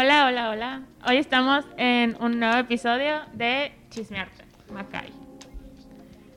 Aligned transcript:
Hola, 0.00 0.26
hola, 0.26 0.50
hola. 0.50 0.82
Hoy 1.08 1.16
estamos 1.16 1.64
en 1.76 2.16
un 2.20 2.38
nuevo 2.38 2.56
episodio 2.56 3.22
de 3.32 3.72
Chismearte, 3.90 4.44
Macay. 4.72 5.12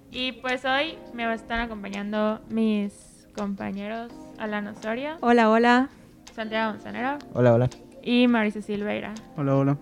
Y 0.10 0.32
pues 0.32 0.66
hoy 0.66 0.98
me 1.14 1.32
están 1.32 1.60
acompañando 1.60 2.42
mis 2.50 3.28
compañeros 3.38 4.12
Alan 4.40 4.66
Osorio, 4.66 5.18
Hola, 5.22 5.52
hola. 5.52 5.90
Santiago 6.34 6.72
Manzanero 6.72 7.20
Hola, 7.36 7.54
hola. 7.54 7.70
y 8.02 8.28
Marisa 8.28 8.64
Silveira. 8.64 9.14
Hola, 9.38 9.56
hola. 9.56 9.78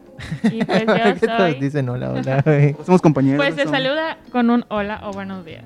Y 0.52 0.62
pues 0.66 0.86
yo 0.86 0.94
¿Qué 1.22 1.28
todos 1.28 1.60
dicen 1.62 1.88
hola, 1.88 2.12
hola, 2.12 2.42
güey? 2.42 2.76
Somos 2.86 3.02
compañeros. 3.02 3.38
Pues 3.38 3.56
se 3.56 3.64
somos- 3.64 3.78
saluda 3.78 4.18
con 4.34 4.50
un 4.50 4.66
hola 4.68 5.00
o 5.08 5.14
buenos 5.14 5.46
días. 5.46 5.64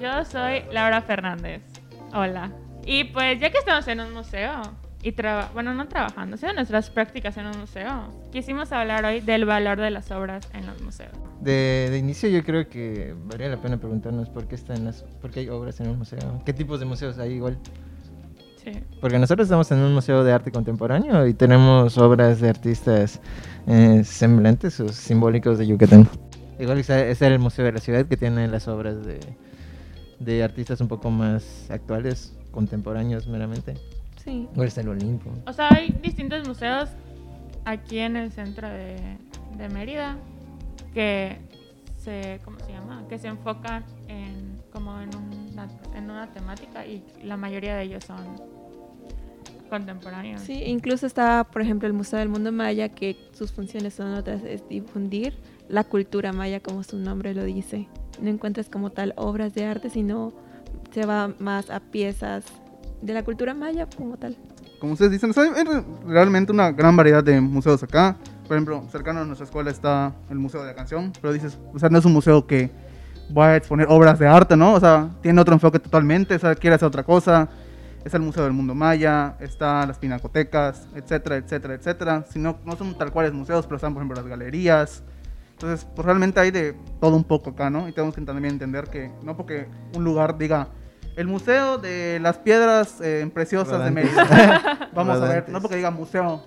Yo 0.00 0.24
soy 0.24 0.62
Laura 0.72 1.02
Fernández. 1.02 1.60
Hola. 2.14 2.50
Y 2.86 3.04
pues 3.04 3.38
ya 3.40 3.50
que 3.50 3.58
estamos 3.58 3.86
en 3.88 4.00
un 4.00 4.14
museo 4.14 4.62
y 5.02 5.12
traba 5.12 5.50
bueno, 5.52 5.74
no 5.74 5.88
trabajando, 5.88 6.36
haciendo 6.36 6.56
nuestras 6.56 6.90
prácticas 6.90 7.36
en 7.36 7.46
un 7.46 7.58
museo, 7.58 8.08
quisimos 8.30 8.70
hablar 8.72 9.04
hoy 9.04 9.20
del 9.20 9.44
valor 9.44 9.80
de 9.80 9.90
las 9.90 10.10
obras 10.10 10.48
en 10.54 10.66
los 10.66 10.80
museos. 10.80 11.12
De, 11.40 11.88
de 11.90 11.98
inicio 11.98 12.28
yo 12.28 12.44
creo 12.44 12.68
que 12.68 13.14
valdría 13.24 13.48
la 13.48 13.60
pena 13.60 13.78
preguntarnos 13.78 14.28
por 14.28 14.46
qué 14.46 14.54
están 14.54 14.84
las, 14.84 15.02
por 15.20 15.30
qué 15.30 15.40
hay 15.40 15.48
obras 15.48 15.80
en 15.80 15.88
un 15.88 15.98
museo. 15.98 16.42
¿Qué 16.46 16.52
tipos 16.52 16.78
de 16.78 16.86
museos 16.86 17.18
hay 17.18 17.32
igual? 17.32 17.58
Sí. 18.62 18.70
Porque 19.00 19.18
nosotros 19.18 19.46
estamos 19.46 19.68
en 19.72 19.78
un 19.78 19.92
museo 19.92 20.22
de 20.22 20.32
arte 20.32 20.52
contemporáneo 20.52 21.26
y 21.26 21.34
tenemos 21.34 21.98
obras 21.98 22.40
de 22.40 22.48
artistas 22.48 23.20
eh, 23.66 24.02
semblantes 24.04 24.78
o 24.78 24.88
simbólicos 24.88 25.58
de 25.58 25.66
Yucatán. 25.66 26.08
Igual 26.60 26.78
está 26.78 27.26
el 27.26 27.38
Museo 27.40 27.64
de 27.64 27.72
la 27.72 27.80
Ciudad 27.80 28.06
que 28.06 28.16
tiene 28.16 28.46
las 28.46 28.68
obras 28.68 29.04
de, 29.04 29.18
de 30.20 30.44
artistas 30.44 30.80
un 30.80 30.86
poco 30.86 31.10
más 31.10 31.68
actuales, 31.70 32.38
contemporáneos 32.52 33.26
meramente. 33.26 33.74
Sí. 34.24 34.48
Igual 34.52 34.68
está 34.68 34.80
el 34.82 34.88
Olimpo. 34.88 35.30
O 35.46 35.52
sea, 35.52 35.68
hay 35.70 35.90
distintos 36.02 36.46
museos 36.46 36.90
aquí 37.64 37.98
en 37.98 38.16
el 38.16 38.30
centro 38.32 38.68
de, 38.68 38.96
de 39.56 39.68
Mérida 39.68 40.16
que 40.94 41.38
se, 41.96 42.40
¿cómo 42.44 42.58
se 42.60 42.72
llama? 42.72 43.04
Que 43.08 43.18
se 43.18 43.28
enfocan 43.28 43.84
en 44.08 44.60
como 44.72 44.98
en 45.00 45.10
una, 45.14 45.68
en 45.94 46.10
una 46.10 46.32
temática 46.32 46.86
y 46.86 47.04
la 47.22 47.36
mayoría 47.36 47.76
de 47.76 47.84
ellos 47.84 48.04
son 48.04 48.40
contemporáneos. 49.68 50.42
Sí, 50.42 50.62
incluso 50.66 51.06
está, 51.06 51.44
por 51.44 51.62
ejemplo, 51.62 51.86
el 51.86 51.94
Museo 51.94 52.18
del 52.18 52.28
Mundo 52.28 52.52
Maya, 52.52 52.88
que 52.88 53.16
sus 53.32 53.52
funciones 53.52 53.94
son 53.94 54.14
otras, 54.14 54.42
es 54.44 54.66
difundir 54.68 55.34
la 55.68 55.84
cultura 55.84 56.32
maya, 56.32 56.60
como 56.60 56.82
su 56.82 56.98
nombre 56.98 57.34
lo 57.34 57.44
dice. 57.44 57.88
No 58.20 58.28
encuentras 58.28 58.68
como 58.68 58.90
tal 58.90 59.14
obras 59.16 59.54
de 59.54 59.64
arte, 59.64 59.88
sino 59.88 60.32
se 60.90 61.06
va 61.06 61.32
más 61.38 61.70
a 61.70 61.80
piezas 61.80 62.44
de 63.02 63.12
la 63.12 63.22
cultura 63.22 63.52
maya 63.52 63.86
como 63.96 64.16
tal. 64.16 64.36
Como 64.80 64.94
ustedes 64.94 65.12
dicen, 65.12 65.32
hay 65.36 65.64
re- 65.64 65.84
realmente 66.06 66.52
una 66.52 66.72
gran 66.72 66.96
variedad 66.96 67.22
de 67.22 67.40
museos 67.40 67.82
acá. 67.82 68.16
Por 68.46 68.56
ejemplo, 68.56 68.84
cercano 68.90 69.20
a 69.20 69.24
nuestra 69.24 69.44
escuela 69.44 69.70
está 69.70 70.12
el 70.30 70.38
Museo 70.38 70.62
de 70.62 70.68
la 70.68 70.74
Canción. 70.74 71.12
Pero 71.20 71.32
dices, 71.32 71.58
o 71.72 71.78
sea, 71.78 71.88
no 71.88 71.98
es 71.98 72.04
un 72.04 72.12
museo 72.12 72.46
que 72.46 72.70
va 73.36 73.48
a 73.48 73.56
exponer 73.56 73.86
obras 73.88 74.18
de 74.18 74.26
arte, 74.26 74.56
¿no? 74.56 74.74
O 74.74 74.80
sea, 74.80 75.10
tiene 75.20 75.40
otro 75.40 75.54
enfoque 75.54 75.78
totalmente, 75.78 76.34
o 76.34 76.38
sea, 76.38 76.54
quiere 76.54 76.74
hacer 76.76 76.88
otra 76.88 77.02
cosa. 77.02 77.48
Está 78.04 78.16
el 78.16 78.24
Museo 78.24 78.42
del 78.42 78.52
Mundo 78.52 78.74
Maya, 78.74 79.36
está 79.38 79.86
las 79.86 79.98
pinacotecas, 79.98 80.88
etcétera, 80.94 81.36
etcétera, 81.36 81.74
etcétera. 81.74 82.24
Si 82.28 82.40
no, 82.40 82.58
no 82.64 82.74
son 82.76 82.98
tal 82.98 83.12
cuales 83.12 83.32
museos, 83.32 83.64
pero 83.66 83.76
están, 83.76 83.94
por 83.94 84.02
ejemplo, 84.02 84.16
las 84.20 84.28
galerías. 84.28 85.04
Entonces, 85.52 85.86
pues 85.94 86.04
realmente 86.04 86.40
hay 86.40 86.50
de 86.50 86.74
todo 87.00 87.14
un 87.14 87.22
poco 87.22 87.50
acá, 87.50 87.70
¿no? 87.70 87.88
Y 87.88 87.92
tenemos 87.92 88.16
que 88.16 88.20
también 88.22 88.54
entender 88.54 88.88
que 88.88 89.12
no 89.22 89.36
porque 89.36 89.68
un 89.94 90.02
lugar 90.02 90.36
diga 90.36 90.66
el 91.16 91.26
Museo 91.26 91.78
de 91.78 92.18
las 92.20 92.38
Piedras 92.38 93.00
eh, 93.00 93.28
Preciosas 93.32 93.78
Rodantes. 93.78 94.04
de 94.04 94.22
Mérida. 94.24 94.90
vamos 94.94 95.20
a 95.20 95.28
ver, 95.28 95.48
no 95.48 95.60
porque 95.60 95.76
diga 95.76 95.90
museo, 95.90 96.42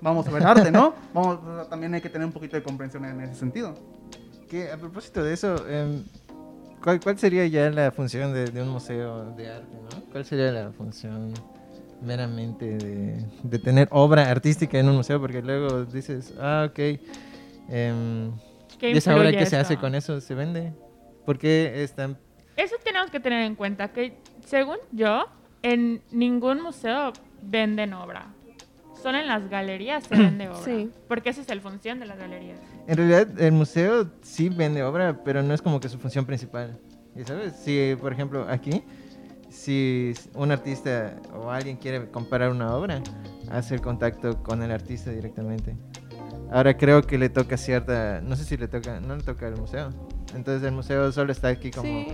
vamos 0.00 0.26
a 0.26 0.30
ver 0.30 0.44
arte, 0.44 0.70
¿no? 0.70 0.94
Vamos, 1.12 1.38
o 1.44 1.54
sea, 1.56 1.68
también 1.68 1.94
hay 1.94 2.00
que 2.00 2.08
tener 2.08 2.26
un 2.26 2.32
poquito 2.32 2.56
de 2.56 2.62
comprensión 2.62 3.04
en 3.04 3.20
ese 3.20 3.34
sentido. 3.34 3.74
Que 4.48 4.70
a 4.70 4.76
propósito 4.76 5.22
de 5.22 5.32
eso, 5.32 5.66
em, 5.68 6.04
¿cuál, 6.82 7.00
cuál 7.00 7.18
sería 7.18 7.46
ya 7.46 7.70
la 7.70 7.90
función 7.90 8.32
de, 8.32 8.46
de 8.46 8.62
un 8.62 8.68
museo 8.68 9.32
de 9.36 9.50
arte? 9.50 9.76
¿no? 9.90 10.04
¿Cuál 10.12 10.24
sería 10.24 10.52
la 10.52 10.70
función 10.70 11.32
meramente 12.02 12.76
de, 12.76 13.24
de 13.42 13.58
tener 13.58 13.88
obra 13.90 14.30
artística 14.30 14.78
en 14.78 14.88
un 14.88 14.96
museo? 14.96 15.20
Porque 15.20 15.42
luego 15.42 15.84
dices, 15.84 16.34
ah, 16.38 16.66
ok, 16.68 16.78
¿Qué 18.78 18.90
¿y 18.90 18.96
esa 18.96 19.16
obra 19.16 19.32
que 19.32 19.46
se 19.46 19.56
hace 19.56 19.76
con 19.76 19.94
eso 19.94 20.20
se 20.20 20.34
vende? 20.34 20.72
¿Por 21.24 21.38
qué 21.38 21.82
están 21.82 22.18
Eso 22.56 22.76
tenemos 22.84 23.10
que 23.10 23.20
tener 23.20 23.44
en 23.44 23.54
cuenta 23.54 23.92
que, 23.92 24.16
según 24.44 24.76
yo, 24.92 25.26
en 25.62 26.02
ningún 26.10 26.60
museo 26.62 27.12
venden 27.42 27.92
obra. 27.94 28.28
Solo 29.02 29.18
en 29.18 29.26
las 29.26 29.48
galerías 29.50 30.04
se 30.04 30.14
vende 30.16 30.48
obra. 30.48 30.62
Sí. 30.64 30.90
Porque 31.08 31.30
esa 31.30 31.40
es 31.40 31.48
la 31.48 31.60
función 31.60 32.00
de 32.00 32.06
las 32.06 32.18
galerías. 32.18 32.58
En 32.86 32.96
realidad, 32.96 33.40
el 33.40 33.52
museo 33.52 34.10
sí 34.22 34.48
vende 34.48 34.82
obra, 34.82 35.22
pero 35.24 35.42
no 35.42 35.54
es 35.54 35.62
como 35.62 35.80
que 35.80 35.88
su 35.88 35.98
función 35.98 36.24
principal. 36.26 36.78
¿Y 37.16 37.24
sabes? 37.24 37.54
Si, 37.56 37.96
por 38.00 38.12
ejemplo, 38.12 38.46
aquí, 38.48 38.82
si 39.50 40.12
un 40.34 40.50
artista 40.50 41.16
o 41.32 41.50
alguien 41.50 41.76
quiere 41.76 42.10
comprar 42.10 42.50
una 42.50 42.74
obra, 42.74 43.02
hace 43.50 43.74
el 43.76 43.80
contacto 43.80 44.42
con 44.42 44.62
el 44.62 44.70
artista 44.70 45.10
directamente. 45.10 45.76
Ahora 46.50 46.76
creo 46.76 47.02
que 47.02 47.18
le 47.18 47.28
toca 47.28 47.56
cierta, 47.56 48.20
no 48.20 48.36
sé 48.36 48.44
si 48.44 48.56
le 48.56 48.68
toca, 48.68 49.00
no 49.00 49.16
le 49.16 49.22
toca 49.22 49.46
al 49.46 49.56
museo. 49.56 49.90
Entonces 50.34 50.62
el 50.62 50.72
museo 50.72 51.10
solo 51.12 51.32
está 51.32 51.48
aquí 51.48 51.70
como, 51.70 51.84
Sí, 51.84 52.08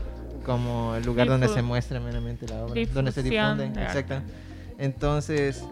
como 0.44 0.94
el 0.94 1.04
lugar 1.04 1.28
donde 1.28 1.48
se 1.48 1.62
muestra 1.62 2.00
meramente 2.00 2.46
la 2.48 2.64
obra, 2.64 2.80
donde 2.92 3.12
se 3.12 3.22
difunde. 3.22 3.70
de 3.70 3.82
Exacto. 3.82 4.22
Entonces, 4.78 5.62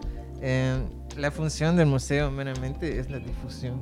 eh, 0.41 0.79
la 1.17 1.31
función 1.31 1.75
del 1.75 1.87
museo 1.87 2.31
meramente 2.31 2.99
es 2.99 3.09
la 3.09 3.19
difusión. 3.19 3.79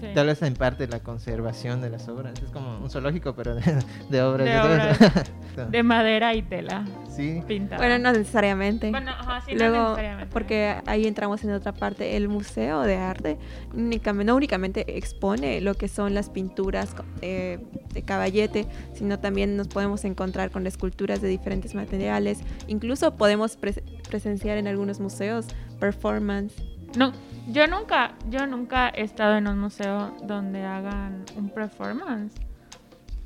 Sí. 0.00 0.06
Tal 0.14 0.26
vez 0.26 0.42
en 0.42 0.54
parte 0.54 0.86
la 0.88 1.00
conservación 1.00 1.80
de 1.80 1.90
las 1.90 2.08
obras. 2.08 2.34
Es 2.42 2.50
como 2.50 2.78
un 2.78 2.90
zoológico, 2.90 3.34
pero 3.34 3.54
de, 3.54 3.62
de 4.10 4.22
obras. 4.22 4.46
De 4.46 4.52
sabes. 4.54 5.00
obras. 5.00 5.32
De 5.70 5.82
madera 5.82 6.34
y 6.34 6.42
tela 6.42 6.84
sí. 7.08 7.40
pintada. 7.48 7.78
bueno, 7.78 7.98
no 7.98 8.12
necesariamente. 8.12 8.90
Bueno, 8.90 9.10
ajá, 9.12 9.40
sí, 9.40 9.52
no 9.54 9.58
Luego, 9.58 9.82
necesariamente. 9.88 10.30
porque 10.30 10.76
ahí 10.84 11.06
entramos 11.06 11.42
en 11.44 11.52
otra 11.52 11.72
parte, 11.72 12.14
el 12.14 12.28
museo 12.28 12.82
de 12.82 12.96
arte 12.96 13.38
únicamente, 13.72 14.26
no 14.30 14.36
únicamente 14.36 14.98
expone 14.98 15.62
lo 15.62 15.72
que 15.72 15.88
son 15.88 16.12
las 16.12 16.28
pinturas 16.28 16.94
eh, 17.22 17.58
de 17.94 18.02
caballete, 18.02 18.66
sino 18.92 19.18
también 19.18 19.56
nos 19.56 19.68
podemos 19.68 20.04
encontrar 20.04 20.50
con 20.50 20.66
esculturas 20.66 21.22
de 21.22 21.28
diferentes 21.28 21.74
materiales, 21.74 22.40
incluso 22.66 23.16
podemos 23.16 23.58
pres- 23.58 23.80
presenciar 24.10 24.58
en 24.58 24.66
algunos 24.68 25.00
museos 25.00 25.46
performance. 25.80 26.52
No, 26.96 27.12
yo 27.48 27.66
nunca, 27.66 28.12
yo 28.30 28.46
nunca 28.46 28.88
he 28.90 29.02
estado 29.02 29.36
en 29.36 29.48
un 29.48 29.58
museo 29.58 30.14
donde 30.24 30.62
hagan 30.64 31.24
un 31.36 31.48
performance. 31.50 32.34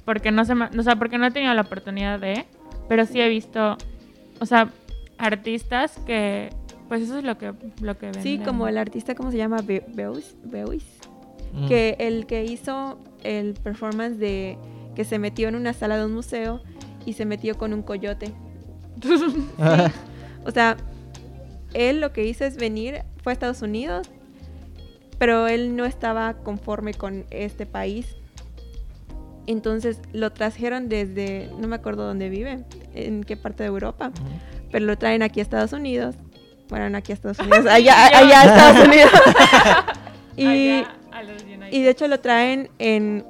Porque 0.04 0.30
no 0.32 0.44
se 0.44 0.54
me- 0.54 0.66
o 0.76 0.82
sea, 0.82 0.96
porque 0.96 1.18
no 1.18 1.26
he 1.26 1.30
tenido 1.30 1.52
la 1.54 1.62
oportunidad 1.62 2.18
de, 2.18 2.46
pero 2.88 3.04
sí 3.06 3.20
he 3.20 3.28
visto, 3.28 3.76
o 4.40 4.46
sea, 4.46 4.70
artistas 5.18 5.98
que 6.06 6.50
pues 6.88 7.02
eso 7.02 7.18
es 7.18 7.24
lo 7.24 7.38
que 7.38 7.52
lo 7.82 7.96
que 7.98 8.12
Sí, 8.14 8.38
como 8.44 8.66
el 8.66 8.76
artista, 8.78 9.14
¿cómo 9.14 9.30
se 9.30 9.36
llama? 9.36 9.58
Be- 9.62 9.84
Beuys, 9.94 10.34
Beuys, 10.42 10.84
Mm. 11.52 11.68
que 11.68 11.96
el 12.00 12.26
que 12.26 12.44
hizo 12.44 12.98
el 13.22 13.54
performance 13.54 14.18
de 14.18 14.58
que 14.96 15.04
se 15.04 15.18
metió 15.20 15.46
en 15.48 15.54
una 15.54 15.72
sala 15.72 15.96
de 15.98 16.06
un 16.06 16.14
museo 16.14 16.60
y 17.06 17.12
se 17.12 17.26
metió 17.26 17.56
con 17.58 17.72
un 17.72 17.82
coyote. 17.82 18.32
O 20.44 20.50
sea, 20.50 20.76
él 21.74 22.00
lo 22.00 22.12
que 22.12 22.24
hizo 22.26 22.44
es 22.44 22.56
venir, 22.56 23.02
fue 23.22 23.32
a 23.32 23.34
Estados 23.34 23.62
Unidos, 23.62 24.08
pero 25.18 25.48
él 25.48 25.76
no 25.76 25.84
estaba 25.84 26.34
conforme 26.34 26.94
con 26.94 27.26
este 27.30 27.66
país. 27.66 28.16
Entonces 29.46 30.00
lo 30.12 30.32
trajeron 30.32 30.88
desde, 30.88 31.50
no 31.58 31.68
me 31.68 31.76
acuerdo 31.76 32.06
dónde 32.06 32.28
vive, 32.28 32.64
en 32.94 33.24
qué 33.24 33.36
parte 33.36 33.62
de 33.62 33.68
Europa, 33.68 34.12
pero 34.70 34.86
lo 34.86 34.96
traen 34.96 35.22
aquí 35.22 35.40
a 35.40 35.42
Estados 35.42 35.72
Unidos. 35.72 36.16
Bueno, 36.68 36.88
no 36.88 36.98
aquí 36.98 37.12
a 37.12 37.14
Estados 37.14 37.38
Unidos, 37.40 37.66
allá, 37.66 38.06
allá 38.06 38.40
a 38.40 38.44
Estados 38.44 38.86
Unidos. 38.86 39.10
y, 40.36 40.46
Allá, 40.46 40.94
a 41.10 41.22
los 41.24 41.42
United. 41.42 41.72
y 41.72 41.82
de 41.82 41.90
hecho 41.90 42.06
lo 42.08 42.20
traen 42.20 42.70
en, 42.78 43.24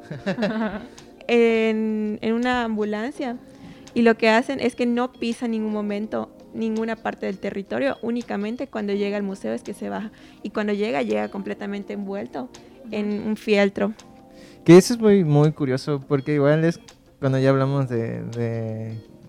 en, 1.27 2.19
en 2.21 2.33
una 2.35 2.65
ambulancia. 2.65 3.37
Y 3.95 4.03
lo 4.03 4.17
que 4.17 4.29
hacen 4.29 4.61
es 4.61 4.77
que 4.77 4.87
no 4.87 5.13
pisa 5.13 5.47
en 5.47 5.53
ningún 5.53 5.73
momento 5.73 6.31
ninguna 6.55 6.97
parte 6.97 7.27
del 7.27 7.39
territorio, 7.39 7.97
únicamente 8.03 8.67
cuando 8.67 8.93
llega 8.93 9.17
al 9.17 9.23
museo 9.23 9.53
es 9.53 9.63
que 9.63 9.75
se 9.75 9.89
baja. 9.89 10.11
Y 10.43 10.51
cuando 10.51 10.73
llega, 10.73 11.03
llega 11.03 11.29
completamente 11.29 11.93
envuelto 11.93 12.49
en 12.91 13.23
un 13.27 13.37
fieltro. 13.37 13.93
Que 14.65 14.77
eso 14.77 14.95
es 14.95 15.01
muy, 15.01 15.25
muy 15.25 15.53
curioso, 15.53 16.01
porque 16.07 16.35
igual 16.35 16.65
es 16.65 16.81
cuando 17.19 17.39
ya 17.39 17.51
hablamos 17.51 17.89
de, 17.89 18.23
de 18.23 18.89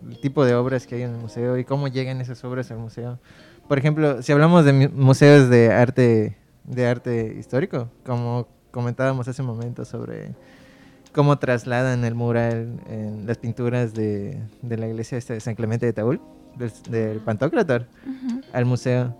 el 0.09 0.19
tipo 0.19 0.45
de 0.45 0.55
obras 0.55 0.87
que 0.87 0.95
hay 0.95 1.01
en 1.03 1.11
el 1.11 1.17
museo 1.17 1.57
y 1.57 1.63
cómo 1.65 1.87
llegan 1.87 2.21
esas 2.21 2.43
obras 2.43 2.71
al 2.71 2.79
museo. 2.79 3.19
Por 3.67 3.77
ejemplo, 3.77 4.21
si 4.21 4.31
hablamos 4.31 4.65
de 4.65 4.73
mu- 4.73 4.89
museos 4.93 5.49
de 5.49 5.71
arte, 5.71 6.37
de 6.63 6.87
arte 6.87 7.35
histórico, 7.39 7.89
como 8.05 8.47
comentábamos 8.71 9.27
hace 9.27 9.41
un 9.41 9.47
momento 9.49 9.85
sobre 9.85 10.33
cómo 11.13 11.37
trasladan 11.39 12.03
el 12.05 12.15
mural 12.15 12.79
en 12.89 13.27
las 13.27 13.37
pinturas 13.37 13.93
de, 13.93 14.39
de 14.61 14.77
la 14.77 14.87
iglesia 14.87 15.17
esta 15.17 15.33
de 15.33 15.39
San 15.41 15.55
Clemente 15.55 15.85
de 15.85 15.93
Taúl, 15.93 16.21
del, 16.55 16.71
del 16.89 17.19
Pantocrator, 17.21 17.87
al 18.53 18.65
museo. 18.65 19.15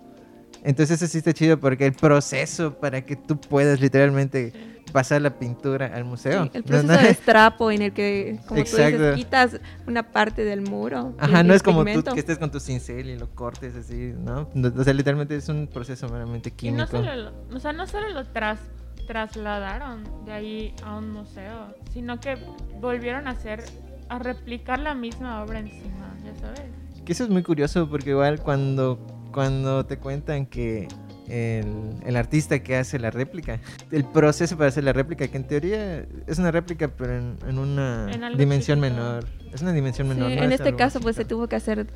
Entonces 0.63 1.01
eso 1.01 1.11
sí 1.11 1.17
está 1.17 1.33
chido 1.33 1.59
porque 1.59 1.87
el 1.87 1.93
proceso 1.93 2.73
para 2.75 3.01
que 3.01 3.15
tú 3.15 3.35
puedas 3.37 3.79
literalmente 3.81 4.53
pasar 4.93 5.21
la 5.21 5.31
pintura 5.31 5.87
al 5.95 6.03
museo. 6.03 6.43
Sí, 6.43 6.51
el 6.53 6.61
No, 6.63 6.67
proceso 6.67 6.93
no- 6.93 6.99
de 6.99 7.09
estrapo 7.09 7.71
en 7.71 7.81
el 7.81 7.93
que, 7.93 8.35
como 8.45 8.55
tú 8.55 8.59
Exacto. 8.77 8.97
dices, 8.97 9.15
quitas 9.15 9.59
una 9.87 10.03
parte 10.11 10.43
del 10.43 10.61
muro. 10.61 11.15
Ajá, 11.17 11.41
no 11.43 11.53
es 11.55 11.63
como 11.63 11.83
tú 11.85 12.03
que 12.03 12.19
estés 12.19 12.37
con 12.37 12.51
tu 12.51 12.59
cincel 12.59 13.09
y 13.09 13.17
lo 13.17 13.29
cortes 13.33 13.75
así, 13.75 14.13
¿no? 14.15 14.49
O 14.77 14.83
sea, 14.83 14.93
literalmente 14.93 15.35
es 15.35 15.49
un 15.49 15.67
proceso 15.67 16.07
meramente 16.09 16.49
Y 16.49 16.51
químico. 16.51 16.81
no 16.81 16.87
solo 16.87 17.15
lo, 17.15 17.55
o 17.55 17.59
sea, 17.59 17.73
no 17.73 17.87
solo 17.87 18.09
lo 18.09 18.23
tras, 18.27 18.59
trasladaron 19.07 20.03
de 20.25 20.31
ahí 20.31 20.75
a 20.83 20.95
un 20.97 21.11
museo, 21.11 21.73
sino 21.91 22.19
que 22.19 22.37
volvieron 22.79 23.27
a 23.27 23.31
hacer, 23.31 23.63
a 24.09 24.19
replicar 24.19 24.79
la 24.79 24.93
misma 24.93 25.41
obra 25.43 25.59
encima, 25.59 26.15
ya 26.23 26.35
sabes. 26.39 26.61
Que 27.05 27.13
eso 27.13 27.23
es 27.23 27.29
muy 27.29 27.43
curioso 27.43 27.89
porque 27.89 28.11
igual 28.11 28.39
cuando, 28.41 28.99
cuando 29.33 29.85
te 29.85 29.97
cuentan 29.97 30.45
que 30.45 30.87
el, 31.27 31.65
el 32.05 32.15
artista 32.15 32.59
que 32.61 32.75
hace 32.75 32.99
la 32.99 33.09
réplica, 33.09 33.59
el 33.91 34.03
proceso 34.05 34.57
para 34.57 34.69
hacer 34.69 34.83
la 34.83 34.93
réplica, 34.93 35.27
que 35.27 35.37
en 35.37 35.45
teoría 35.47 36.05
es 36.27 36.37
una 36.39 36.51
réplica 36.51 36.89
pero 36.89 37.17
en, 37.17 37.37
en 37.47 37.57
una 37.57 38.09
En 38.11 38.37
dimensión 38.37 38.79
chiquito. 38.81 38.95
menor. 38.95 39.25
Es 39.53 39.61
una 39.61 39.73
dimensión 39.73 40.07
Sí, 40.09 40.13
menor. 40.13 40.29
no 40.31 40.35
en 40.43 40.51
es 40.51 40.59
este 40.59 40.75
caso, 40.75 40.99
pues 40.99 41.15
se 41.15 41.25
tuvo 41.25 41.47
que 41.47 41.55
hacer 41.55 41.87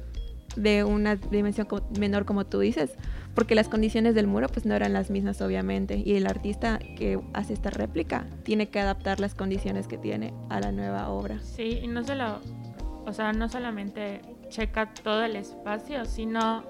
de 0.56 0.86
una 0.86 1.16
dimensión 1.18 1.68
menor, 2.00 2.24
como 2.26 2.46
tú 2.46 2.60
dices, 2.60 2.92
porque 3.34 3.56
las 3.56 3.68
condiciones 3.68 4.16
del 4.16 4.26
muro, 4.26 4.48
pues 4.48 4.66
no 4.66 4.74
eran 4.74 4.94
las 4.94 5.10
mismas, 5.10 5.42
obviamente. 5.42 5.98
Y 5.98 6.16
el 6.16 6.28
artista 6.28 6.80
que 6.80 7.20
hace 7.34 7.54
esta 7.54 7.70
réplica 7.72 8.26
tiene 8.44 8.70
que 8.70 8.80
adaptar 8.80 9.20
las 9.20 9.36
condiciones 9.36 9.88
que 9.90 9.98
tiene 9.98 10.34
a 10.50 10.62
la 10.62 10.72
nueva 10.72 11.10
obra. 11.10 11.40
Sí, 11.42 11.80
y 11.84 11.88
no 11.88 12.06
solo, 12.06 12.40
o 13.06 13.12
sea, 13.12 13.34
no 13.34 13.50
solamente 13.50 14.22
checa 14.50 14.94
todo 14.94 15.24
el 15.24 15.36
espacio, 15.36 16.06
sino 16.06 16.64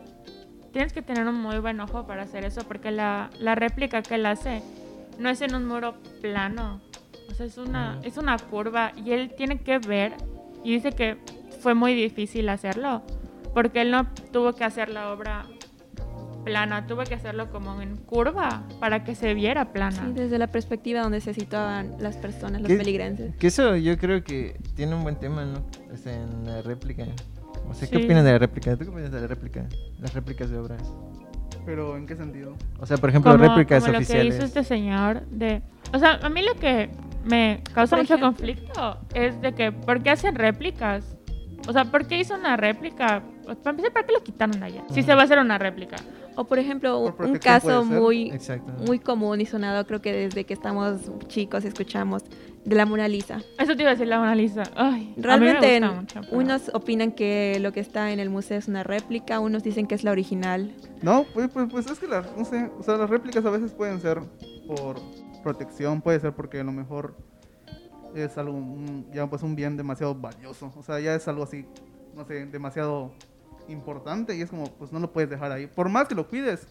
tienes 0.71 0.93
que 0.93 1.01
tener 1.01 1.27
un 1.27 1.35
muy 1.35 1.59
buen 1.59 1.79
ojo 1.79 2.05
para 2.05 2.23
hacer 2.23 2.45
eso, 2.45 2.61
porque 2.67 2.91
la, 2.91 3.29
la 3.39 3.55
réplica 3.55 4.01
que 4.01 4.15
él 4.15 4.25
hace 4.25 4.61
no 5.19 5.29
es 5.29 5.41
en 5.41 5.55
un 5.55 5.65
muro 5.65 5.95
plano, 6.21 6.81
o 7.29 7.33
sea, 7.33 7.45
es 7.45 7.57
una, 7.57 7.99
es 8.03 8.17
una 8.17 8.37
curva 8.37 8.91
y 8.95 9.11
él 9.11 9.33
tiene 9.35 9.59
que 9.59 9.79
ver, 9.79 10.13
y 10.63 10.73
dice 10.73 10.91
que 10.91 11.17
fue 11.61 11.73
muy 11.73 11.93
difícil 11.93 12.49
hacerlo, 12.49 13.03
porque 13.53 13.81
él 13.81 13.91
no 13.91 14.07
tuvo 14.31 14.53
que 14.53 14.65
hacer 14.65 14.89
la 14.89 15.11
obra 15.11 15.45
plana, 16.43 16.85
tuvo 16.87 17.03
que 17.03 17.15
hacerlo 17.15 17.49
como 17.49 17.81
en 17.81 17.97
curva 17.97 18.63
para 18.79 19.03
que 19.03 19.15
se 19.15 19.33
viera 19.33 19.73
plana. 19.73 20.05
Sí, 20.05 20.13
desde 20.13 20.37
la 20.37 20.47
perspectiva 20.47 21.01
donde 21.01 21.19
se 21.19 21.33
situaban 21.33 21.95
las 21.99 22.17
personas, 22.17 22.61
los 22.61 22.71
peligrenses. 22.71 23.35
Que 23.37 23.47
eso 23.47 23.75
yo 23.75 23.97
creo 23.97 24.23
que 24.23 24.57
tiene 24.75 24.95
un 24.95 25.03
buen 25.03 25.15
tema, 25.15 25.43
¿no? 25.43 25.65
O 25.91 25.97
sea, 25.97 26.13
en 26.13 26.45
la 26.45 26.61
réplica. 26.61 27.05
O 27.69 27.73
sea, 27.73 27.89
¿qué 27.89 27.97
Sí. 27.97 28.05
opinan 28.05 28.23
de 28.25 28.31
la 28.33 28.37
réplica? 28.39 28.75
¿Tú 28.77 28.85
qué 28.85 28.89
opinas 28.89 29.11
de 29.11 29.21
la 29.21 29.27
réplica? 29.27 29.65
Las 29.99 30.13
réplicas 30.13 30.49
de 30.49 30.57
obras. 30.57 30.81
Pero 31.65 31.97
¿en 31.97 32.05
qué 32.05 32.15
sentido? 32.15 32.55
O 32.79 32.85
sea, 32.85 32.97
por 32.97 33.09
ejemplo, 33.09 33.31
como, 33.31 33.43
réplicas 33.43 33.81
como 33.83 33.93
lo 33.93 33.99
que 33.99 34.03
oficiales. 34.03 34.35
hizo 34.35 34.45
este 34.45 34.63
señor 34.63 35.25
de 35.27 35.61
o 35.93 35.99
sea 35.99 36.19
a 36.21 36.29
mí 36.29 36.41
lo 36.43 36.53
que 36.59 36.89
me 37.25 37.61
causa 37.73 37.95
Por 37.95 38.03
mucho 38.03 38.13
ejemplo. 38.15 38.29
conflicto 38.35 38.97
es 39.13 39.41
de 39.41 39.53
que 39.53 39.71
¿por 39.71 40.01
qué 40.03 40.11
hacen 40.11 40.35
réplicas? 40.35 41.15
o 41.67 41.73
sea 41.73 41.85
¿por 41.85 42.05
qué 42.07 42.19
hizo 42.19 42.35
una 42.35 42.55
réplica? 42.57 43.23
para 43.45 43.69
empezar 43.71 43.91
¿para 43.93 44.05
qué 44.05 44.13
lo 44.13 44.23
quitaron 44.23 44.61
allá? 44.61 44.83
si 44.91 45.01
se 45.01 45.15
va 45.15 45.21
a 45.21 45.23
hacer 45.25 45.39
una 45.39 45.57
réplica 45.57 45.95
O 46.35 46.43
por 46.45 46.59
ejemplo, 46.59 47.13
Por 47.15 47.27
un- 47.27 47.37
caso 47.37 47.83
muy, 47.85 48.31
muy 48.85 48.99
común 48.99 49.39
y 49.41 49.45
sonado, 49.45 49.85
creo 49.87 50.01
que 50.01 50.11
desde 50.13 50.43
que 50.43 50.53
estamos 50.53 50.99
chicos 51.27 51.63
escuchamos, 51.65 52.23
de 52.65 52.75
la 52.75 52.85
Mona 52.87 53.07
Lisa. 53.07 53.41
eso 53.59 53.75
te 53.75 53.83
iba 53.83 53.91
a 53.91 53.93
decir 53.93 54.07
la 54.07 54.17
Mona 54.17 54.33
Lisa 54.33 54.63
Ay, 54.75 55.13
Realmente 55.17 55.79
gusta 55.79 55.91
mucho, 56.01 56.21
pero- 56.21 56.37
unos 56.37 56.71
opinan 56.73 57.11
que 57.11 57.59
lo 57.61 57.71
que 57.71 57.79
está 57.79 58.11
en 58.11 58.19
el 58.19 58.29
museo 58.31 58.57
es 58.57 58.67
una 58.67 58.81
réplica, 58.83 59.39
unos 59.39 59.61
dicen 59.63 59.85
que 59.85 59.93
es 59.95 60.03
la 60.03 60.11
original. 60.11 60.73
No, 61.03 61.25
pues, 61.33 61.49
pues, 61.53 61.67
pues 61.71 61.85
es 61.85 61.99
que 61.99 62.07
las, 62.07 62.25
no 62.35 62.43
sé, 62.43 62.71
o 62.79 62.81
sea, 62.83 62.97
las 62.97 63.09
réplicas 63.09 63.45
a 63.45 63.51
veces 63.51 63.71
pueden 63.71 64.01
ser 64.01 64.19
por 64.67 64.95
protección, 65.43 66.01
puede 66.01 66.19
ser 66.19 66.33
porque 66.33 66.59
a 66.59 66.63
lo 66.63 66.71
mejor 66.71 67.15
es 68.15 68.35
algo, 68.37 68.53
un- 68.57 69.05
ya 69.13 69.27
pues 69.29 69.43
un 69.43 69.55
bien 69.55 69.77
demasiado 69.77 70.15
valioso, 70.15 70.73
o 70.75 70.81
sea, 70.81 70.99
ya 70.99 71.13
es 71.13 71.27
algo 71.27 71.43
así, 71.43 71.65
no 72.15 72.25
sé, 72.25 72.45
demasiado 72.47 73.11
importante 73.67 74.35
y 74.35 74.41
es 74.41 74.49
como, 74.49 74.65
pues 74.65 74.91
no 74.91 74.99
lo 74.99 75.11
puedes 75.11 75.29
dejar 75.29 75.51
ahí. 75.51 75.67
Por 75.67 75.89
más 75.89 76.07
que 76.07 76.15
lo 76.15 76.27
cuides, 76.27 76.67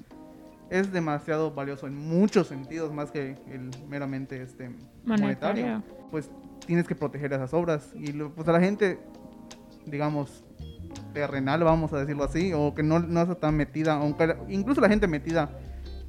es 0.70 0.92
demasiado 0.92 1.52
valioso 1.52 1.86
en 1.86 1.96
muchos 1.96 2.48
sentidos, 2.48 2.92
más 2.92 3.10
que 3.10 3.36
el 3.50 3.70
meramente 3.88 4.42
este, 4.42 4.70
monetario. 5.04 5.66
monetario 5.66 5.82
Pues 6.10 6.30
tienes 6.66 6.86
que 6.86 6.94
proteger 6.94 7.32
esas 7.32 7.52
obras 7.52 7.90
y 7.94 8.12
pues 8.12 8.48
a 8.48 8.52
la 8.52 8.60
gente, 8.60 8.98
digamos, 9.86 10.44
terrenal, 11.12 11.62
vamos 11.64 11.92
a 11.92 11.98
decirlo 11.98 12.24
así, 12.24 12.52
o 12.52 12.74
que 12.74 12.82
no, 12.82 12.98
no 12.98 13.22
está 13.22 13.34
tan 13.34 13.56
metida, 13.56 13.94
aunque 13.94 14.36
incluso 14.48 14.80
la 14.80 14.88
gente 14.88 15.06
metida, 15.06 15.50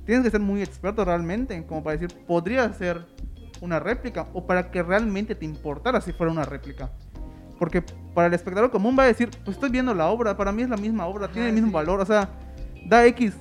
tienes 0.05 0.23
que 0.23 0.31
ser 0.31 0.39
muy 0.39 0.61
experto 0.61 1.03
realmente, 1.05 1.65
como 1.65 1.83
para 1.83 1.97
decir, 1.97 2.17
podría 2.25 2.71
ser 2.73 3.05
una 3.61 3.79
réplica, 3.79 4.27
o 4.33 4.45
para 4.45 4.71
que 4.71 4.83
realmente 4.83 5.35
te 5.35 5.45
importara 5.45 6.01
si 6.01 6.11
fuera 6.11 6.31
una 6.31 6.43
réplica. 6.43 6.91
Porque 7.59 7.81
para 8.13 8.27
el 8.27 8.33
espectador 8.33 8.69
común 8.71 8.95
va 8.97 9.03
a 9.03 9.07
decir, 9.07 9.29
pues 9.43 9.55
estoy 9.57 9.69
viendo 9.69 9.93
la 9.93 10.07
obra, 10.07 10.35
para 10.35 10.51
mí 10.51 10.61
es 10.63 10.69
la 10.69 10.77
misma 10.77 11.05
obra, 11.07 11.27
tiene 11.27 11.47
el 11.49 11.53
Ajá, 11.53 11.61
mismo 11.61 11.69
sí. 11.69 11.73
valor, 11.73 12.01
o 12.01 12.05
sea, 12.05 12.29
da 12.87 13.05
X, 13.07 13.33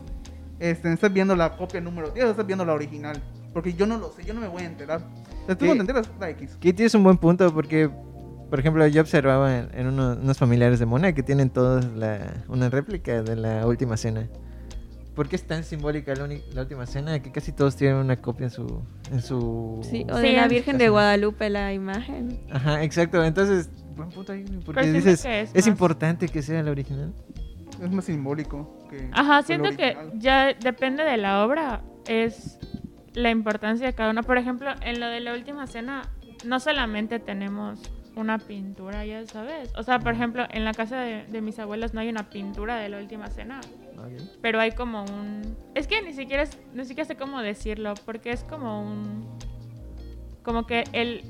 este, 0.61 0.93
estás 0.93 1.13
viendo 1.13 1.35
la 1.35 1.57
copia 1.57 1.81
número 1.81 2.11
10 2.11 2.27
o 2.27 2.31
estás 2.31 2.47
viendo 2.47 2.65
la 2.65 2.75
original. 2.75 3.21
Porque 3.53 3.73
yo 3.75 3.87
no 3.87 3.99
lo 3.99 4.11
sé, 4.13 4.25
yo 4.25 4.35
no 4.35 4.41
me 4.41 4.49
voy 4.49 4.63
a 4.63 4.67
enterar. 4.67 5.01
Sea, 5.47 5.57
tú 5.57 5.67
no 5.67 5.75
te 5.75 5.81
enteras, 5.81 6.09
da 6.19 6.29
X. 6.31 6.57
Que 6.61 6.73
tienes 6.73 6.95
un 6.95 7.05
buen 7.05 7.19
punto 7.19 7.53
porque, 7.55 7.89
por 8.51 8.59
ejemplo, 8.59 8.85
yo 8.87 9.01
observaba 9.01 9.59
en, 9.59 9.69
en 9.75 9.87
uno- 9.89 10.17
unos 10.21 10.39
familiares 10.39 10.79
de 10.79 10.87
Mona 10.87 11.13
que 11.13 11.23
tienen 11.23 11.51
todos 11.51 11.85
la, 11.97 12.35
una 12.49 12.69
réplica 12.71 13.23
de 13.23 13.37
la 13.37 13.67
última 13.67 13.97
cena. 13.97 14.29
¿Por 15.15 15.29
qué 15.29 15.37
es 15.37 15.45
tan 15.47 15.63
simbólica 15.63 16.13
la, 16.17 16.61
última 16.61 16.87
cena 16.87 17.21
que 17.23 17.31
casi 17.31 17.53
todos 17.53 17.77
tienen 17.77 17.99
una 17.99 18.17
copia 18.21 18.47
en 18.47 18.51
su... 18.51 18.83
En 19.13 19.23
su... 19.23 19.79
Sí, 19.89 20.05
o 20.11 20.17
Sí, 20.17 20.23
de 20.23 20.33
la 20.33 20.43
en- 20.45 20.49
Virgen 20.51 20.77
de 20.79 20.89
Guadalupe 20.89 21.49
la 21.51 21.73
imagen. 21.73 22.41
Ajá, 22.51 22.83
exacto. 22.83 23.23
Entonces, 23.25 23.71
buen 23.95 24.09
punto 24.11 24.33
ahí, 24.33 24.45
porque 24.65 24.81
Pero 24.83 24.93
dices, 24.93 25.23
que 25.23 25.41
es, 25.43 25.51
es 25.55 25.67
importante 25.67 26.29
que 26.29 26.43
sea 26.43 26.63
la 26.63 26.71
original. 26.71 27.13
Es 27.83 27.91
más 27.91 28.05
simbólico 28.05 28.87
que. 28.91 29.09
Ajá, 29.13 29.41
que 29.41 29.47
siento 29.47 29.71
que 29.77 29.97
ya 30.15 30.53
depende 30.55 31.03
de 31.05 31.17
la 31.17 31.45
obra, 31.45 31.83
es 32.07 32.59
la 33.15 33.31
importancia 33.31 33.87
de 33.87 33.93
cada 33.95 34.11
uno. 34.11 34.23
Por 34.23 34.39
ejemplo, 34.39 34.71
en 34.83 35.01
lo 35.01 35.07
de 35.09 35.21
la 35.21 35.35
última 35.35 35.67
cena, 35.67 36.03
no 36.45 36.61
solamente 36.61 37.19
tenemos 37.19 37.81
una 38.17 38.39
pintura, 38.39 39.05
ya 39.05 39.27
sabes. 39.27 39.73
O 39.77 39.83
sea, 39.83 39.99
por 39.99 40.15
ejemplo, 40.15 40.45
en 40.51 40.65
la 40.65 40.73
casa 40.73 41.01
de, 41.01 41.25
de 41.27 41.41
mis 41.41 41.59
abuelos 41.59 41.95
no 41.95 42.01
hay 42.01 42.09
una 42.09 42.31
pintura 42.31 42.77
de 42.77 42.89
la 42.89 42.99
última 42.99 43.27
cena, 43.29 43.61
pero 44.41 44.61
hay 44.61 44.71
como 44.71 45.03
un... 45.05 45.57
Es 45.75 45.89
que 45.89 46.01
ni 46.03 46.13
siquiera, 46.13 46.45
es- 46.45 46.57
ni 46.75 46.85
siquiera 46.85 47.07
sé 47.09 47.17
cómo 47.17 47.41
decirlo, 47.41 47.95
porque 48.07 48.31
es 48.31 48.45
como 48.45 48.83
un... 48.83 49.27
Como 50.45 50.65
que 50.67 50.85
el... 50.93 51.23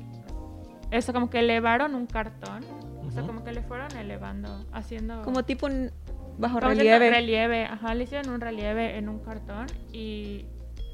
Eso, 0.95 1.13
como 1.13 1.29
que 1.29 1.39
elevaron 1.39 1.95
un 1.95 2.05
cartón. 2.07 2.63
O 3.07 3.11
sea, 3.11 3.23
como 3.23 3.43
que 3.43 3.51
le 3.53 3.61
fueron 3.61 3.91
elevando, 3.97 4.65
haciendo... 4.73 5.21
Como 5.21 5.43
tipo 5.43 5.67
un 5.67 5.91
bajo 6.37 6.55
Como 6.59 6.69
relieve. 6.71 7.09
relieve, 7.09 7.65
ajá, 7.65 7.93
le 7.95 8.03
hicieron 8.03 8.33
un 8.33 8.41
relieve 8.41 8.97
en 8.97 9.07
un 9.07 9.19
cartón 9.19 9.67
y, 9.93 10.45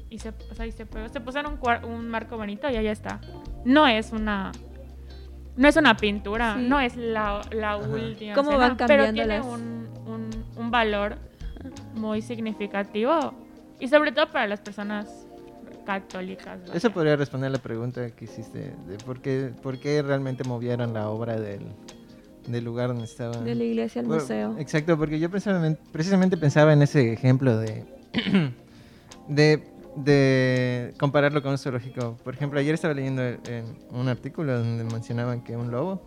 y 0.08 0.18
se, 0.18 0.28
o 0.28 0.54
sea, 0.54 0.66
y 0.66 0.72
se 0.72 0.86
pegó. 0.86 1.08
Se 1.08 1.20
pusieron 1.20 1.58
un, 1.60 1.84
un 1.90 2.08
marco 2.08 2.36
bonito 2.36 2.68
y 2.70 2.74
ya 2.74 2.80
está. 2.92 3.20
No 3.64 3.86
es 3.88 4.12
una. 4.12 4.52
No 5.56 5.68
es 5.68 5.76
una 5.76 5.96
pintura, 5.96 6.54
Sí. 6.56 6.66
no 6.68 6.80
es 6.80 6.96
la, 6.96 7.42
última. 7.76 8.34
¿Cómo 8.34 8.56
van 8.56 8.76
pero 8.76 8.88
cambiando 9.04 9.12
tiene 9.12 9.38
las- 9.38 9.46
un, 9.46 9.88
un, 10.06 10.30
un 10.56 10.70
valor 10.70 11.16
muy 11.94 12.22
significativo. 12.22 13.34
Y 13.80 13.88
sobre 13.88 14.12
todo 14.12 14.30
para 14.30 14.46
las 14.46 14.60
personas 14.60 15.26
católicas. 15.84 16.60
vaya. 16.60 16.74
Eso 16.74 16.90
podría 16.90 17.16
responder 17.16 17.48
a 17.48 17.50
la 17.52 17.58
pregunta 17.58 18.10
que 18.10 18.24
hiciste 18.24 18.74
de 18.86 18.98
por 19.04 19.20
qué, 19.20 19.52
por 19.62 19.78
qué 19.78 20.02
realmente 20.02 20.44
movieron 20.44 20.92
la 20.94 21.08
obra 21.08 21.38
del, 21.38 21.62
del 22.46 22.64
lugar 22.64 22.88
donde 22.88 23.04
estaba. 23.04 23.36
De 23.38 23.54
la 23.54 23.64
iglesia 23.64 24.00
al 24.00 24.06
Bueno, 24.06 24.22
museo. 24.22 24.56
Exacto, 24.58 24.96
porque 24.98 25.18
yo 25.18 25.30
precisamente, 25.30 25.80
precisamente 25.92 26.36
pensaba 26.36 26.72
en 26.72 26.82
ese 26.82 27.12
ejemplo 27.12 27.56
de, 27.58 27.84
de, 29.28 29.62
de 29.96 30.94
compararlo 30.98 31.42
con 31.42 31.52
un 31.52 31.58
zoológico. 31.58 32.16
Por 32.24 32.34
ejemplo, 32.34 32.58
ayer 32.58 32.74
estaba 32.74 32.94
leyendo 32.94 33.22
en 33.22 33.64
un 33.90 34.08
artículo 34.08 34.58
donde 34.58 34.84
mencionaban 34.84 35.42
que 35.42 35.56
un 35.56 35.70
lobo, 35.70 36.02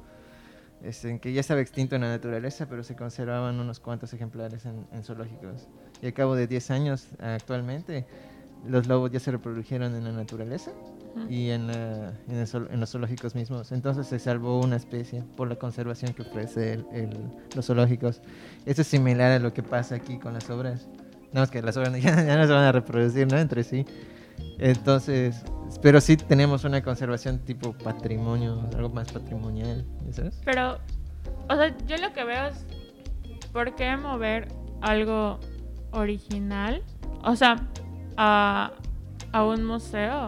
este, 0.83 1.19
que 1.19 1.33
ya 1.33 1.41
estaba 1.41 1.61
extinto 1.61 1.95
en 1.95 2.01
la 2.01 2.09
naturaleza, 2.09 2.67
pero 2.69 2.83
se 2.83 2.95
conservaban 2.95 3.59
unos 3.59 3.79
cuantos 3.79 4.13
ejemplares 4.13 4.65
en, 4.65 4.85
en 4.91 5.03
zoológicos. 5.03 5.67
Y 6.01 6.07
al 6.07 6.13
cabo 6.13 6.35
de 6.35 6.47
10 6.47 6.71
años, 6.71 7.07
actualmente, 7.19 8.05
los 8.67 8.87
lobos 8.87 9.11
ya 9.11 9.19
se 9.19 9.31
reprodujeron 9.31 9.95
en 9.95 10.03
la 10.03 10.11
naturaleza 10.11 10.71
y 11.29 11.49
en, 11.51 11.67
la- 11.67 12.09
en, 12.27 12.35
el 12.37 12.47
zool- 12.47 12.67
en 12.71 12.79
los 12.79 12.89
zoológicos 12.91 13.35
mismos. 13.35 13.71
Entonces 13.71 14.07
se 14.07 14.19
salvó 14.19 14.59
una 14.59 14.75
especie 14.75 15.23
por 15.37 15.47
la 15.47 15.55
conservación 15.55 16.13
que 16.13 16.23
ofrece 16.23 16.73
el- 16.73 16.85
el- 16.91 17.17
los 17.55 17.65
zoológicos. 17.67 18.21
Esto 18.65 18.81
es 18.81 18.87
similar 18.87 19.31
a 19.31 19.39
lo 19.39 19.53
que 19.53 19.63
pasa 19.63 19.95
aquí 19.95 20.17
con 20.19 20.33
las 20.33 20.49
obras. 20.49 20.87
No, 21.31 21.43
es 21.43 21.51
que 21.51 21.61
las 21.61 21.77
obras 21.77 21.93
ya, 22.01 22.23
ya 22.25 22.37
no 22.37 22.45
se 22.47 22.53
van 22.53 22.63
a 22.63 22.71
reproducir 22.71 23.31
¿no? 23.31 23.37
entre 23.37 23.63
sí. 23.63 23.85
Entonces, 24.59 25.43
pero 25.81 26.01
sí 26.01 26.17
tenemos 26.17 26.63
una 26.63 26.81
conservación 26.83 27.39
tipo 27.39 27.73
patrimonio, 27.73 28.67
algo 28.75 28.89
más 28.89 29.11
patrimonial, 29.11 29.85
¿sabes? 30.11 30.41
Pero, 30.43 30.77
o 31.49 31.55
sea, 31.55 31.75
yo 31.87 31.97
lo 31.97 32.11
que 32.13 32.23
veo 32.23 32.47
es, 32.47 32.65
¿por 33.53 33.75
qué 33.75 33.95
mover 33.95 34.47
algo 34.81 35.39
original? 35.91 36.83
o 37.23 37.35
sea, 37.35 37.55
a, 38.17 38.71
a 39.31 39.43
un 39.45 39.65
museo 39.65 40.27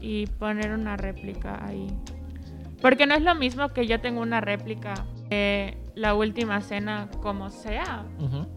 y 0.00 0.26
poner 0.26 0.72
una 0.72 0.96
réplica 0.96 1.64
ahí. 1.64 1.88
Porque 2.80 3.06
no 3.06 3.14
es 3.14 3.22
lo 3.22 3.34
mismo 3.34 3.68
que 3.70 3.86
yo 3.86 4.00
tengo 4.00 4.20
una 4.20 4.40
réplica 4.40 4.94
de 5.28 5.76
la 5.96 6.14
última 6.14 6.60
cena 6.60 7.08
como 7.20 7.50
sea 7.50 8.04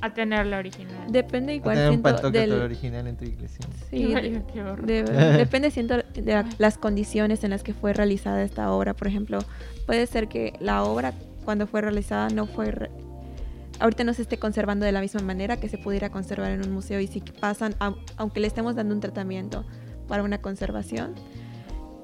a 0.01 0.13
tener 0.13 0.45
la 0.45 0.59
original. 0.59 1.07
Depende 1.09 1.53
A 1.53 1.55
igual 1.55 1.75
tener 1.75 1.89
un 1.89 2.03
siento 2.03 2.29
del... 2.29 2.51
original 2.61 3.07
en 3.07 3.17
tu 3.17 3.25
iglesia. 3.25 3.65
Sí, 3.89 4.13
Ay, 4.15 4.29
de- 4.29 4.43
qué 4.53 4.61
horror. 4.61 4.85
de- 4.85 5.03
depende 5.37 5.71
siento 5.71 5.97
de 5.97 6.21
la- 6.31 6.45
las 6.59 6.77
condiciones 6.77 7.43
en 7.43 7.49
las 7.49 7.63
que 7.63 7.73
fue 7.73 7.93
realizada 7.93 8.43
esta 8.43 8.71
obra. 8.71 8.93
Por 8.93 9.07
ejemplo, 9.07 9.39
puede 9.87 10.05
ser 10.05 10.27
que 10.27 10.53
la 10.59 10.83
obra 10.83 11.13
cuando 11.43 11.65
fue 11.65 11.81
realizada 11.81 12.29
no 12.29 12.45
fue... 12.45 12.69
re- 12.71 12.91
Ahorita 13.81 14.03
no 14.03 14.13
se 14.13 14.21
esté 14.21 14.37
conservando 14.37 14.85
de 14.85 14.91
la 14.91 15.01
misma 15.01 15.21
manera 15.21 15.57
que 15.57 15.67
se 15.67 15.77
pudiera 15.77 16.09
conservar 16.11 16.51
en 16.51 16.63
un 16.65 16.71
museo 16.71 16.99
y 16.99 17.07
si 17.07 17.19
pasan, 17.19 17.73
au- 17.79 17.97
aunque 18.17 18.39
le 18.39 18.47
estemos 18.47 18.75
dando 18.75 18.93
un 18.93 19.01
tratamiento 19.01 19.65
para 20.07 20.23
una 20.23 20.39
conservación, 20.39 21.15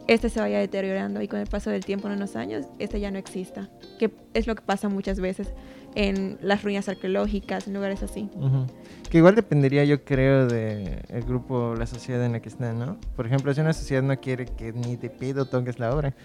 este 0.07 0.29
se 0.29 0.39
vaya 0.39 0.57
deteriorando 0.59 1.21
y 1.21 1.27
con 1.27 1.39
el 1.39 1.47
paso 1.47 1.69
del 1.69 1.83
tiempo, 1.85 2.07
en 2.07 2.15
unos 2.15 2.35
años, 2.37 2.65
este 2.79 2.99
ya 2.99 3.11
no 3.11 3.17
exista. 3.19 3.69
Que 3.99 4.09
es 4.33 4.47
lo 4.47 4.55
que 4.55 4.61
pasa 4.61 4.87
muchas 4.89 5.19
veces 5.19 5.53
en 5.95 6.37
las 6.41 6.63
ruinas 6.63 6.87
arqueológicas, 6.87 7.67
en 7.67 7.73
lugares 7.73 8.01
así. 8.03 8.29
Ujú. 8.35 8.65
Que 9.09 9.17
igual 9.17 9.35
dependería, 9.35 9.83
yo 9.83 10.03
creo, 10.05 10.47
de 10.47 11.01
el 11.09 11.23
grupo, 11.23 11.75
la 11.77 11.85
sociedad 11.87 12.23
en 12.25 12.31
la 12.31 12.39
que 12.39 12.47
están, 12.49 12.79
¿no? 12.79 12.97
Por 13.15 13.25
ejemplo, 13.27 13.53
si 13.53 13.59
una 13.61 13.73
sociedad 13.73 14.01
no 14.01 14.17
quiere 14.19 14.45
que 14.45 14.71
ni 14.71 14.95
te 14.95 15.09
pido 15.09 15.45
toques 15.45 15.77
la 15.77 15.93
obra, 15.93 16.15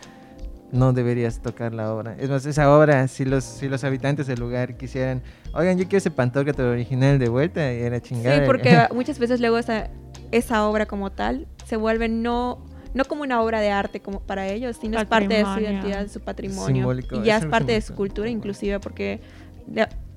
no 0.73 0.93
deberías 0.93 1.41
tocar 1.41 1.75
la 1.75 1.93
obra. 1.95 2.17
Es 2.19 2.29
más, 2.31 2.45
esa 2.47 2.75
obra, 2.77 3.07
si 3.07 3.25
los, 3.25 3.45
si 3.45 3.69
los 3.69 3.85
habitantes 3.85 4.27
del 4.27 4.41
lugar 4.41 4.77
quisieran, 4.77 5.23
oigan, 5.55 5.79
yo 5.79 5.85
quiero 5.85 5.99
ese 5.99 6.11
pantóqueto 6.11 6.69
original 6.69 7.19
de 7.19 7.29
vuelta, 7.29 7.73
y 7.73 7.83
era 7.83 8.01
chingada. 8.01 8.39
Sí, 8.39 8.43
porque 8.47 8.87
muchas 8.95 9.19
veces 9.19 9.41
luego 9.41 9.59
esa, 9.59 9.91
esa 10.33 10.67
obra 10.67 10.87
como 10.87 11.13
tal 11.13 11.47
se 11.67 11.77
vuelve 11.77 12.09
no, 12.09 12.65
no 12.95 13.05
como 13.05 13.23
una 13.23 13.43
obra 13.43 13.61
de 13.61 13.71
arte 13.71 14.01
como 14.01 14.21
para 14.21 14.49
ellos, 14.49 14.79
sino 14.81 14.99
es 14.99 15.05
parte 15.05 15.35
de 15.35 15.45
su 15.45 15.61
identidad, 15.61 16.03
de 16.03 16.09
su 16.09 16.21
patrimonio. 16.21 16.75
Simbólico, 16.75 17.21
y 17.21 17.25
ya 17.25 17.37
es 17.37 17.47
parte 17.47 17.73
de 17.73 17.81
su 17.81 17.95
cultura 17.95 18.29
inclusive 18.31 18.81
porque 18.81 19.21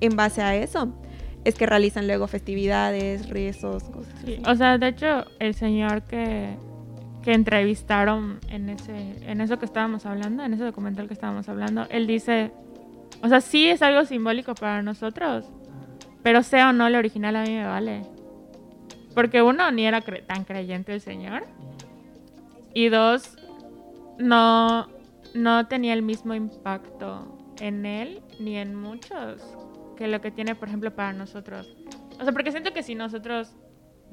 en 0.00 0.16
base 0.16 0.42
a 0.42 0.56
eso 0.56 0.92
es 1.44 1.54
que 1.54 1.66
realizan 1.66 2.06
luego 2.08 2.26
festividades, 2.26 3.28
rezos, 3.28 3.84
cosas 3.84 4.12
Sí, 4.24 4.34
así. 4.34 4.42
o 4.50 4.54
sea, 4.56 4.78
de 4.78 4.88
hecho, 4.88 5.24
el 5.38 5.54
señor 5.54 6.02
que, 6.02 6.56
que 7.26 7.34
entrevistaron 7.34 8.38
en 8.50 8.68
ese 8.68 9.16
en 9.28 9.40
eso 9.40 9.58
que 9.58 9.64
estábamos 9.64 10.06
hablando, 10.06 10.44
en 10.44 10.54
ese 10.54 10.62
documental 10.62 11.08
que 11.08 11.14
estábamos 11.14 11.48
hablando, 11.48 11.84
él 11.90 12.06
dice, 12.06 12.52
o 13.20 13.28
sea, 13.28 13.40
sí 13.40 13.66
es 13.66 13.82
algo 13.82 14.04
simbólico 14.04 14.54
para 14.54 14.80
nosotros, 14.80 15.44
pero 16.22 16.44
sea 16.44 16.70
o 16.70 16.72
no 16.72 16.86
el 16.86 16.94
original 16.94 17.34
a 17.34 17.42
mí 17.42 17.50
me 17.50 17.66
vale. 17.66 18.02
Porque 19.12 19.42
uno, 19.42 19.72
ni 19.72 19.86
era 19.86 20.02
tan 20.02 20.44
creyente 20.44 20.94
el 20.94 21.00
señor, 21.00 21.42
y 22.72 22.90
dos, 22.90 23.36
no, 24.20 24.86
no 25.34 25.66
tenía 25.66 25.94
el 25.94 26.02
mismo 26.02 26.32
impacto 26.32 27.56
en 27.58 27.86
él 27.86 28.22
ni 28.38 28.56
en 28.56 28.76
muchos 28.76 29.42
que 29.96 30.06
lo 30.06 30.20
que 30.20 30.30
tiene, 30.30 30.54
por 30.54 30.68
ejemplo, 30.68 30.94
para 30.94 31.12
nosotros. 31.12 31.74
O 32.20 32.22
sea, 32.22 32.32
porque 32.32 32.52
siento 32.52 32.72
que 32.72 32.84
si 32.84 32.94
nosotros 32.94 33.56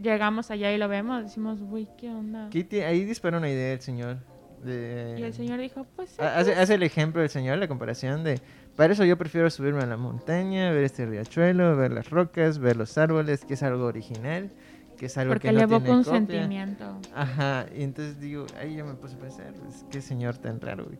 llegamos 0.01 0.51
allá 0.51 0.71
y 0.73 0.77
lo 0.77 0.87
vemos, 0.87 1.23
decimos, 1.23 1.59
uy, 1.61 1.87
¿qué 1.97 2.09
onda? 2.09 2.49
Ti- 2.49 2.79
ahí 2.81 3.03
dispara 3.05 3.37
una 3.37 3.49
idea 3.49 3.73
el 3.73 3.81
señor. 3.81 4.17
de- 4.63 5.17
Y 5.19 5.23
el 5.23 5.33
señor 5.33 5.59
dijo, 5.59 5.85
pues 5.95 6.11
sí, 6.11 6.21
Ha- 6.21 6.37
Hace, 6.37 6.51
pues, 6.51 6.57
hace 6.63 6.75
el 6.75 6.83
ejemplo 6.83 7.19
del 7.19 7.29
señor, 7.29 7.57
la 7.57 7.67
comparación 7.67 8.23
de, 8.23 8.39
para 8.77 8.93
eso 8.93 9.03
yo 9.03 9.17
prefiero 9.17 9.49
subirme 9.49 9.81
a 9.81 9.85
la 9.85 9.97
montaña, 9.97 10.71
ver 10.71 10.85
este 10.85 11.05
riachuelo, 11.05 11.75
ver 11.75 11.91
las 11.91 12.09
rocas, 12.09 12.59
ver 12.59 12.77
los 12.77 12.97
árboles, 12.97 13.43
que 13.43 13.55
es 13.55 13.63
algo 13.63 13.83
original, 13.85 14.49
que 14.97 15.07
es 15.07 15.17
algo 15.17 15.33
porque 15.33 15.49
que 15.49 15.53
le 15.53 15.59
no 15.59 15.63
evoca 15.65 15.79
tiene 15.83 15.97
un 15.97 16.03
copia. 16.05 16.17
sentimiento. 16.17 16.97
Ajá, 17.13 17.65
y 17.75 17.83
entonces 17.83 18.21
digo, 18.21 18.45
ahí 18.57 18.77
yo 18.77 18.85
me 18.85 18.93
puse 18.93 19.15
a 19.15 19.19
pensar, 19.19 19.53
pues, 19.61 19.83
qué 19.91 19.99
señor 20.01 20.37
tan 20.37 20.61
raro, 20.61 20.85
güey. 20.85 20.97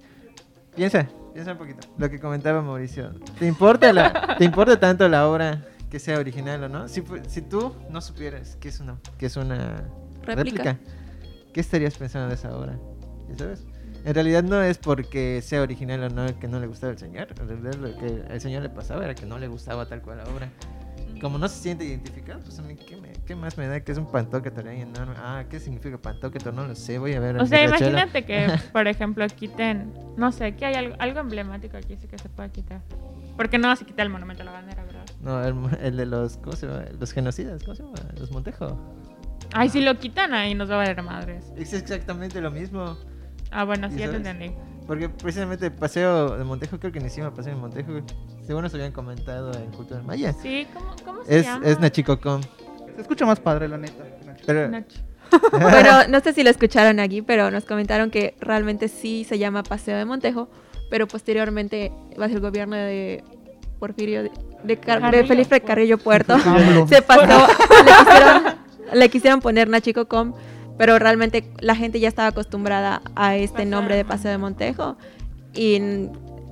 Piensa, 0.76 1.08
piensa 1.34 1.54
un 1.54 1.58
poquito, 1.58 1.88
lo 1.98 2.10
que 2.10 2.20
comentaba 2.20 2.62
Mauricio. 2.62 3.12
¿Te 3.40 3.48
importa, 3.48 3.94
la, 3.94 4.36
¿te 4.38 4.44
importa 4.44 4.78
tanto 4.78 5.08
la 5.08 5.30
obra 5.30 5.64
que 5.94 6.00
sea 6.00 6.18
original 6.18 6.64
o 6.64 6.70
no? 6.70 6.88
Si, 6.88 7.04
si 7.28 7.44
tú 7.44 7.72
no 7.92 8.02
supieras 8.02 8.56
que 8.60 8.68
es 8.70 8.80
una, 8.80 8.98
que 9.20 9.28
es 9.28 9.38
una 9.38 9.84
Réplica. 10.24 10.64
réplica, 10.64 10.78
¿qué 11.54 11.60
estarías 11.62 11.94
pensando 11.94 12.30
de 12.30 12.34
esa 12.34 12.58
obra? 12.58 12.80
¿Ya 13.30 13.38
sabes? 13.38 13.64
En 14.04 14.12
realidad 14.16 14.42
no 14.42 14.60
es 14.64 14.80
porque 14.80 15.40
sea 15.44 15.62
original 15.62 16.02
o 16.02 16.10
no 16.10 16.40
que 16.40 16.48
no 16.48 16.60
le 16.60 16.66
gustaba 16.66 16.94
el 16.94 16.98
señor. 16.98 17.28
En 17.40 17.48
realidad 17.48 17.76
lo 17.76 17.96
que 17.96 18.24
al 18.28 18.42
señor 18.42 18.64
le 18.64 18.70
pasaba 18.70 19.04
era 19.06 19.14
que 19.14 19.28
no 19.28 19.38
le 19.38 19.48
gustaba 19.48 19.86
tal 19.86 20.02
cual 20.02 20.18
la 20.18 20.24
obra. 20.24 20.50
Como 21.22 21.38
no 21.38 21.48
se 21.48 21.62
siente 21.62 21.86
identificado, 21.86 22.40
pues 22.40 22.58
a 22.58 22.64
mí, 22.64 22.76
¿qué, 22.76 22.96
me- 22.98 23.14
qué 23.28 23.36
más 23.36 23.56
me 23.60 23.68
da 23.68 23.80
que 23.82 23.92
es 23.92 24.00
un 24.00 24.08
pantóqueto 24.08 24.62
enorme? 24.62 25.14
Ah, 25.20 25.44
¿qué 25.48 25.60
significa 25.60 26.00
pantóqueto? 26.00 26.52
No 26.52 26.66
lo 26.68 26.74
sé, 26.76 26.98
voy 26.98 27.14
a 27.14 27.20
ver. 27.20 27.38
O 27.38 27.46
sea, 27.46 27.64
imagínate 27.64 28.26
que, 28.26 28.48
por 28.74 28.88
ejemplo, 28.88 29.28
quiten, 29.28 29.94
no 30.18 30.32
sé, 30.32 30.56
que 30.56 30.66
hay 30.66 30.74
algo, 30.74 30.96
algo 30.98 31.20
emblemático 31.20 31.78
aquí 31.78 31.96
sí 32.02 32.08
que 32.08 32.18
se 32.18 32.30
pueda 32.30 32.50
quitar. 32.50 32.82
Porque 33.38 33.58
no 33.58 33.75
se 33.75 33.86
quita 33.86 34.04
el 34.04 34.10
monumento 34.10 34.44
a 34.44 34.46
la 34.46 34.52
bandera, 34.52 34.84
¿verdad? 34.84 35.06
No, 35.22 35.44
el, 35.44 35.56
el 35.82 35.98
de 35.98 36.06
los, 36.06 36.38
¿cómo 36.38 36.56
se 36.56 36.68
llama? 36.68 36.86
Los 37.00 37.12
genocidas, 37.12 37.63
¿cómo 37.63 37.75
se 37.75 37.84
llama? 37.84 37.96
Los 38.20 38.32
Montejo. 38.32 38.78
Ay, 39.54 39.70
si 39.70 39.82
lo 39.82 39.98
quitan 40.00 40.34
ahí 40.34 40.56
nos 40.56 40.70
va 40.70 40.75
a 40.75 40.78
valer 40.78 41.02
madres. 41.04 41.46
Es 41.56 41.74
exactamente 41.74 42.42
lo 42.42 42.52
mismo. 42.52 42.98
Ah, 43.52 43.63
bueno, 43.66 43.90
sí, 43.90 43.96
¿Y 43.98 44.00
ya 44.00 44.10
te 44.10 44.16
entendí. 44.18 44.52
Porque 44.88 45.10
precisamente 45.10 45.68
el 45.68 45.72
paseo 45.74 46.38
de 46.38 46.44
Montejo, 46.44 46.80
creo 46.80 46.92
que 46.92 47.00
ni 47.00 47.10
siquiera 47.10 47.32
paseo 47.34 47.54
de 47.56 47.60
Montejo. 47.62 47.92
Según 48.46 48.63
nos 48.63 48.74
habían 48.74 48.92
comentado 48.92 49.54
en 49.54 49.72
Cultura 49.72 50.02
Maya. 50.02 50.34
Sí, 50.34 50.68
¿cómo, 50.74 50.96
cómo 51.06 51.24
se 51.24 51.40
Es, 51.40 51.46
llama? 51.46 51.66
es 51.66 51.80
Nachicocom. 51.80 52.42
Se 52.96 53.02
escucha 53.02 53.25
más 53.25 53.40
padre, 53.40 53.68
la 53.68 53.78
neta. 53.78 54.04
que 54.20 54.25
Nacho. 54.25 54.44
Pero, 54.46 54.68
Nach- 54.70 54.86
Bueno, 55.52 55.92
no 56.10 56.20
sé 56.20 56.34
si 56.34 56.44
lo 56.44 56.50
escucharon 56.50 57.00
aquí, 57.00 57.22
pero 57.22 57.50
nos 57.52 57.66
comentaron 57.66 58.12
que 58.12 58.36
realmente 58.42 58.88
sí 58.88 59.24
se 59.24 59.38
llama 59.40 59.63
Paseo 59.63 59.98
de 59.98 60.06
Montejo, 60.06 60.50
pero 60.90 61.08
posteriormente 61.08 61.92
va 62.20 62.25
a 62.25 62.28
ser 62.28 62.38
el 62.38 62.42
gobierno 62.44 62.75
de 62.75 63.24
Porfirio, 63.80 64.24
de, 64.24 64.32
de 64.63 64.78
Car- 64.78 65.12
de 65.12 65.25
Felipe. 65.25 65.62
Carrillo 65.62 65.98
Puerto. 65.98 66.38
Se 66.88 67.02
pasó, 67.02 67.48
le 67.84 67.92
quisieron, 68.06 68.44
le 68.94 69.10
quisieron 69.10 69.40
poner 69.42 69.68
Nachicocom, 69.70 70.34
pero 70.78 70.98
realmente 71.00 71.44
la 71.60 71.75
gente 71.75 72.00
ya 72.00 72.08
estaba 72.08 72.30
acostumbrada 72.30 73.02
a 73.16 73.36
este 73.36 73.54
Paseo 73.54 73.70
nombre 73.72 73.96
de 73.96 74.06
Paseo 74.06 74.32
de 74.32 74.38
Montejo 74.38 74.98
y 75.54 75.80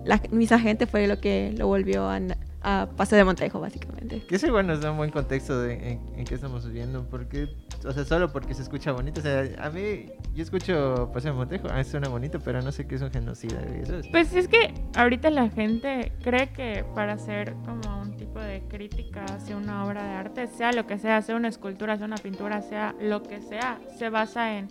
la 0.05 0.21
misma 0.31 0.59
gente 0.59 0.85
fue 0.87 1.07
lo 1.07 1.19
que 1.19 1.53
lo 1.57 1.67
volvió 1.67 2.09
a, 2.09 2.19
a 2.63 2.87
Paseo 2.97 3.17
de 3.17 3.23
Montejo, 3.23 3.59
básicamente. 3.59 4.23
que 4.27 4.35
eso 4.35 4.47
igual 4.47 4.67
nos 4.67 4.81
da 4.81 4.91
un 4.91 4.97
buen 4.97 5.11
contexto 5.11 5.59
de 5.61 5.73
en, 5.73 5.99
en 6.17 6.25
qué 6.25 6.35
estamos 6.35 6.65
viviendo. 6.67 7.05
Porque, 7.09 7.47
o 7.85 7.91
sea, 7.91 8.05
solo 8.05 8.31
porque 8.31 8.53
se 8.53 8.61
escucha 8.61 8.91
bonito. 8.91 9.19
O 9.19 9.23
sea, 9.23 9.43
a 9.59 9.69
mí, 9.69 10.07
yo 10.33 10.43
escucho 10.43 11.09
Paseo 11.13 11.33
Montejo. 11.33 11.67
Ah, 11.71 11.83
suena 11.83 12.09
bonito, 12.09 12.39
pero 12.39 12.61
no 12.61 12.71
sé 12.71 12.87
qué 12.87 12.95
es 12.95 13.01
un 13.01 13.11
genocida. 13.11 13.61
güey, 13.67 13.81
Eso 13.81 13.97
es. 13.97 14.07
Pues 14.07 14.33
es 14.33 14.47
que 14.47 14.73
ahorita 14.95 15.29
la 15.29 15.49
gente 15.49 16.11
cree 16.23 16.49
que 16.49 16.85
para 16.95 17.13
hacer 17.13 17.53
como 17.65 18.01
un 18.01 18.15
tipo 18.17 18.39
de 18.39 18.61
crítica 18.67 19.25
hacia 19.25 19.57
una 19.57 19.85
obra 19.85 20.03
de 20.03 20.13
arte, 20.13 20.47
sea 20.47 20.71
lo 20.71 20.87
que 20.87 20.97
sea, 20.97 21.21
sea 21.21 21.35
una 21.35 21.47
escultura, 21.47 21.97
sea 21.97 22.05
una 22.05 22.17
pintura, 22.17 22.61
sea 22.61 22.95
lo 22.99 23.23
que 23.23 23.41
sea, 23.41 23.79
se 23.97 24.09
basa 24.09 24.57
en, 24.57 24.67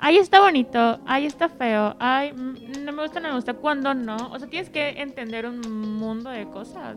ahí 0.00 0.16
está 0.16 0.40
bonito, 0.40 1.00
ahí 1.06 1.26
está 1.26 1.48
feo, 1.48 1.94
ay, 1.98 2.32
mm, 2.32 2.84
no 2.84 2.92
me 2.92 3.02
gusta, 3.02 3.20
no 3.20 3.28
me 3.28 3.34
gusta, 3.34 3.54
cuando 3.54 3.94
no. 3.94 4.16
O 4.32 4.38
sea, 4.38 4.48
tienes 4.48 4.70
que 4.70 4.90
entender 5.00 5.46
un 5.46 5.60
mundo 5.96 6.30
de 6.30 6.46
cosas. 6.46 6.96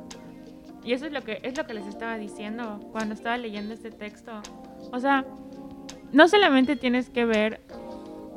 Y 0.84 0.92
eso 0.92 1.06
es 1.06 1.14
lo 1.14 1.22
que 1.22 1.40
es 1.44 1.58
lo 1.58 1.66
que 1.66 1.74
les 1.74 1.88
estaba 1.88 2.18
diciendo 2.18 2.80
cuando 2.92 3.14
estaba 3.14 3.38
leyendo 3.38 3.74
este 3.74 3.90
texto. 3.90 4.42
O 4.92 5.00
sea, 5.00 5.26
no 6.14 6.28
solamente 6.28 6.76
tienes 6.78 7.10
que 7.10 7.26
ver 7.26 7.60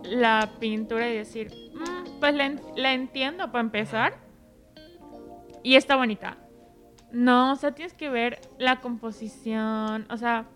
la 0.02 0.50
pintura 0.58 1.08
y 1.08 1.16
decir, 1.16 1.52
"Mm, 1.74 2.20
pues 2.20 2.34
la, 2.34 2.56
la 2.76 2.94
entiendo 2.94 3.52
para 3.52 3.60
empezar 3.60 4.18
y 5.62 5.76
está 5.76 5.96
bonita. 5.96 6.38
No, 7.12 7.52
o 7.52 7.56
sea, 7.56 7.72
tienes 7.72 7.92
que 7.92 8.08
ver 8.08 8.40
la 8.58 8.80
composición, 8.80 10.06
o 10.10 10.16
sea, 10.16 10.46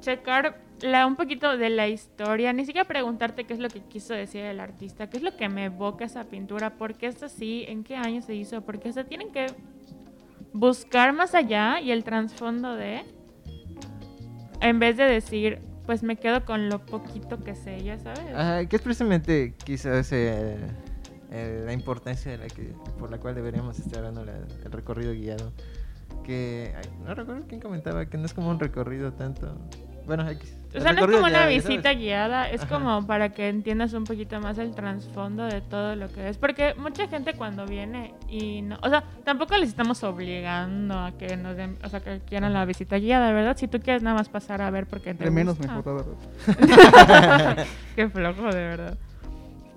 checar 0.00 0.60
la, 0.80 1.06
un 1.06 1.16
poquito 1.16 1.56
de 1.56 1.70
la 1.70 1.88
historia, 1.88 2.52
ni 2.52 2.64
siquiera 2.64 2.88
preguntarte 2.88 3.44
qué 3.44 3.52
es 3.54 3.60
lo 3.60 3.68
que 3.68 3.80
quiso 3.80 4.14
decir 4.14 4.42
el 4.42 4.60
artista, 4.60 5.08
qué 5.08 5.18
es 5.18 5.22
lo 5.22 5.36
que 5.36 5.48
me 5.48 5.66
evoca 5.66 6.04
esa 6.04 6.24
pintura, 6.24 6.70
por 6.70 6.94
qué 6.94 7.06
es 7.06 7.22
así, 7.22 7.64
en 7.68 7.84
qué 7.84 7.96
año 7.96 8.22
se 8.22 8.34
hizo, 8.34 8.62
porque 8.62 8.92
se 8.92 9.04
tienen 9.04 9.30
que 9.30 9.46
buscar 10.52 11.12
más 11.12 11.34
allá 11.34 11.80
y 11.80 11.92
el 11.92 12.02
trasfondo 12.02 12.74
de, 12.74 13.04
en 14.60 14.78
vez 14.78 14.96
de 14.96 15.04
decir, 15.04 15.60
pues 15.86 16.02
me 16.02 16.16
quedo 16.16 16.44
con 16.44 16.68
lo 16.68 16.84
poquito 16.84 17.42
que 17.42 17.54
sé, 17.54 17.82
ya 17.82 17.98
sabes. 17.98 18.34
Ajá, 18.34 18.64
que 18.66 18.76
es 18.76 18.82
precisamente 18.82 19.54
quizás 19.64 20.12
eh, 20.12 20.56
eh, 21.30 21.62
la 21.64 21.72
importancia 21.72 22.30
de 22.32 22.38
la 22.38 22.46
que, 22.48 22.74
por 22.98 23.10
la 23.10 23.18
cual 23.18 23.34
deberíamos 23.34 23.78
estar 23.78 24.02
dando 24.02 24.24
la- 24.24 24.36
el 24.64 24.72
recorrido 24.72 25.12
guiado. 25.12 25.52
Que 26.24 26.72
ay, 26.76 26.84
no 27.04 27.14
recuerdo 27.14 27.44
quién 27.48 27.60
comentaba 27.60 28.06
que 28.06 28.18
no 28.18 28.26
es 28.26 28.34
como 28.34 28.50
un 28.50 28.58
recorrido 28.60 29.12
tanto. 29.12 29.56
bueno, 30.06 30.28
X. 30.30 30.54
O 30.74 30.80
sea, 30.80 30.92
no 30.92 31.00
es 31.00 31.10
como 31.10 31.26
una 31.26 31.46
visita 31.46 31.92
guiada, 31.94 32.48
es 32.48 32.62
Ajá. 32.62 32.74
como 32.76 33.06
para 33.06 33.30
que 33.30 33.48
entiendas 33.48 33.92
un 33.92 34.04
poquito 34.04 34.40
más 34.40 34.56
el 34.58 34.74
trasfondo 34.74 35.44
de 35.44 35.60
todo 35.60 35.96
lo 35.96 36.08
que 36.12 36.28
es. 36.28 36.38
Porque 36.38 36.74
mucha 36.74 37.08
gente 37.08 37.34
cuando 37.34 37.66
viene 37.66 38.14
y 38.28 38.62
no. 38.62 38.78
O 38.82 38.88
sea, 38.88 39.02
tampoco 39.24 39.56
les 39.56 39.68
estamos 39.68 40.02
obligando 40.04 40.98
a 40.98 41.12
que 41.12 41.36
nos 41.36 41.56
den. 41.56 41.76
O 41.82 41.88
sea, 41.88 42.00
que 42.00 42.20
quieran 42.20 42.52
la 42.52 42.64
visita 42.64 42.98
guiada, 42.98 43.32
¿verdad? 43.32 43.56
Si 43.56 43.66
tú 43.66 43.80
quieres 43.80 44.02
nada 44.02 44.16
más 44.16 44.28
pasar 44.28 44.62
a 44.62 44.70
ver 44.70 44.86
porque 44.86 45.12
te. 45.14 45.24
De 45.24 45.30
menos 45.30 45.58
gusta. 45.58 45.74
mejor, 45.74 45.96
la 45.96 46.02
verdad. 46.46 47.66
Qué 47.96 48.08
flojo, 48.08 48.42
de 48.42 48.62
verdad. 48.62 48.98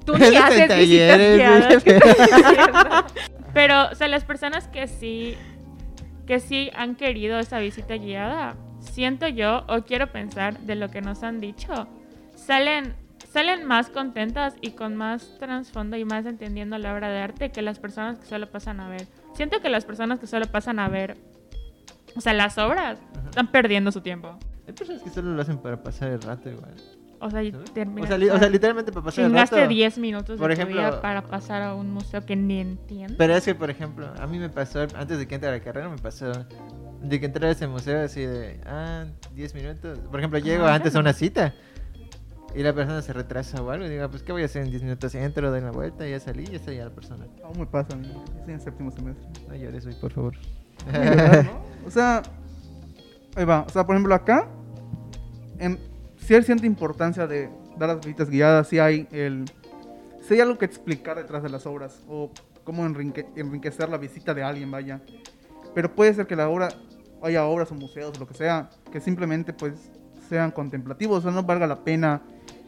Tú 0.05 0.13
ni 0.17 0.35
haces 0.35 0.67
visitas 0.67 0.67
talleres, 0.67 1.37
guiadas. 1.37 1.67
güey. 1.67 1.81
¿qué 1.83 1.95
estás 1.95 2.17
haciendo? 2.19 3.05
Pero, 3.53 3.89
o 3.91 3.95
sea, 3.95 4.07
las 4.07 4.25
personas 4.25 4.67
que 4.67 4.87
sí, 4.87 5.37
que 6.27 6.39
sí 6.39 6.71
han 6.75 6.95
querido 6.95 7.39
esa 7.39 7.59
visita 7.59 7.95
guiada, 7.95 8.55
siento 8.83 9.27
yo, 9.27 9.63
o 9.67 9.81
quiero 9.83 10.11
pensar 10.11 10.59
de 10.59 10.75
lo 10.75 10.89
que 10.89 11.01
nos 11.01 11.23
han 11.23 11.39
dicho, 11.39 11.87
salen, 12.35 12.93
salen 13.31 13.65
más 13.65 13.89
contentas 13.89 14.55
y 14.61 14.71
con 14.71 14.95
más 14.95 15.37
trasfondo 15.39 15.97
y 15.97 16.05
más 16.05 16.25
entendiendo 16.25 16.77
la 16.77 16.93
obra 16.93 17.09
de 17.09 17.19
arte 17.19 17.51
que 17.51 17.61
las 17.61 17.79
personas 17.79 18.19
que 18.19 18.25
solo 18.25 18.49
pasan 18.51 18.79
a 18.79 18.89
ver. 18.89 19.07
Siento 19.35 19.59
que 19.61 19.69
las 19.69 19.85
personas 19.85 20.19
que 20.19 20.27
solo 20.27 20.45
pasan 20.47 20.79
a 20.79 20.87
ver, 20.89 21.17
o 22.15 22.21
sea, 22.21 22.33
las 22.33 22.57
obras, 22.57 22.99
están 23.25 23.47
perdiendo 23.47 23.91
su 23.91 24.01
tiempo. 24.01 24.37
Hay 24.67 24.73
personas 24.73 25.01
que 25.01 25.09
solo 25.09 25.31
lo 25.33 25.41
hacen 25.41 25.57
para 25.57 25.81
pasar 25.81 26.09
el 26.11 26.21
rato 26.21 26.49
igual. 26.49 26.73
O 27.19 27.29
sea, 27.31 27.39
O 27.41 28.05
sea, 28.05 28.17
li- 28.17 28.29
o 28.29 28.37
sea, 28.37 28.49
literalmente 28.49 28.91
para 28.91 29.05
pasar 29.05 29.23
el 29.25 29.33
rato. 29.33 29.65
10 29.67 29.97
minutos 29.97 30.37
Por 30.37 30.49
de 30.49 30.55
tu 30.55 30.61
ejemplo, 30.61 30.81
vida 30.81 30.99
para 31.01 31.21
pasar 31.21 31.61
a 31.61 31.73
un 31.73 31.89
museo 31.93 32.25
que 32.25 32.35
ni 32.35 32.59
entiendes. 32.59 33.15
Pero 33.17 33.33
es 33.33 33.45
que, 33.45 33.55
por 33.55 33.69
ejemplo, 33.69 34.11
a 34.19 34.27
mí 34.27 34.37
me 34.39 34.49
pasó, 34.49 34.81
antes 34.95 35.17
de 35.17 35.25
que 35.25 35.35
entre 35.35 35.49
a 35.49 35.53
la 35.53 35.59
carrera, 35.61 35.87
me 35.87 35.97
pasó 35.97 36.31
de 37.03 37.19
que 37.19 37.25
entré 37.25 37.47
a 37.47 37.51
ese 37.51 37.67
museo 37.67 38.03
así 38.05 38.21
de, 38.25 38.59
ah, 38.65 39.05
10 39.35 39.53
minutos. 39.55 39.99
Por 40.09 40.19
ejemplo, 40.19 40.39
llego 40.39 40.65
Ah, 40.65 40.73
antes 40.75 40.95
a 40.95 40.99
una 40.99 41.13
cita 41.13 41.53
y 42.55 42.61
la 42.63 42.73
persona 42.73 43.01
se 43.01 43.11
retrasa 43.13 43.61
o 43.61 43.69
algo. 43.71 43.85
Y 43.85 43.89
digo, 43.89 44.09
pues, 44.09 44.23
¿qué 44.23 44.31
voy 44.31 44.43
a 44.43 44.45
hacer 44.45 44.63
en 44.63 44.69
10 44.71 44.83
minutos? 44.83 45.13
Entro, 45.15 45.51
doy 45.51 45.61
la 45.61 45.71
vuelta, 45.71 46.07
ya 46.07 46.19
salí, 46.19 46.45
ya 46.45 46.55
está 46.57 46.71
ya 46.71 46.85
la 46.85 46.91
persona. 46.91 47.25
Aún 47.43 47.59
me 47.59 47.65
pasa, 47.65 47.95
mí. 47.95 48.09
Estoy 48.39 48.53
en 48.53 48.61
séptimo 48.61 48.91
semestre. 48.91 49.25
No 49.47 49.55
llores 49.55 49.85
hoy, 49.85 49.95
por 49.99 50.11
favor. 50.11 50.33
¿Verdad, 50.91 51.43
no? 51.43 51.63
O 51.87 51.91
sea, 51.91 52.23
ahí 53.35 53.43
va. 53.45 53.61
O 53.67 53.69
sea, 53.69 53.85
por 53.85 53.95
ejemplo, 53.95 54.15
acá, 54.15 54.47
en, 55.59 55.77
si 56.17 56.33
hay 56.35 56.43
cierta 56.43 56.65
importancia 56.65 57.27
de 57.27 57.49
dar 57.77 57.89
las 57.89 57.97
visitas 57.99 58.29
guiadas, 58.29 58.67
si 58.69 58.79
hay 58.79 59.07
el. 59.11 59.45
Si 60.21 60.35
hay 60.35 60.39
algo 60.39 60.57
que 60.57 60.63
explicar 60.63 61.17
detrás 61.17 61.43
de 61.43 61.49
las 61.49 61.65
obras, 61.65 62.01
o 62.07 62.31
cómo 62.63 62.85
enrique- 62.85 63.27
enriquecer 63.35 63.89
la 63.89 63.97
visita 63.97 64.33
de 64.33 64.41
alguien, 64.43 64.71
vaya. 64.71 65.01
Pero 65.75 65.93
puede 65.93 66.13
ser 66.13 66.27
que 66.27 66.35
la 66.37 66.47
obra, 66.47 66.69
haya 67.25 67.45
obras 67.45 67.71
o 67.71 67.75
museos 67.75 68.13
o 68.15 68.19
lo 68.19 68.27
que 68.27 68.33
sea, 68.33 68.69
que 68.91 68.99
simplemente 68.99 69.53
pues 69.53 69.73
sean 70.29 70.51
contemplativos, 70.51 71.19
o 71.19 71.21
sea, 71.21 71.31
no 71.31 71.43
valga 71.43 71.67
la 71.67 71.83
pena 71.83 72.21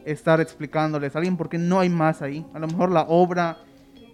estar 0.06 0.40
explicándoles 0.42 1.16
a 1.16 1.20
alguien 1.20 1.36
porque 1.38 1.58
no 1.58 1.80
hay 1.80 1.90
más 1.90 2.22
ahí. 2.22 2.46
A 2.54 2.60
lo 2.60 2.68
mejor 2.68 2.92
la 2.92 3.02
obra, 3.08 3.58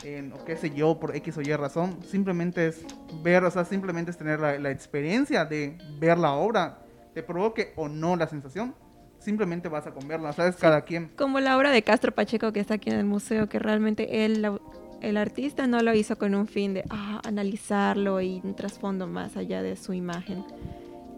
en, 0.03 0.31
o 0.33 0.43
qué 0.45 0.55
sé 0.55 0.71
yo, 0.71 0.99
por 0.99 1.15
X 1.15 1.37
o 1.37 1.41
Y 1.41 1.53
razón, 1.55 1.97
simplemente 2.07 2.67
es 2.67 2.85
ver, 3.23 3.43
o 3.43 3.51
sea, 3.51 3.65
simplemente 3.65 4.11
es 4.11 4.17
tener 4.17 4.39
la, 4.39 4.57
la 4.57 4.71
experiencia 4.71 5.45
de 5.45 5.77
ver 5.99 6.17
la 6.17 6.31
obra, 6.33 6.79
te 7.13 7.23
provoque 7.23 7.73
o 7.75 7.89
no 7.89 8.15
la 8.15 8.27
sensación, 8.27 8.73
simplemente 9.19 9.67
vas 9.69 9.85
a 9.85 9.91
comerla, 9.91 10.31
¿sabes? 10.33 10.55
Cada 10.55 10.81
quien. 10.81 11.09
Como 11.17 11.39
la 11.39 11.57
obra 11.57 11.71
de 11.71 11.83
Castro 11.83 12.11
Pacheco 12.13 12.51
que 12.53 12.59
está 12.61 12.75
aquí 12.75 12.89
en 12.89 12.95
el 12.97 13.05
museo, 13.05 13.47
que 13.49 13.59
realmente 13.59 14.25
él, 14.25 14.41
la- 14.41 14.59
el 15.01 15.17
artista 15.17 15.67
no 15.67 15.79
lo 15.81 15.93
hizo 15.93 16.17
con 16.17 16.35
un 16.35 16.47
fin 16.47 16.73
de 16.73 16.83
ah, 16.89 17.21
analizarlo 17.25 18.21
y 18.21 18.41
un 18.43 18.55
trasfondo 18.55 19.07
más 19.07 19.35
allá 19.37 19.61
de 19.63 19.75
su 19.75 19.93
imagen. 19.93 20.43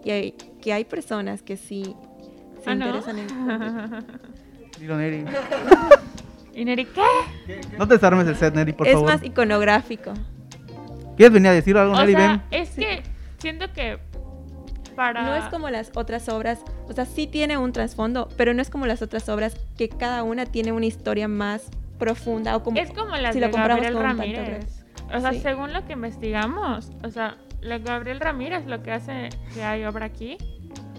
Y 0.04 0.12
hay, 0.12 0.32
que 0.62 0.74
hay 0.74 0.86
personas 0.86 1.42
que 1.44 1.58
sí 1.58 1.96
se 2.64 2.70
Ah, 2.70 2.76
¿no? 2.76 2.86
interesan 2.88 3.20
en... 3.20 3.28
Dilo, 4.80 4.98
Neri. 4.98 5.24
y 6.56 6.66
Neri, 6.66 6.86
¿qué? 6.86 7.02
No 7.78 7.88
te 7.88 7.96
desarmes 7.96 8.28
el 8.28 8.36
set, 8.36 8.54
Neri, 8.56 8.74
por 8.74 8.88
es 8.88 8.94
favor. 8.94 9.10
más 9.10 9.24
iconográfico. 9.24 10.14
¿Quieres 11.16 11.34
venir 11.34 11.50
a 11.50 11.54
decir 11.54 11.78
algo, 11.78 11.94
O 11.94 12.00
Neri? 12.00 12.14
sea, 12.14 12.44
Ven. 12.50 12.62
es 12.62 12.70
que 12.72 13.04
siento 13.38 13.66
que 13.74 14.00
para... 14.96 15.24
No 15.24 15.36
es 15.36 15.46
como 15.46 15.70
las 15.70 15.92
otras 15.96 16.30
obras, 16.30 16.60
o 16.88 16.94
sea, 16.94 17.06
sí 17.06 17.28
tiene 17.28 17.58
un 17.58 17.72
trasfondo, 17.74 18.30
pero 18.38 18.54
no 18.54 18.62
es 18.62 18.70
como 18.70 18.86
las 18.86 19.02
otras 19.02 19.28
obras 19.30 19.56
que 19.78 19.90
cada 19.90 20.24
una 20.24 20.46
tiene 20.46 20.72
una 20.72 20.86
historia 20.86 21.28
más 21.28 21.70
profunda 22.04 22.56
o 22.56 22.64
como 22.64 22.78
Es 22.80 22.92
como 22.92 23.16
las 23.18 23.34
si 23.34 23.40
de 23.40 23.48
lo 23.48 23.52
comparamos 23.52 23.84
Gabriel 23.86 24.04
Ramírez. 24.04 24.86
O 25.14 25.20
sea, 25.20 25.32
Sí. 25.32 25.40
según 25.40 25.74
lo 25.74 25.86
que 25.86 25.94
investigamos, 25.94 26.92
o 27.04 27.10
sea, 27.10 27.38
lo 27.62 27.80
Gabriel 27.80 28.20
Ramírez, 28.20 28.66
lo 28.66 28.82
que 28.84 28.92
hace 28.92 29.30
que 29.54 29.64
hay 29.64 29.86
obra 29.86 30.06
aquí, 30.08 30.38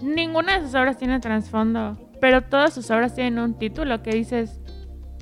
ninguna 0.01 0.59
de 0.59 0.65
sus 0.65 0.75
obras 0.75 0.97
tiene 0.97 1.19
trasfondo, 1.19 1.97
pero 2.21 2.41
todas 2.43 2.73
sus 2.73 2.89
obras 2.91 3.13
tienen 3.13 3.39
un 3.39 3.57
título 3.57 4.01
que 4.03 4.11
dices, 4.11 4.59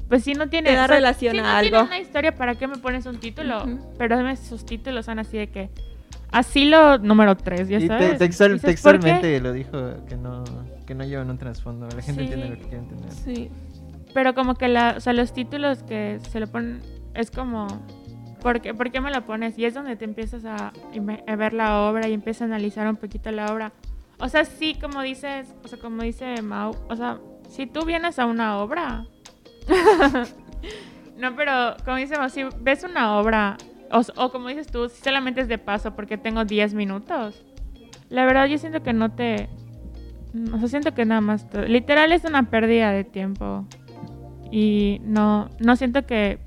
pues 0.10 0.24
si 0.24 0.34
no 0.34 0.48
tiene... 0.48 0.70
Te 0.70 0.76
da 0.76 0.86
relación 0.88 1.34
si 1.34 1.40
a 1.40 1.44
no 1.44 1.50
algo. 1.50 1.70
tiene 1.72 1.86
una 1.86 2.00
historia, 2.00 2.36
¿para 2.36 2.56
qué 2.56 2.68
me 2.68 2.78
pones 2.78 3.06
un 3.08 3.20
título? 3.20 3.64
Ujú. 3.64 3.80
Pero 3.98 4.18
dime, 4.18 4.36
sus 4.38 4.66
títulos 4.66 5.06
son 5.06 5.20
así 5.20 5.38
de 5.38 5.48
que... 5.50 5.70
Asilo 6.32 6.98
número 6.98 7.36
3, 7.38 7.68
ya 7.70 7.78
Y 7.78 7.82
te- 7.82 7.88
sabes. 7.88 8.18
textual- 8.20 8.54
Dices, 8.54 8.62
textualmente 8.70 9.40
lo 9.40 9.54
dijo 9.54 10.06
que 10.08 10.16
no, 10.18 10.44
que 10.88 10.96
no 10.96 11.04
llevan 11.04 11.30
un 11.30 11.38
trasfondo. 11.38 11.88
La 11.96 12.02
gente 12.02 12.26
Sí. 12.26 12.34
entiende 12.34 12.50
lo 12.50 12.56
que 12.56 12.62
quiere 12.62 12.78
entender. 12.78 13.12
Sí. 13.12 13.52
Pero 14.14 14.36
como 14.36 14.56
que 14.56 14.68
la, 14.68 14.96
o 14.98 15.00
sea, 15.00 15.14
los 15.14 15.34
títulos 15.34 15.84
que 15.84 16.20
se 16.30 16.40
le 16.40 16.48
ponen 16.48 16.82
es 17.14 17.32
como 17.32 17.68
¿por 18.44 18.62
qué, 18.62 18.74
por 18.74 18.92
qué 18.92 19.02
me 19.02 19.10
lo 19.10 19.26
pones? 19.26 19.58
Y 19.58 19.66
es 19.66 19.74
donde 19.74 19.96
te 19.96 20.06
empiezas 20.06 20.46
a, 20.46 20.74
ver 21.38 21.54
la 21.54 21.82
obra 21.82 22.08
y 22.08 22.14
empiezas 22.14 22.44
a 22.44 22.46
analizar 22.46 22.88
un 22.88 22.98
poquito 22.98 23.32
la 23.32 23.52
obra. 23.52 23.72
O 24.20 24.30
sea, 24.30 24.46
sí, 24.46 24.78
como 24.80 25.02
dices, 25.02 25.56
o 25.64 25.68
sea, 25.68 25.80
como 25.80 26.04
dice 26.04 26.42
Mau, 26.42 26.76
o 26.90 26.96
sea, 26.96 27.20
si 27.50 27.66
tú 27.66 27.86
vienes 27.86 28.20
a 28.20 28.26
una 28.26 28.60
obra. 28.60 29.06
no, 31.18 31.36
pero 31.36 31.76
como 31.84 31.98
dice 31.98 32.18
Mau, 32.18 32.30
si 32.30 32.44
ves 32.60 32.84
una 32.84 33.18
obra, 33.18 33.58
o, 33.92 34.02
o 34.18 34.32
como 34.32 34.50
dices 34.50 34.68
tú, 34.68 34.90
si 34.90 35.02
solamente 35.02 35.42
es 35.42 35.48
de 35.48 35.58
paso 35.58 35.96
porque 35.96 36.18
tengo 36.18 36.46
10 36.46 36.74
minutos. 36.74 37.44
La 38.10 38.26
verdad, 38.26 38.46
yo 38.46 38.58
siento 38.58 38.84
que 38.84 38.94
no 38.94 39.12
te. 39.12 39.50
O 40.54 40.60
sea, 40.60 40.68
siento 40.68 40.94
que 40.94 41.06
nada 41.06 41.22
más. 41.22 41.50
te- 41.50 41.68
literal 41.68 42.12
es 42.12 42.26
una 42.26 42.50
pérdida 42.50 42.92
de 42.92 43.04
tiempo. 43.04 43.66
Y 44.56 45.02
no, 45.04 45.50
no 45.58 45.76
siento 45.76 46.06
que 46.06 46.38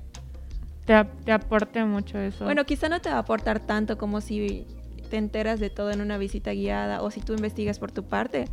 te, 0.85 1.03
te 1.25 1.33
aporte 1.33 1.83
mucho 1.83 2.17
eso. 2.17 2.45
Bueno, 2.45 2.65
quizá 2.65 2.87
no 2.87 3.01
te 3.01 3.09
va 3.09 3.17
a 3.17 3.19
aportar 3.19 3.59
tanto 3.59 3.97
como 3.97 4.21
si 4.21 4.65
te 5.09 5.17
enteras 5.17 5.59
de 5.59 5.69
todo 5.69 5.91
en 5.91 5.99
una 5.99 6.17
visita 6.17 6.53
guiada 6.53 7.01
o 7.01 7.11
si 7.11 7.19
tú 7.19 7.33
investigas 7.33 7.79
por 7.79 7.91
tu 7.91 8.03
parte. 8.03 8.45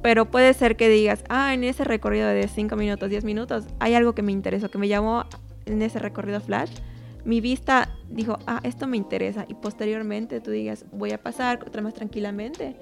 Pero 0.00 0.26
puede 0.26 0.54
ser 0.54 0.76
que 0.76 0.88
digas, 0.88 1.24
ah, 1.28 1.54
en 1.54 1.64
ese 1.64 1.82
recorrido 1.82 2.28
de 2.28 2.46
5 2.46 2.76
minutos, 2.76 3.10
10 3.10 3.24
minutos, 3.24 3.64
hay 3.80 3.94
algo 3.94 4.14
que 4.14 4.22
me 4.22 4.30
interesó, 4.30 4.70
que 4.70 4.78
me 4.78 4.86
llamó 4.86 5.24
en 5.66 5.82
ese 5.82 5.98
recorrido 5.98 6.40
flash. 6.40 6.70
Mi 7.24 7.40
vista 7.40 7.90
dijo, 8.08 8.38
ah, 8.46 8.60
esto 8.62 8.86
me 8.86 8.96
interesa. 8.96 9.44
Y 9.48 9.54
posteriormente 9.54 10.40
tú 10.40 10.52
digas, 10.52 10.84
voy 10.92 11.10
a 11.10 11.20
pasar 11.20 11.64
otra 11.66 11.82
más 11.82 11.94
tranquilamente. 11.94 12.76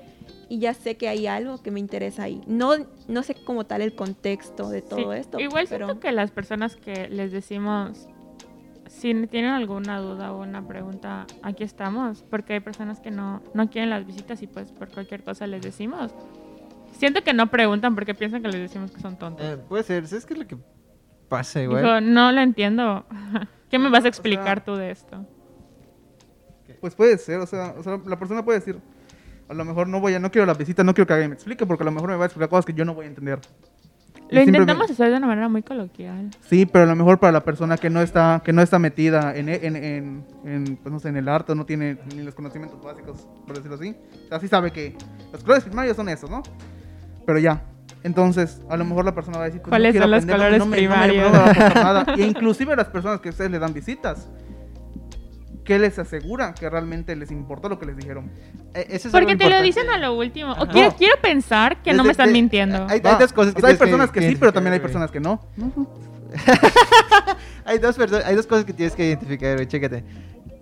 Y 0.49 0.59
ya 0.61 0.75
sé 0.75 0.97
que 0.97 1.09
hay 1.09 1.27
algo 1.27 1.61
que 1.61 1.71
me 1.73 1.81
interesa 1.81 2.23
ahí. 2.25 2.41
No, 2.47 2.73
no 3.09 3.23
sé 3.25 3.35
como 3.35 3.65
tal 3.67 3.83
el 3.83 3.95
contexto 3.97 4.69
de 4.69 4.81
todo 4.83 5.13
Sí, 5.13 5.19
esto. 5.19 5.41
Igual 5.41 5.67
pero 5.69 5.87
siento 5.87 6.01
que 6.01 6.13
las 6.13 6.31
personas 6.31 6.77
que 6.77 7.09
les 7.09 7.33
decimos, 7.33 8.09
si 8.87 9.13
tienen 9.27 9.51
alguna 9.51 9.99
duda 9.99 10.33
o 10.33 10.43
una 10.43 10.67
pregunta, 10.67 11.27
aquí 11.43 11.65
estamos, 11.65 12.23
porque 12.31 12.53
hay 12.55 12.61
personas 12.61 13.01
que 13.01 13.11
no, 13.11 13.43
no 13.55 13.69
quieren 13.71 13.91
las 13.91 14.07
visitas 14.07 14.41
y 14.43 14.47
pues 14.47 14.71
por 14.71 14.89
cualquier 14.89 15.25
cosa 15.25 15.47
les 15.49 15.63
decimos. 15.63 16.15
Siento 16.93 17.23
que 17.25 17.35
no 17.35 17.49
preguntan 17.49 17.95
porque 17.97 18.15
piensan 18.15 18.41
que 18.41 18.49
les 18.49 18.61
decimos 18.61 18.93
que 18.93 19.01
son 19.01 19.17
tontos. 19.19 19.45
Eh, 19.45 19.59
puede 19.69 19.83
ser, 19.83 20.07
¿sabes 20.07 20.25
qué 20.27 20.35
es 20.35 20.39
lo 20.39 20.47
que 20.47 20.57
pasa 21.29 21.61
igual? 21.61 21.83
Dijo, 21.83 22.01
no 22.01 22.31
lo 22.31 22.41
entiendo. 22.41 23.05
¿Qué 23.69 23.81
me 23.81 23.91
vas 23.91 24.05
a 24.05 24.07
O 24.07 24.09
explicar 24.09 24.59
sea- 24.59 24.65
tú 24.65 24.77
de 24.77 24.93
esto? 24.93 25.27
Pues 26.81 26.95
puede 26.95 27.19
ser, 27.19 27.41
o 27.41 27.47
sea, 27.47 27.75
o 27.79 27.83
sea, 27.83 27.99
la 28.07 28.19
persona 28.19 28.45
puede 28.45 28.59
decir, 28.61 28.81
a 29.49 29.55
lo 29.55 29.65
mejor 29.65 29.89
no 29.89 30.01
voy 30.01 30.15
a, 30.15 30.19
no 30.19 30.31
quiero 30.31 30.47
la 30.47 30.55
visita, 30.55 30.83
no 30.85 30.95
quiero 30.95 31.07
que 31.07 31.13
alguien 31.15 31.31
me 31.31 31.35
explique, 31.35 31.67
porque 31.67 31.83
a 31.83 31.87
lo 31.87 31.93
mejor 31.93 32.11
me 32.11 32.17
va 32.17 32.25
a 32.25 32.27
explicar 32.27 32.49
cosas 32.49 32.65
que 32.67 32.73
yo 32.75 32.85
no 32.85 32.95
voy 32.95 33.05
a 33.07 33.09
entender. 33.09 33.39
Lo 34.29 34.41
intentamos 34.43 34.91
hacer 34.91 35.11
de 35.13 35.19
una 35.19 35.29
manera 35.29 35.49
muy 35.49 35.63
coloquial. 35.63 36.31
Sí, 36.49 36.67
pero 36.67 36.83
a 36.85 36.89
lo 36.89 36.97
mejor 36.97 37.21
para 37.21 37.33
la 37.33 37.45
persona 37.45 37.77
que 37.77 37.91
no 37.91 38.01
está, 38.01 38.43
que 38.45 38.53
no 38.53 38.61
está 38.61 38.81
metida 38.81 39.37
en, 39.37 39.49
en, 39.49 39.77
en, 39.77 40.25
en, 40.45 40.77
pues 40.79 40.93
no 40.93 40.99
sé, 40.99 41.11
en 41.11 41.17
el 41.17 41.29
arte, 41.29 41.55
no 41.55 41.65
tiene 41.65 41.97
ni 42.15 42.23
los 42.25 42.35
conocimientos 42.35 42.83
básicos, 42.83 43.25
por 43.47 43.55
decirlo 43.55 43.77
así. 43.77 43.95
O 44.25 44.29
sea, 44.29 44.41
sí 44.41 44.49
sabe 44.49 44.73
que 44.73 44.97
los 45.33 45.43
colores 45.45 45.63
primarios 45.63 45.97
son 45.97 46.09
esos, 46.09 46.29
¿no? 46.29 46.43
Pero 47.25 47.39
ya. 47.39 47.63
Entonces, 48.03 48.61
a 48.69 48.77
lo 48.77 48.85
mejor 48.85 49.05
la 49.05 49.15
persona 49.15 49.39
va 49.39 49.45
a 49.45 49.47
decir, 49.47 49.61
pues, 49.63 49.69
¿Cuáles 49.71 49.95
no 49.95 50.03
son 50.03 50.11
los 50.11 50.27
colores 50.27 50.59
porque 50.59 50.59
no 50.59 50.67
me- 50.67 50.97
no 50.99 51.07
me- 51.07 51.13
primarios? 51.13 51.75
nada. 51.77 52.05
E 52.17 52.23
inclusive 52.27 52.75
las 52.75 52.87
personas 52.89 53.21
que 53.21 53.29
ustedes 53.29 53.51
le 53.51 53.61
dan 53.61 53.73
visitas, 53.73 54.29
¿qué 55.67 55.79
les 55.79 55.99
asegura 55.99 56.55
que 56.55 56.71
realmente 56.71 57.15
les 57.17 57.31
importó 57.31 57.69
lo 57.69 57.79
que 57.79 57.87
les 57.87 57.97
dijeron? 57.97 58.31
Eh, 58.73 58.87
es 58.91 59.05
algo 59.05 59.19
Porque 59.19 59.37
te 59.37 59.51
lo 59.51 59.61
dicen 59.61 59.91
a 59.91 59.99
lo 59.99 60.15
último. 60.15 60.53
O 60.53 60.67
quiero, 60.67 60.91
No. 60.91 60.97
quiero 60.97 61.17
pensar 61.21 61.83
que 61.83 61.93
no 61.93 62.05
me 62.05 62.13
están 62.13 62.33
mintiendo. 62.33 62.87
Hay, 62.89 63.01
dos 63.01 63.33
cosas 63.33 63.53
que 63.53 63.59
o 63.59 63.61
sea, 63.61 63.71
hay 63.71 63.77
personas 63.77 64.11
que, 64.11 64.23
sí, 64.23 64.37
pero 64.37 64.53
también 64.53 64.73
hay 64.75 64.81
personas 64.81 65.11
que 65.11 65.21
no. 65.21 65.41
Hay 67.65 67.79
dos, 67.79 67.99
hay 67.99 68.37
dos 68.37 68.47
cosas 68.47 68.65
que 68.65 68.73
tienes 68.73 68.95
que 68.95 69.07
identificar, 69.07 69.55
güey, 69.55 69.67
chécate. 69.67 70.05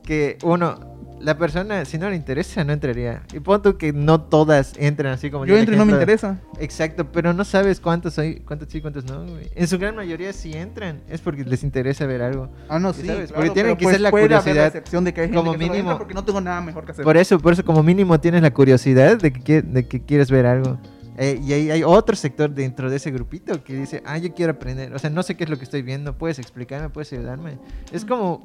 Que 0.03 0.39
uno, 0.43 0.94
la 1.25 1.39
persona, 1.39 1.85
si 1.85 1.97
no 1.99 2.11
le 2.11 2.17
interesa, 2.17 2.63
no 2.65 2.73
entraría. 2.73 3.23
Y 3.33 3.41
pon 3.41 3.63
tú 3.63 3.79
que 3.79 3.93
no 3.93 4.21
todas 4.21 4.75
entran 4.79 5.15
así 5.15 5.31
como 5.31 5.47
Yo 5.47 5.55
el 5.55 5.61
entro 5.61 5.75
y 5.75 5.79
no 5.79 5.87
me 5.87 5.93
interesa. 5.93 6.41
Exacto, 6.61 7.11
pero 7.11 7.33
no 7.33 7.45
sabes 7.45 7.81
cuántos 7.81 8.19
hay, 8.19 8.37
cuántos 8.41 8.69
sí, 8.71 8.81
cuántos 8.81 9.05
no. 9.07 9.25
güey. 9.25 9.51
En 9.55 9.67
su 9.67 9.79
gran 9.79 9.97
mayoría 9.97 10.33
sí 10.33 10.53
entran, 10.53 11.01
es 11.09 11.21
porque 11.21 11.45
les 11.45 11.65
interesa 11.65 12.07
ver 12.07 12.23
algo. 12.23 12.51
Ah, 12.69 12.79
no, 12.79 12.93
Sí, 12.93 13.07
sabes, 13.07 13.31
claro, 13.33 13.35
porque 13.37 13.51
tiene 13.51 13.69
pero, 13.71 13.79
que 13.79 13.83
pues, 13.85 13.95
ser 13.95 14.01
la 14.03 14.11
curiosidad. 14.11 14.67
excepción 14.67 15.05
de 15.05 15.15
que 15.15 15.21
hay 15.23 15.27
gente 15.29 15.39
Como 15.39 15.53
que 15.53 15.59
mínimo. 15.59 15.97
porque 15.99 16.15
no 16.15 16.25
tengo 16.25 16.41
nada 16.41 16.61
mejor 16.61 16.85
que 16.85 16.93
hacer. 16.93 17.05
Por 17.05 17.17
eso, 17.17 17.39
por 17.39 17.55
eso 17.55 17.65
como 17.65 17.83
mínimo 17.83 18.21
tienes 18.21 18.43
la 18.43 18.53
curiosidad 18.53 19.17
de 19.19 19.33
que, 19.33 19.63
de 19.63 19.89
que 19.89 20.03
quieres 20.03 20.31
ver 20.31 20.47
algo. 20.47 20.79
Eh, 21.17 21.41
y 21.43 21.53
hay, 21.53 21.71
hay 21.71 21.83
otro 21.85 22.17
sector 22.17 22.51
dentro 22.51 22.91
de 22.91 22.97
ese 22.97 23.13
grupito 23.13 23.63
que 23.63 23.73
dice, 23.75 24.03
ah, 24.05 24.19
yo 24.19 24.35
quiero 24.35 24.53
aprender. 24.53 24.93
O 24.95 24.99
sea, 24.99 25.11
no 25.11 25.23
sé 25.23 25.37
qué 25.37 25.45
es 25.45 25.51
lo 25.51 25.57
que 25.59 25.65
estoy 25.65 25.83
viendo, 25.83 26.19
puedes 26.19 26.39
explicarme, 26.39 26.91
puedes 26.91 27.13
ayudarme. 27.13 27.57
Es 27.93 28.05
como, 28.05 28.43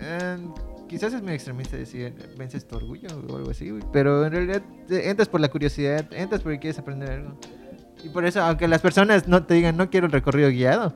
eh, 0.00 0.36
quizás 0.92 1.12
es 1.14 1.22
muy 1.22 1.32
extremista 1.32 1.76
decir, 1.76 2.14
vences 2.38 2.66
tu 2.68 2.76
orgullo 2.76 3.08
o 3.28 3.36
algo 3.36 3.50
así, 3.50 3.70
güey, 3.70 3.82
pero 3.92 4.24
en 4.26 4.32
realidad 4.32 4.62
eh, 4.90 5.02
entras 5.06 5.28
por 5.28 5.40
la 5.40 5.48
curiosidad, 5.48 6.06
entras 6.12 6.42
porque 6.42 6.58
quieres 6.58 6.78
aprender 6.78 7.10
algo. 7.10 7.36
Y 8.04 8.08
por 8.10 8.24
eso, 8.26 8.42
aunque 8.42 8.68
las 8.68 8.80
personas 8.82 9.26
no 9.26 9.44
te 9.44 9.54
digan, 9.54 9.76
no 9.76 9.88
quiero 9.88 10.06
el 10.06 10.12
recorrido 10.12 10.50
guiado, 10.50 10.94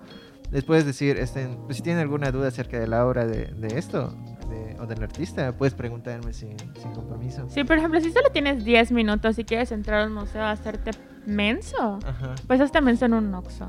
les 0.51 0.65
puedes 0.65 0.85
decir, 0.85 1.17
este, 1.19 1.49
pues, 1.65 1.79
si 1.79 1.83
tienen 1.83 2.03
alguna 2.03 2.31
duda 2.31 2.49
acerca 2.49 2.79
de 2.79 2.87
la 2.87 3.07
obra 3.07 3.27
de, 3.27 3.47
de 3.47 3.79
esto 3.79 4.15
de- 4.51 4.77
o 4.81 4.87
del 4.87 5.03
artista, 5.03 5.57
puedes 5.57 5.73
preguntarme 5.75 6.33
sin, 6.33 6.57
sin 6.81 6.93
compromiso. 6.93 7.47
Sí, 7.49 7.65
por 7.65 7.79
ejemplo, 7.79 7.99
si 8.01 8.13
solo 8.13 8.29
tienes 8.33 8.65
10 8.65 8.93
minutos 8.93 9.39
y 9.39 9.45
quieres 9.45 9.73
entrar 9.73 10.03
a 10.03 10.07
un 10.07 10.13
museo 10.13 10.43
a 10.43 10.51
hacerte 10.51 10.91
menso, 11.27 11.99
Ajá. 12.07 12.35
pues 12.47 12.61
hazte 12.61 12.81
menso 12.81 13.07
en 13.07 13.15
un 13.15 13.35
Oxxo. 13.35 13.67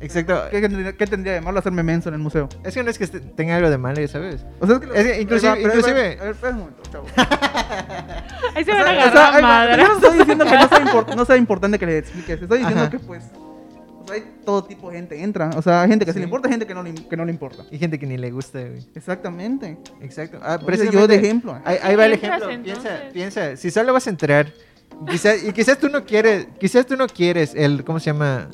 Exacto. 0.00 0.42
¿Qué, 0.50 0.60
tendría- 0.60 0.92
qué 0.92 1.06
tendría 1.06 1.32
de 1.34 1.40
malo 1.40 1.58
hacerme 1.58 1.82
menso 1.82 2.08
en 2.10 2.14
el 2.16 2.20
museo? 2.20 2.48
Es 2.64 2.74
que 2.74 2.82
no 2.82 2.90
es 2.90 2.98
que 2.98 3.04
este- 3.04 3.20
tenga 3.20 3.56
algo 3.56 3.70
de 3.70 3.78
malo, 3.78 4.00
ya 4.00 4.08
sabes. 4.08 4.44
O 4.60 4.66
sea, 4.66 4.76
es 4.76 4.80
que, 4.82 4.86
Es 5.00 5.06
que 5.06 5.20
inclusive- 5.22 5.48
va, 5.50 5.54
pero 5.56 5.72
ahí 5.72 5.72
va- 5.72 5.74
inclusive- 5.78 6.18
A 6.20 6.24
ver, 6.24 6.32
espera 6.34 6.52
un 6.52 6.58
momento, 6.58 6.82
chavo. 6.92 7.06
Ahí 8.54 8.64
se 8.64 8.72
O 8.72 8.74
van 8.74 8.86
a 8.86 8.90
agarrar 8.90 9.08
o 9.08 9.32
sea, 9.32 9.40
madre. 9.42 9.82
Yo 9.82 9.88
no 9.88 9.94
estoy 9.94 10.18
diciendo 10.18 10.44
que 10.44 10.50
no 10.58 10.68
sea, 10.68 10.78
impor- 10.84 11.16
no 11.16 11.24
sea 11.24 11.36
importante 11.36 11.78
que 11.78 11.86
le 11.86 11.98
expliques. 11.98 12.40
Estoy 12.42 12.58
diciendo 12.58 12.82
Ajá. 12.82 12.90
que, 12.90 12.98
pues, 12.98 13.24
o 14.02 14.06
sea, 14.06 14.16
hay 14.16 14.24
todo 14.44 14.64
tipo 14.64 14.90
de 14.90 14.96
gente 14.98 15.22
entra. 15.22 15.50
O 15.56 15.62
sea, 15.62 15.82
hay 15.82 15.88
gente 15.88 16.04
que 16.04 16.12
sí 16.12 16.16
Sí. 16.16 16.20
le 16.20 16.24
importa, 16.24 16.48
hay 16.48 16.52
gente 16.52 16.66
que 16.66 16.74
no 16.74 16.82
le, 16.82 16.94
que 16.94 17.16
no 17.16 17.24
le 17.24 17.30
importa. 17.32 17.64
Hay 17.70 17.78
gente 17.78 17.98
que 17.98 18.06
ni 18.06 18.16
le 18.16 18.30
gusta, 18.30 18.60
güey. 18.60 18.86
Exactamente. 18.94 19.78
Exacto. 20.00 20.38
Ah, 20.42 20.58
Por 20.58 20.74
eso 20.74 20.84
yo 20.90 21.06
de 21.08 21.16
ejemplo. 21.16 21.58
Ahí, 21.64 21.78
ahí 21.82 21.96
va 21.96 22.06
el 22.06 22.12
ejemplo. 22.12 22.50
entonces. 22.50 22.82
Piensa, 22.82 23.12
piensa. 23.12 23.56
Si 23.56 23.70
solo 23.70 23.92
vas 23.92 24.06
a 24.06 24.10
entrar, 24.10 24.46
quizás, 25.10 25.42
y 25.42 25.52
quizás 25.52 25.78
tú 25.78 25.88
no 25.88 26.04
quieres, 26.04 26.46
quizás 26.60 26.86
tú 26.86 26.96
no 26.96 27.06
quieres 27.08 27.54
el, 27.54 27.84
¿cómo 27.84 27.98
se 27.98 28.06
llama? 28.06 28.48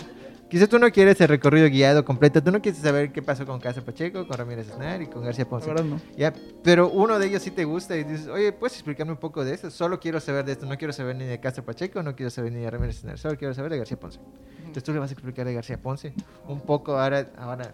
Quizás 0.53 0.69
tú 0.69 0.79
no 0.79 0.91
quieres 0.91 1.19
el 1.23 1.29
recorrido 1.29 1.67
guiado 1.71 2.05
completo. 2.05 2.43
Tú 2.43 2.53
no 2.53 2.61
quieres 2.61 2.79
saber 2.83 3.11
qué 3.11 3.23
pasó 3.23 3.47
con 3.47 3.59
Casa 3.59 3.81
Pacheco, 3.81 4.29
con 4.29 4.37
Ramírez 4.37 4.71
Aznar 4.71 5.01
y 5.01 5.07
con 5.07 5.25
García 5.25 5.49
Ponce. 5.49 5.73
no. 5.73 5.99
Ya, 6.15 6.35
pero 6.63 6.91
uno 6.91 7.19
de 7.19 7.27
ellos 7.27 7.41
sí 7.41 7.51
te 7.51 7.65
gusta 7.65 7.97
y 7.97 8.05
dices, 8.05 8.29
oye, 8.29 8.53
¿puedes 8.53 8.75
explicarme 8.75 9.13
un 9.13 9.19
poco 9.19 9.47
de 9.47 9.55
esto? 9.55 9.71
Solo 9.71 9.99
quiero 9.99 10.21
saber 10.21 10.45
de 10.45 10.53
esto, 10.53 10.67
no 10.67 10.77
quiero 10.77 10.93
saber 10.93 11.17
ni 11.17 11.25
de 11.25 11.41
Castro 11.41 11.65
Pacheco, 11.65 12.03
no 12.03 12.15
quiero 12.15 12.29
saber 12.29 12.53
ni 12.53 12.59
de 12.59 12.71
Ramírez 12.71 12.99
Aznar, 12.99 13.17
solo 13.17 13.39
quiero 13.39 13.55
saber 13.55 13.73
de 13.73 13.79
García 13.79 13.99
Ponce. 13.99 14.21
Entonces 14.59 14.85
tú 14.85 14.93
le 14.93 14.99
vas 14.99 15.09
a 15.09 15.15
explicar 15.15 15.47
de 15.47 15.55
García 15.55 15.81
Ponce 15.81 16.13
un 16.47 16.61
poco, 16.61 16.99
ahora, 16.99 17.31
ahora 17.39 17.73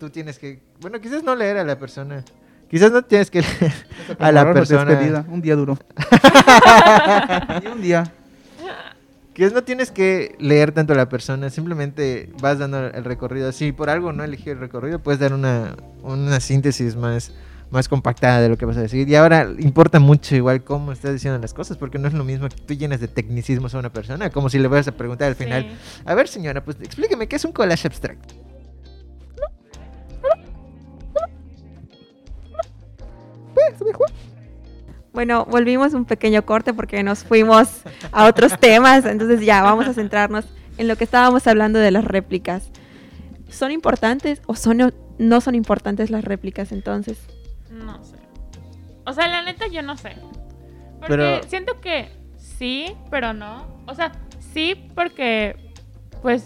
tú 0.00 0.10
tienes 0.10 0.36
que, 0.40 0.58
bueno, 0.80 1.00
quizás 1.00 1.22
no 1.22 1.36
leer 1.36 1.58
a 1.58 1.64
la 1.64 1.78
persona, 1.78 2.24
quizás 2.68 2.90
no 2.90 3.02
tienes 3.02 3.30
que 3.30 3.42
leer 3.42 3.72
a 4.18 4.32
la 4.32 4.52
persona, 4.52 4.84
despedida. 4.84 5.24
Un 5.28 5.40
día 5.42 5.54
duro. 5.54 5.78
y 7.62 7.66
un 7.68 7.80
día. 7.80 8.12
Quizás 9.36 9.52
no 9.52 9.62
tienes 9.64 9.90
que 9.90 10.34
leer 10.38 10.72
tanto 10.72 10.94
a 10.94 10.96
la 10.96 11.10
persona, 11.10 11.50
simplemente 11.50 12.30
vas 12.40 12.58
dando 12.58 12.86
el 12.86 13.04
recorrido. 13.04 13.52
Si 13.52 13.70
por 13.70 13.90
algo 13.90 14.10
no 14.14 14.24
elegí 14.24 14.48
el 14.48 14.58
recorrido, 14.58 14.98
puedes 14.98 15.20
dar 15.20 15.34
una, 15.34 15.76
una 16.02 16.40
síntesis 16.40 16.96
más 16.96 17.32
más 17.68 17.88
compactada 17.88 18.40
de 18.40 18.48
lo 18.48 18.56
que 18.56 18.64
vas 18.64 18.76
a 18.76 18.80
decir. 18.80 19.06
Y 19.08 19.14
ahora 19.16 19.46
importa 19.58 19.98
mucho 20.00 20.34
igual 20.36 20.62
cómo 20.64 20.92
estás 20.92 21.12
diciendo 21.12 21.38
las 21.38 21.52
cosas, 21.52 21.76
porque 21.76 21.98
no 21.98 22.08
es 22.08 22.14
lo 22.14 22.24
mismo 22.24 22.48
que 22.48 22.56
tú 22.56 22.72
llenes 22.74 23.00
de 23.00 23.08
tecnicismos 23.08 23.74
a 23.74 23.78
una 23.80 23.92
persona, 23.92 24.30
como 24.30 24.48
si 24.48 24.58
le 24.58 24.68
vas 24.68 24.88
a 24.88 24.92
preguntar 24.92 25.28
al 25.28 25.34
final, 25.34 25.64
Sí. 25.64 26.02
a 26.06 26.14
ver 26.14 26.28
señora, 26.28 26.64
pues 26.64 26.78
explíqueme 26.80 27.26
qué 27.28 27.36
es 27.36 27.44
un 27.44 27.52
collage 27.52 27.88
abstracto. 27.88 28.34
Bueno, 35.16 35.46
volvimos 35.46 35.94
un 35.94 36.04
pequeño 36.04 36.44
corte 36.44 36.74
porque 36.74 37.02
nos 37.02 37.24
fuimos 37.24 37.80
a 38.12 38.26
otros 38.26 38.52
temas, 38.60 39.06
entonces 39.06 39.40
ya 39.40 39.62
vamos 39.62 39.88
a 39.88 39.94
centrarnos 39.94 40.44
en 40.76 40.88
lo 40.88 40.96
que 40.96 41.04
estábamos 41.04 41.46
hablando 41.46 41.78
de 41.78 41.90
las 41.90 42.04
réplicas. 42.04 42.68
¿Son 43.48 43.72
importantes 43.72 44.42
o 44.44 44.54
son, 44.54 44.92
no 45.18 45.40
son 45.40 45.54
importantes 45.54 46.10
las 46.10 46.22
réplicas 46.22 46.70
entonces? 46.70 47.16
No 47.70 48.04
sé. 48.04 48.16
O 49.06 49.14
sea, 49.14 49.26
la 49.28 49.40
neta 49.40 49.66
yo 49.68 49.80
no 49.80 49.96
sé. 49.96 50.16
Porque 51.00 51.08
Pero- 51.08 51.42
siento 51.48 51.80
que 51.80 52.10
sí, 52.36 52.94
pero 53.10 53.32
no. 53.32 53.66
O 53.86 53.94
sea, 53.94 54.12
sí 54.52 54.90
porque 54.94 55.56
pues 56.20 56.44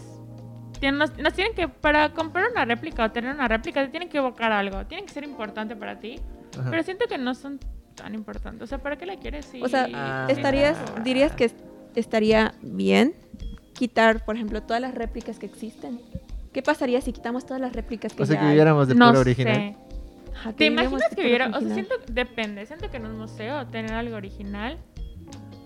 tienen- 0.78 0.98
nos, 0.98 1.18
nos 1.18 1.32
tienen 1.32 1.54
que 1.56 1.66
para 1.66 2.12
comprar 2.12 2.44
una 2.52 2.64
réplica 2.64 3.04
o 3.04 3.10
tener 3.10 3.34
una 3.34 3.48
réplica 3.48 3.82
te 3.82 3.88
tienen 3.88 4.08
que 4.08 4.18
evocar 4.18 4.52
algo, 4.52 4.86
tienen 4.86 5.06
que 5.06 5.12
ser 5.12 5.24
importante 5.24 5.74
para 5.74 5.98
ti, 5.98 6.20
Ajá. 6.56 6.70
pero 6.70 6.84
siento 6.84 7.06
que 7.08 7.18
no 7.18 7.34
son 7.34 7.58
tan 7.94 8.14
importantes. 8.14 8.62
O 8.62 8.66
sea, 8.66 8.78
¿para 8.78 8.96
qué 8.96 9.06
la 9.06 9.16
quieres 9.16 9.46
si 9.46 9.62
O 9.62 9.68
sea, 9.68 9.88
Ah. 9.94 10.26
estarías, 10.28 10.76
dirías 11.04 11.32
que 11.32 11.44
es- 11.46 11.54
estaría 11.94 12.54
bien 12.62 13.14
quitar, 13.74 14.24
por 14.24 14.36
ejemplo, 14.36 14.62
todas 14.62 14.80
las 14.80 14.94
réplicas 14.94 15.38
que 15.38 15.46
existen. 15.46 16.00
¿Qué 16.52 16.62
pasaría 16.62 17.00
si 17.00 17.12
quitamos 17.12 17.46
todas 17.46 17.60
las 17.60 17.72
réplicas 17.72 18.12
que 18.12 18.22
o 18.22 18.26
sea, 18.26 18.34
ya 18.36 18.40
que 18.42 18.46
viviéramos 18.48 18.88
de 18.88 18.94
no 18.94 19.06
puro 19.08 19.16
sé. 19.16 19.20
original. 19.30 19.76
Ajá, 20.34 20.52
¿Te 20.52 20.66
imaginas 20.66 21.08
que 21.10 21.14
puro 21.16 21.26
hubiera? 21.28 21.46
O 21.46 21.50
sea, 21.50 21.58
original. 21.58 21.86
siento, 21.86 21.94
depende. 22.12 22.66
Siento 22.66 22.90
que 22.90 22.96
en 22.96 23.06
un 23.06 23.18
museo 23.18 23.66
tener 23.68 23.92
algo 23.92 24.16
original 24.16 24.78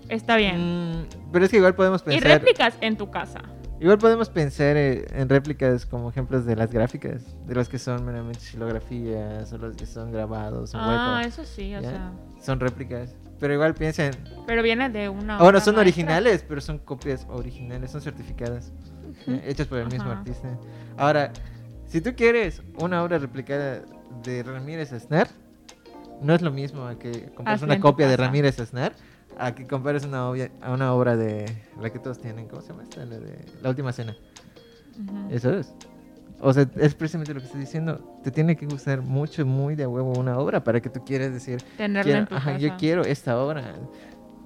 está 0.09 0.37
bien. 0.37 1.01
Mm, 1.01 1.07
pero 1.33 1.45
es 1.45 1.51
que 1.51 1.57
igual 1.59 1.75
podemos 1.75 2.03
y 2.03 2.05
pensar, 2.05 2.31
réplicas 2.31 2.75
en 2.81 2.97
tu 2.97 3.11
casa. 3.11 3.41
Igual 3.81 3.99
podemos 3.99 4.29
pensar 4.31 4.77
eh, 4.77 5.05
en 5.13 5.29
réplicas 5.29 5.85
como 5.87 6.11
ejemplos 6.11 6.45
de 6.47 6.57
las 6.57 6.71
gráficas, 6.73 7.23
de 7.47 7.55
los 7.55 7.69
que 7.69 7.79
son 7.79 8.05
meramente 8.05 8.41
xilografías 8.41 9.53
o 9.53 9.59
los 9.59 9.77
que 9.77 9.87
son 9.87 10.13
grabados 10.13 10.75
en 10.75 10.81
Ah, 10.81 10.89
hueco. 10.89 11.29
eso 11.29 11.45
sí, 11.45 11.75
o 11.75 11.81
¿Ya? 11.81 11.91
sea. 11.91 12.13
Son 12.41 12.61
réplicas. 12.61 13.15
Pero 13.41 13.53
igual 13.55 13.75
piensen, 13.75 14.13
Pero 14.47 14.63
viene 14.63 14.89
de 14.91 15.09
una. 15.09 15.35
Ahora 15.37 15.49
obra 15.59 15.61
son 15.61 15.75
maestra. 15.75 15.81
originales, 15.81 16.45
pero 16.49 16.61
son 16.61 16.79
copias 16.79 17.27
originales, 17.29 17.91
son 17.91 18.01
certificadas, 18.01 18.73
hechas 19.45 19.67
por 19.67 19.79
el 19.79 19.89
mismo 19.89 20.11
Ajá. 20.11 20.21
artista. 20.21 20.49
Ahora, 20.97 21.33
si 21.87 22.01
tú 22.01 22.15
quieres 22.17 22.63
una 22.77 23.03
obra 23.03 23.19
replicada 23.19 23.83
de 24.23 24.43
Ramírez 24.45 24.93
Aznar, 24.93 25.29
no 26.23 26.33
es 26.35 26.43
lo 26.43 26.53
mismo 26.53 26.89
que 26.99 27.33
compres 27.35 27.57
Hazla 27.63 27.75
una 27.75 27.81
copia 27.81 28.07
de. 28.07 28.17
Ramírez 28.17 28.59
Aznar 28.61 28.93
a 29.39 29.55
que 29.55 29.67
compares 29.67 30.05
una, 30.05 30.29
obvia- 30.31 30.51
a 30.61 30.73
una 30.73 30.93
obra 30.95 31.17
de 31.17 31.45
la 31.81 31.91
que 31.91 31.99
todos 31.99 32.19
tienen, 32.21 32.47
¿cómo 32.49 32.63
se 32.63 32.69
llama 32.69 32.83
esta? 32.85 33.05
La 33.05 33.19
de 33.19 33.39
La 33.63 33.69
Última 33.71 33.93
Cena. 33.93 34.17
Eso 35.31 35.53
es. 35.57 35.75
O 36.41 36.53
sea, 36.53 36.69
es 36.77 36.95
precisamente 36.95 37.33
lo 37.33 37.41
que 37.41 37.47
estoy 37.47 37.61
diciendo. 37.61 38.21
Te 38.23 38.31
tiene 38.31 38.57
que 38.57 38.67
gustar 38.67 39.01
mucho, 39.03 39.45
muy 39.47 39.75
de 39.75 39.87
huevo 39.87 40.13
una 40.19 40.39
obra 40.39 40.63
para 40.63 40.81
que 40.81 40.91
tú 40.91 41.05
quieras 41.05 41.33
decir, 41.33 41.63
Tenerla 41.77 42.03
quiero- 42.03 42.19
en 42.21 42.27
tu 42.27 42.35
ajá, 42.35 42.53
casa. 42.53 42.59
yo 42.59 42.77
quiero 42.77 43.03
esta 43.03 43.39
obra. 43.43 43.75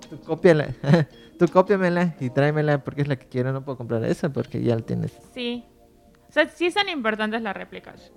Tú 0.09 0.21
cópiala. 0.21 0.69
Tú 1.39 1.47
cópiamela 1.47 2.17
y 2.19 2.31
tráemela 2.31 2.83
porque 2.83 3.03
es 3.03 3.09
la 3.09 3.15
que 3.17 3.27
quiero. 3.29 3.53
No 3.53 3.65
puedo 3.65 3.79
comprar 3.79 4.05
esa 4.05 4.29
porque 4.33 4.61
ya 4.63 4.75
la 4.75 4.83
tienes. 4.83 5.13
Sí. 5.35 5.65
O 6.29 6.33
sea, 6.33 6.49
sí 6.49 6.71
son 6.73 6.89
importantes 6.89 7.41
las 7.43 7.57
réplicas. 7.57 8.11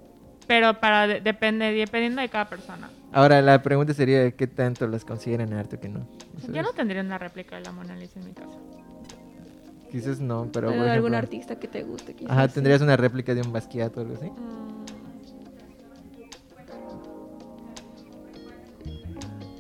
Pero 0.52 0.74
para 0.82 1.08
de- 1.08 1.22
depende, 1.22 1.72
dependiendo 1.72 2.22
de 2.22 2.28
cada 2.28 2.50
persona. 2.50 2.90
Ahora, 3.14 3.42
la 3.42 3.64
pregunta 3.64 3.94
sería 3.94 4.30
qué 4.32 4.48
tanto 4.48 4.86
las 4.86 5.06
consideran 5.06 5.54
arte 5.54 5.78
o 5.78 5.80
que 5.80 5.88
no. 5.88 6.06
¿Sabes? 6.42 6.54
Yo 6.58 6.62
no 6.62 6.74
tendría 6.74 7.02
una 7.02 7.18
réplica 7.18 7.56
de 7.56 7.62
la 7.62 7.72
Mona 7.72 7.96
Lisa 7.96 8.20
en 8.20 8.26
mi 8.26 8.34
casa. 8.34 8.58
Quizás 9.90 10.20
no, 10.20 10.50
pero 10.52 10.68
Pero 10.68 10.82
por 10.82 10.90
algún 10.90 11.14
ejemplo- 11.14 11.18
artista 11.18 11.56
que 11.58 11.70
te 11.70 11.84
guste. 11.84 12.16
quizás, 12.16 12.32
Ajá, 12.34 12.50
sí. 12.50 12.56
tendrías 12.56 12.82
una 12.82 12.98
réplica 12.98 13.34
de 13.34 13.42
un 13.44 13.54
Basquiat 13.54 13.96
o 13.96 14.02
algo 14.02 14.16
así. 14.16 14.30
Mm, 14.30 14.86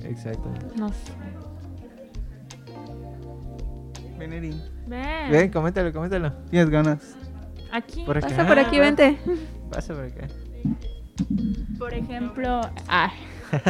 Exacto. 0.05 0.49
no 0.75 0.89
sé. 0.89 1.13
Veneri, 4.17 4.61
Ven. 4.87 5.31
Ven, 5.31 5.51
coméntalo, 5.51 5.91
coméntalo. 5.93 6.33
tienes 6.49 6.69
ganas. 6.69 7.15
Aquí. 7.71 8.03
Por 8.05 8.17
acá. 8.17 8.27
Pasa 8.27 8.45
por 8.47 8.59
aquí, 8.59 8.77
vente. 8.79 9.17
Pasa 9.71 9.93
por 9.93 10.03
acá. 10.03 10.27
Por 11.77 11.93
ejemplo, 11.93 12.61
ay, 12.87 13.09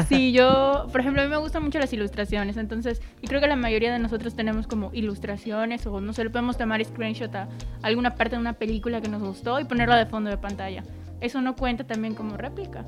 sí, 0.10 0.32
yo, 0.32 0.88
por 0.92 1.02
ejemplo, 1.02 1.22
a 1.22 1.26
mí 1.26 1.32
me 1.32 1.38
gustan 1.38 1.64
mucho 1.64 1.80
las 1.80 1.92
ilustraciones, 1.94 2.58
entonces, 2.58 3.02
y 3.22 3.28
creo 3.28 3.40
que 3.40 3.48
la 3.48 3.56
mayoría 3.56 3.92
de 3.92 4.00
nosotros 4.00 4.36
tenemos 4.36 4.68
como 4.68 4.92
ilustraciones 4.94 5.86
o 5.88 6.02
no 6.02 6.14
sé, 6.14 6.24
le 6.24 6.30
podemos 6.30 6.58
tomar 6.58 6.84
screenshot 6.84 7.34
a 7.36 7.48
alguna 7.82 8.16
parte 8.16 8.36
de 8.36 8.42
una 8.42 8.54
película 8.54 9.02
que 9.02 9.10
nos 9.10 9.22
gustó 9.22 9.60
y 9.60 9.66
ponerla 9.66 9.96
de 9.98 10.06
fondo 10.06 10.30
de 10.30 10.38
pantalla. 10.38 10.84
Eso 11.20 11.42
no 11.42 11.56
cuenta 11.56 11.84
también 11.86 12.16
como 12.16 12.38
réplica. 12.38 12.86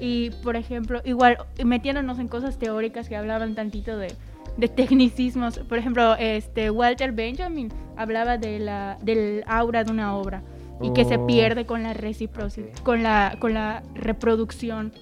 Y, 0.00 0.30
por 0.42 0.56
ejemplo, 0.56 1.02
igual, 1.04 1.38
metiéndonos 1.64 2.18
en 2.18 2.28
cosas 2.28 2.58
teóricas 2.58 3.08
que 3.08 3.16
hablaban 3.16 3.54
tantito 3.54 3.98
de, 3.98 4.14
de 4.56 4.68
tecnicismos. 4.68 5.58
Por 5.58 5.78
ejemplo, 5.78 6.14
este 6.16 6.70
Walter 6.70 7.12
Benjamin 7.12 7.68
hablaba 7.96 8.38
de 8.38 8.60
la, 8.60 8.96
del 9.02 9.42
aura 9.46 9.82
de 9.82 9.90
una 9.90 10.14
obra 10.16 10.42
y 10.80 10.92
que 10.92 11.04
se 11.04 11.16
Oh. 11.16 11.26
pierde 11.26 11.66
con 11.66 11.82
la 11.82 11.92
reciprocidad, 11.94 12.72
con, 12.82 13.02
la, 13.02 13.36
con 13.38 13.54
la 13.54 13.82
reproducción. 13.94 14.92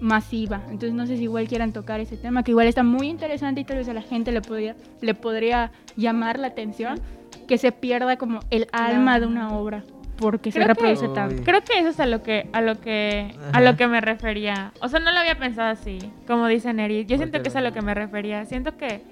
masiva. 0.00 0.62
Entonces 0.64 0.94
no 0.94 1.06
sé 1.06 1.16
si 1.16 1.22
igual 1.22 1.46
quieran 1.46 1.72
tocar 1.72 2.00
ese 2.00 2.16
tema, 2.16 2.42
que 2.42 2.50
igual 2.50 2.66
está 2.66 2.82
muy 2.82 3.06
interesante 3.08 3.60
y 3.60 3.64
tal 3.64 3.76
vez 3.76 3.88
a 3.88 3.94
la 3.94 4.02
gente 4.02 4.32
le 4.32 4.40
podría, 4.42 4.74
le 5.00 5.14
podría 5.14 5.70
llamar 5.96 6.40
la 6.40 6.48
atención, 6.48 6.98
que 7.46 7.56
se 7.56 7.70
pierda 7.70 8.16
como 8.16 8.40
el 8.50 8.66
alma 8.72 9.20
de 9.20 9.26
una 9.26 9.56
obra 9.56 9.84
porque 10.16 10.50
se 10.50 10.58
Creo 10.58 10.66
que- 10.66 10.74
reproduce 10.74 11.06
Uy. 11.06 11.14
tanto. 11.14 11.42
Creo 11.44 11.60
que 11.62 11.78
eso 11.78 11.90
es 11.90 12.00
a 12.00 12.06
lo 12.06 12.20
que 12.20 12.48
a 12.52 12.60
lo 12.60 12.80
que 12.80 13.32
a 13.52 13.60
lo 13.60 13.76
que 13.76 13.86
me 13.86 14.00
refería. 14.00 14.72
O 14.80 14.88
sea, 14.88 14.98
no 14.98 15.12
lo 15.12 15.18
había 15.20 15.38
pensado 15.38 15.68
así, 15.70 15.98
como 16.26 16.48
dice 16.48 16.72
Neri. 16.72 17.04
Yo 17.06 17.16
siento 17.16 17.40
que 17.40 17.48
es 17.48 17.54
a 17.54 17.60
lo 17.60 17.72
que 17.72 17.80
me 17.80 17.94
refería. 17.94 18.44
Siento 18.44 18.76
que 18.76 19.02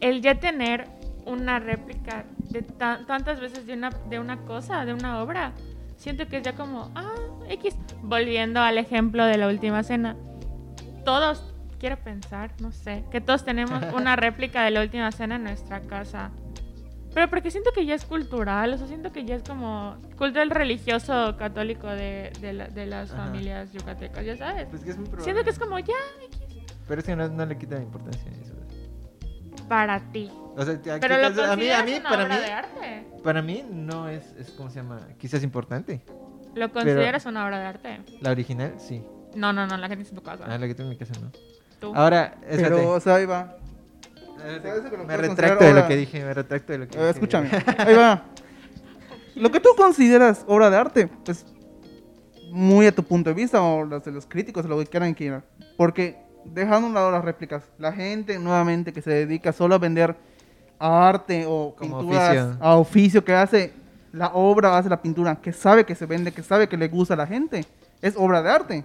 el 0.00 0.20
ya 0.20 0.34
tener 0.40 0.86
una 1.26 1.60
réplica 1.60 2.24
de 2.54 2.62
tan- 2.62 3.04
tantas 3.06 3.38
veces 3.40 3.66
de 3.66 3.74
una 3.74 3.90
de 4.08 4.18
una 4.18 4.38
cosa, 4.46 4.84
de 4.86 4.94
una 4.94 5.22
obra, 5.22 5.52
siento 5.96 6.26
que 6.26 6.38
es 6.38 6.42
ya 6.42 6.54
como 6.54 6.90
ah, 6.94 7.12
X 7.50 7.76
volviendo 8.02 8.60
al 8.60 8.78
ejemplo 8.78 9.26
de 9.26 9.36
la 9.36 9.48
última 9.48 9.82
cena. 9.82 10.16
Todos 11.04 11.52
quiero 11.78 11.98
pensar, 11.98 12.52
no 12.60 12.72
sé, 12.72 13.04
que 13.10 13.20
todos 13.20 13.44
tenemos 13.44 13.78
una 13.94 14.16
réplica 14.16 14.62
de 14.64 14.70
la 14.70 14.80
última 14.80 15.10
cena 15.12 15.36
en 15.36 15.44
nuestra 15.44 15.80
casa. 15.82 16.30
Pero 17.12 17.28
porque 17.30 17.50
siento 17.52 17.70
que 17.72 17.86
ya 17.86 17.94
es 17.94 18.04
cultural, 18.04 18.72
o 18.72 18.78
sea, 18.78 18.88
siento 18.88 19.12
que 19.12 19.24
ya 19.24 19.36
es 19.36 19.42
como 19.44 19.96
cultural 20.18 20.50
religioso 20.50 21.36
católico 21.36 21.86
de, 21.88 22.32
de, 22.40 22.52
la- 22.52 22.66
de 22.68 22.86
las 22.86 23.12
Ajá. 23.12 23.26
familias 23.26 23.72
yucatecas, 23.72 24.24
ya 24.24 24.36
sabes. 24.36 24.66
Pues 24.70 24.82
que 24.82 24.90
es 24.90 24.96
muy 24.96 25.04
probable. 25.06 25.24
Siento 25.24 25.44
que 25.44 25.50
es 25.50 25.58
como 25.58 25.78
ya 25.78 25.94
Pero 26.88 27.00
es 27.00 27.06
que 27.06 27.14
no, 27.14 27.28
no 27.28 27.46
le 27.46 27.56
quita 27.56 27.76
importancia 27.80 28.30
a 28.30 28.34
eso. 28.34 28.54
para 29.68 30.00
ti. 30.12 30.28
O 30.56 30.64
sea, 30.64 30.78
Pero 31.00 31.16
lo 31.30 31.44
a 31.44 31.56
mí, 31.56 31.70
a 31.70 31.82
mí, 31.82 31.94
una 31.94 32.08
para 32.08 32.24
obra 32.24 32.36
mí, 32.36 32.42
de 32.42 32.52
arte. 32.52 33.06
para 33.22 33.42
mí 33.42 33.64
no 33.70 34.08
es, 34.08 34.24
es, 34.38 34.50
¿cómo 34.50 34.70
se 34.70 34.76
llama? 34.76 35.00
Quizás 35.18 35.42
importante. 35.42 36.00
¿Lo 36.54 36.72
consideras 36.72 37.26
una 37.26 37.44
obra 37.44 37.58
de 37.58 37.66
arte? 37.66 38.00
La 38.20 38.30
original, 38.30 38.74
sí. 38.78 39.02
No, 39.34 39.52
no, 39.52 39.66
no, 39.66 39.76
la 39.76 39.88
gente 39.88 40.08
en 40.08 40.14
tu 40.14 40.22
casa. 40.22 40.44
Ah, 40.46 40.56
la 40.56 40.66
que 40.66 40.74
tengo 40.74 40.90
en 40.90 40.96
mi 40.96 40.98
casa 40.98 41.14
no. 41.20 41.32
Tú. 41.80 41.92
Ahora, 41.94 42.36
espérate. 42.48 42.76
Pero, 42.76 42.90
o 42.92 43.00
sea, 43.00 43.16
ahí 43.16 43.26
va. 43.26 43.56
Espérate, 44.36 44.68
¿sabes 44.68 44.90
que 44.92 44.96
me 44.98 45.16
retracto 45.16 45.64
de 45.64 45.74
lo 45.74 45.88
que 45.88 45.96
dije, 45.96 46.24
me 46.24 46.34
retracto 46.34 46.72
de 46.72 46.78
lo 46.78 46.88
que 46.88 46.98
dije. 46.98 47.10
escúchame, 47.10 47.50
ahí 47.78 47.94
va. 47.96 48.24
Lo 49.34 49.50
que 49.50 49.58
tú 49.58 49.70
consideras 49.76 50.44
obra 50.46 50.70
de 50.70 50.76
arte, 50.76 51.08
pues 51.24 51.44
muy 52.52 52.86
a 52.86 52.94
tu 52.94 53.02
punto 53.02 53.30
de 53.30 53.34
vista 53.34 53.60
o 53.60 53.84
los 53.84 54.04
de 54.04 54.12
los 54.12 54.26
críticos, 54.26 54.64
lo 54.66 54.78
que 54.78 54.86
quieran 54.86 55.12
que 55.14 55.24
quieran. 55.24 55.44
Porque 55.76 56.16
dejando 56.44 56.86
a 56.86 56.88
un 56.88 56.94
lado 56.94 57.10
las 57.10 57.24
réplicas, 57.24 57.64
la 57.78 57.92
gente 57.92 58.38
nuevamente 58.38 58.92
que 58.92 59.02
se 59.02 59.10
dedica 59.10 59.52
solo 59.52 59.74
a 59.74 59.78
vender 59.78 60.16
arte 60.84 61.44
o 61.46 61.74
Como 61.76 61.98
pinturas 62.00 62.30
oficio. 62.30 62.56
a 62.60 62.76
oficio 62.76 63.24
que 63.24 63.34
hace 63.34 63.72
la 64.12 64.28
obra, 64.34 64.76
hace 64.78 64.88
la 64.88 65.00
pintura, 65.02 65.36
que 65.36 65.52
sabe 65.52 65.84
que 65.84 65.94
se 65.94 66.06
vende, 66.06 66.32
que 66.32 66.42
sabe 66.42 66.68
que 66.68 66.76
le 66.76 66.88
gusta 66.88 67.14
a 67.14 67.16
la 67.16 67.26
gente, 67.26 67.64
es 68.00 68.14
obra 68.16 68.42
de 68.42 68.50
arte. 68.50 68.84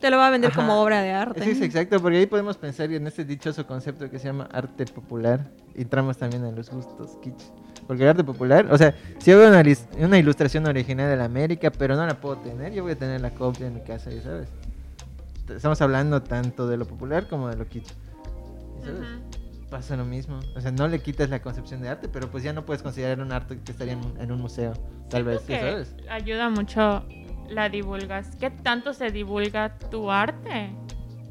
Te 0.00 0.10
lo 0.10 0.18
va 0.18 0.26
a 0.26 0.30
vender 0.30 0.50
Ajá. 0.50 0.60
como 0.60 0.80
obra 0.80 1.00
de 1.00 1.10
arte. 1.12 1.42
Sí, 1.42 1.50
es 1.50 1.60
exacto, 1.62 2.00
porque 2.00 2.18
ahí 2.18 2.26
podemos 2.26 2.56
pensar 2.58 2.92
en 2.92 3.06
este 3.06 3.24
dichoso 3.24 3.66
concepto 3.66 4.10
que 4.10 4.18
se 4.18 4.26
llama 4.26 4.48
arte 4.52 4.84
popular. 4.86 5.40
Y 5.74 5.82
entramos 5.82 6.18
también 6.18 6.44
en 6.44 6.54
los 6.54 6.70
gustos 6.70 7.16
kitsch. 7.22 7.42
Porque 7.86 8.02
el 8.02 8.10
arte 8.10 8.24
popular, 8.24 8.66
o 8.70 8.76
sea, 8.76 8.94
si 9.18 9.30
yo 9.30 9.38
veo 9.38 9.48
una, 9.48 9.62
una 10.04 10.18
ilustración 10.18 10.66
original 10.66 11.08
de 11.08 11.16
la 11.16 11.24
América, 11.24 11.70
pero 11.70 11.96
no 11.96 12.06
la 12.06 12.14
puedo 12.14 12.36
tener, 12.38 12.72
yo 12.72 12.82
voy 12.82 12.92
a 12.92 12.96
tener 12.96 13.20
la 13.20 13.30
copia 13.30 13.66
en 13.68 13.74
mi 13.74 13.80
casa, 13.80 14.10
ya 14.10 14.22
sabes. 14.22 14.48
Estamos 15.48 15.80
hablando 15.80 16.22
tanto 16.22 16.66
de 16.66 16.76
lo 16.76 16.84
popular 16.86 17.28
como 17.28 17.48
de 17.48 17.56
lo 17.56 17.66
kitsch. 17.66 17.88
¿ya 18.80 18.86
¿Sabes? 18.86 19.00
Ujú. 19.00 19.25
Pasa 19.76 19.94
lo 19.94 20.06
mismo. 20.06 20.40
O 20.56 20.60
sea, 20.62 20.70
no 20.72 20.88
le 20.88 21.00
quitas 21.00 21.28
la 21.28 21.42
concepción 21.42 21.82
de 21.82 21.90
arte, 21.90 22.08
pero 22.08 22.30
pues 22.30 22.42
ya 22.42 22.54
no 22.54 22.64
puedes 22.64 22.82
considerar 22.82 23.20
un 23.20 23.30
arte 23.30 23.58
que 23.62 23.72
estaría 23.72 23.92
en 23.92 23.98
un, 23.98 24.18
en 24.18 24.32
un 24.32 24.40
museo. 24.40 24.72
Tal 25.10 25.22
vez, 25.24 25.42
Siento 25.42 25.66
ya 25.66 25.76
que 25.78 25.84
sabes. 25.84 25.96
ayuda 26.08 26.48
mucho 26.48 27.04
la 27.50 27.68
divulgas. 27.68 28.34
¿Qué 28.36 28.48
tanto 28.50 28.94
se 28.94 29.10
divulga 29.10 29.78
tu 29.90 30.10
arte 30.10 30.70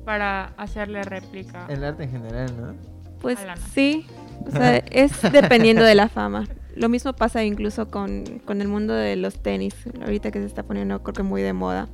para 0.06 0.54
hacerle 0.58 1.02
réplica? 1.02 1.66
El 1.70 1.84
arte 1.84 2.04
en 2.04 2.12
general, 2.12 2.56
¿no? 2.56 2.76
Pues 3.20 3.40
Alana. 3.40 3.60
sí, 3.74 4.06
o 4.46 4.52
sea, 4.52 4.78
es 4.78 5.20
dependiendo 5.32 5.84
de 5.84 5.96
la 5.96 6.08
fama. 6.08 6.46
Lo 6.76 6.90
mismo 6.90 7.14
pasa 7.14 7.44
incluso 7.44 7.88
con, 7.90 8.24
con 8.46 8.62
el 8.62 8.68
mundo 8.68 8.94
de 8.94 9.16
los 9.16 9.36
tenis, 9.42 9.74
ahorita 10.02 10.32
que 10.32 10.40
se 10.40 10.46
está 10.46 10.64
poniendo 10.64 11.02
creo 11.04 11.14
que 11.14 11.24
muy 11.24 11.42
de 11.42 11.54
moda. 11.54 11.88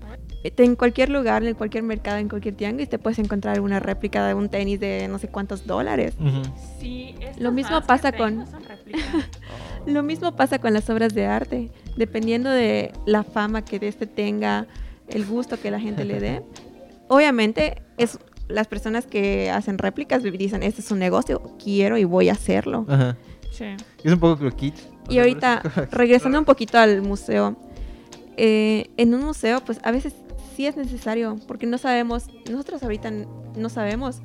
En 0.44 0.76
cualquier 0.76 1.10
lugar, 1.10 1.44
en 1.44 1.54
cualquier 1.54 1.84
mercado, 1.84 2.17
en 2.17 2.28
cualquier 2.28 2.56
tianguis, 2.56 2.89
te 2.89 2.98
puedes 2.98 3.20
encontrar 3.20 3.62
una 3.62 3.80
réplica 3.80 4.26
de 4.26 4.34
un 4.34 4.50
tenis 4.50 4.80
de 4.80 5.08
no 5.08 5.20
sé 5.20 5.28
cuántos 5.28 5.67
dólares. 5.67 6.15
Sí, 6.80 7.15
estas 7.20 7.39
Lo 7.39 7.52
mismo 7.52 7.80
pasa 7.82 8.12
con- 8.12 8.48
son 8.48 8.63
réplicas. 8.63 9.06
Lo 9.86 10.02
mismo 10.02 10.36
pasa 10.36 10.58
con 10.60 10.74
las 10.74 10.89
obras 10.89 11.13
de 11.13 11.26
arte. 11.28 11.70
Dependiendo 11.96 12.50
de 12.50 12.91
la 13.06 13.24
fama 13.24 13.63
que 13.63 13.80
este 13.88 14.08
tenga, 14.08 14.65
el 15.10 15.26
gusto 15.26 15.60
que 15.60 15.70
la 15.70 15.80
gente 15.80 16.06
le 16.06 16.20
dé. 16.20 16.41
Obviamente, 17.08 17.84
es 17.98 18.17
las 18.48 18.67
personas 18.67 19.06
que 19.06 19.52
hacen 19.52 19.78
réplicas 19.78 20.24
dicen, 20.24 20.63
este 20.63 20.82
es 20.82 20.89
un 20.91 21.00
negocio, 21.00 21.41
quiero 21.63 21.98
y 21.98 22.04
voy 22.04 22.30
a 22.30 22.34
hacerlo. 22.34 22.86
Ajá. 22.89 23.15
Sí. 23.51 23.65
Es 24.03 24.11
un 24.11 24.19
poco. 24.19 24.43
O 24.43 24.51
Y 25.13 25.19
ahorita, 25.19 25.61
regresando 25.91 26.39
un 26.39 26.45
poquito 26.45 26.79
al 26.79 27.01
museo, 27.03 27.55
eh, 28.37 28.89
en 28.97 29.13
un 29.13 29.23
museo, 29.23 29.61
pues 29.61 29.79
a 29.83 29.91
veces 29.91 30.15
sí 30.55 30.65
es 30.65 30.75
necesario, 30.77 31.37
porque 31.47 31.67
no 31.67 31.77
sabemos, 31.77 32.27
nosotros 32.49 32.81
ahorita 32.81 33.11
no 33.55 33.69
sabemos 33.69 34.21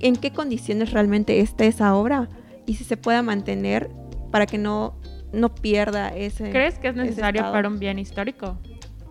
en 0.00 0.16
qué 0.16 0.32
condiciones 0.32 0.92
realmente 0.92 1.40
está 1.40 1.64
esa 1.64 1.94
obra 1.94 2.28
y 2.66 2.74
si 2.74 2.84
se 2.84 2.96
pueda 2.96 3.22
mantener 3.22 3.90
para 4.30 4.46
que 4.46 4.58
no, 4.58 4.94
no 5.32 5.54
pierda 5.54 6.08
ese... 6.08 6.50
¿Crees 6.50 6.78
que 6.78 6.88
es 6.88 6.96
necesario 6.96 7.42
para 7.42 7.68
un 7.68 7.78
bien 7.78 7.98
histórico? 7.98 8.58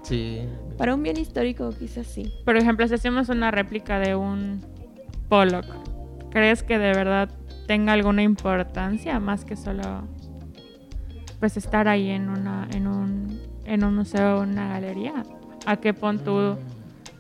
Sí. 0.03 0.41
Para 0.77 0.95
un 0.95 1.03
bien 1.03 1.17
histórico 1.17 1.71
quizás 1.77 2.07
sí. 2.07 2.33
Por 2.45 2.57
ejemplo, 2.57 2.87
si 2.87 2.93
hacemos 2.93 3.29
una 3.29 3.51
réplica 3.51 3.99
de 3.99 4.15
un 4.15 4.61
Pollock, 5.27 5.65
¿crees 6.31 6.63
que 6.63 6.79
de 6.79 6.93
verdad 6.93 7.29
tenga 7.69 7.93
alguna 7.93 8.23
importancia 8.23 9.19
más 9.19 9.45
que 9.45 9.55
solo 9.55 9.83
pues 11.39 11.55
estar 11.55 11.87
ahí 11.87 12.09
en 12.09 12.27
una 12.27 12.67
en 12.73 12.87
un 12.87 13.39
en 13.63 13.83
un 13.83 13.95
museo 13.95 14.39
o 14.39 14.41
una 14.41 14.69
galería? 14.69 15.23
¿A 15.67 15.77
qué 15.77 15.93
pon 15.93 16.17
tú 16.17 16.57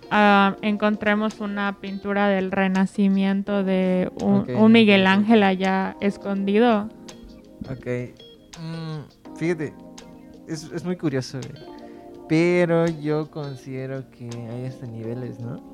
ah, 0.09 0.55
encontremos 0.63 1.39
una 1.39 1.77
pintura 1.79 2.29
del 2.29 2.49
Renacimiento 2.51 3.63
de 3.63 4.11
un, 4.23 4.71
Miguel 4.71 5.05
Ángel 5.05 5.43
allá 5.43 5.95
escondido? 6.01 6.89
Ok. 7.69 7.85
Mm, 8.59 9.35
fíjate, 9.35 9.71
es, 10.47 10.63
es 10.73 10.83
muy 10.83 10.95
curioso. 10.95 11.39
Pero 12.27 12.87
yo 12.87 13.29
considero 13.29 14.09
que 14.09 14.27
hay 14.49 14.65
hasta 14.65 14.87
niveles, 14.87 15.39
¿no? 15.39 15.68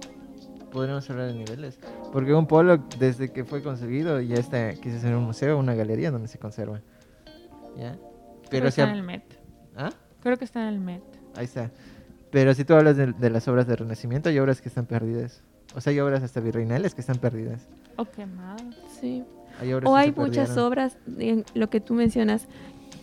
Podríamos 0.75 1.09
hablar 1.09 1.27
de 1.27 1.35
niveles. 1.35 1.79
Porque 2.11 2.33
un 2.33 2.47
Pollock, 2.47 2.81
desde 2.97 3.31
que 3.31 3.45
fue 3.45 3.63
conseguido, 3.63 4.19
ya 4.19 4.35
está, 4.35 4.73
quise 4.73 4.99
ser 4.99 5.15
un 5.15 5.23
museo, 5.23 5.57
una 5.57 5.73
galería 5.73 6.11
donde 6.11 6.27
se 6.27 6.38
conserva. 6.38 6.81
¿Ya? 7.77 7.93
Creo 7.93 8.49
Pero 8.49 8.65
que 8.65 8.71
si... 8.71 8.81
está 8.81 8.91
en 8.91 8.97
el 8.97 9.03
Met. 9.03 9.23
¿Ah? 9.77 9.89
Creo 10.21 10.38
que 10.38 10.43
está 10.43 10.67
en 10.67 10.73
el 10.73 10.79
Met. 10.81 11.01
Ahí 11.35 11.45
está. 11.45 11.71
Pero 12.29 12.53
si 12.53 12.65
tú 12.65 12.73
hablas 12.73 12.97
de, 12.97 13.13
de 13.13 13.29
las 13.29 13.47
obras 13.47 13.67
de 13.67 13.77
Renacimiento, 13.77 14.27
hay 14.27 14.38
obras 14.38 14.59
que 14.59 14.67
están 14.67 14.85
perdidas. 14.85 15.41
O 15.75 15.79
sea, 15.79 15.91
hay 15.91 15.99
obras 16.01 16.23
hasta 16.23 16.41
virreinales 16.41 16.93
que 16.93 16.99
están 16.99 17.19
perdidas. 17.19 17.61
O 17.95 18.03
quemado. 18.03 18.57
Sí. 18.99 19.23
Hay 19.61 19.71
obras 19.71 19.89
O 19.89 19.95
hay 19.95 20.11
muchas 20.11 20.49
perdieron. 20.49 20.65
obras, 20.65 20.97
en 21.17 21.45
lo 21.53 21.69
que 21.69 21.79
tú 21.79 21.93
mencionas, 21.93 22.47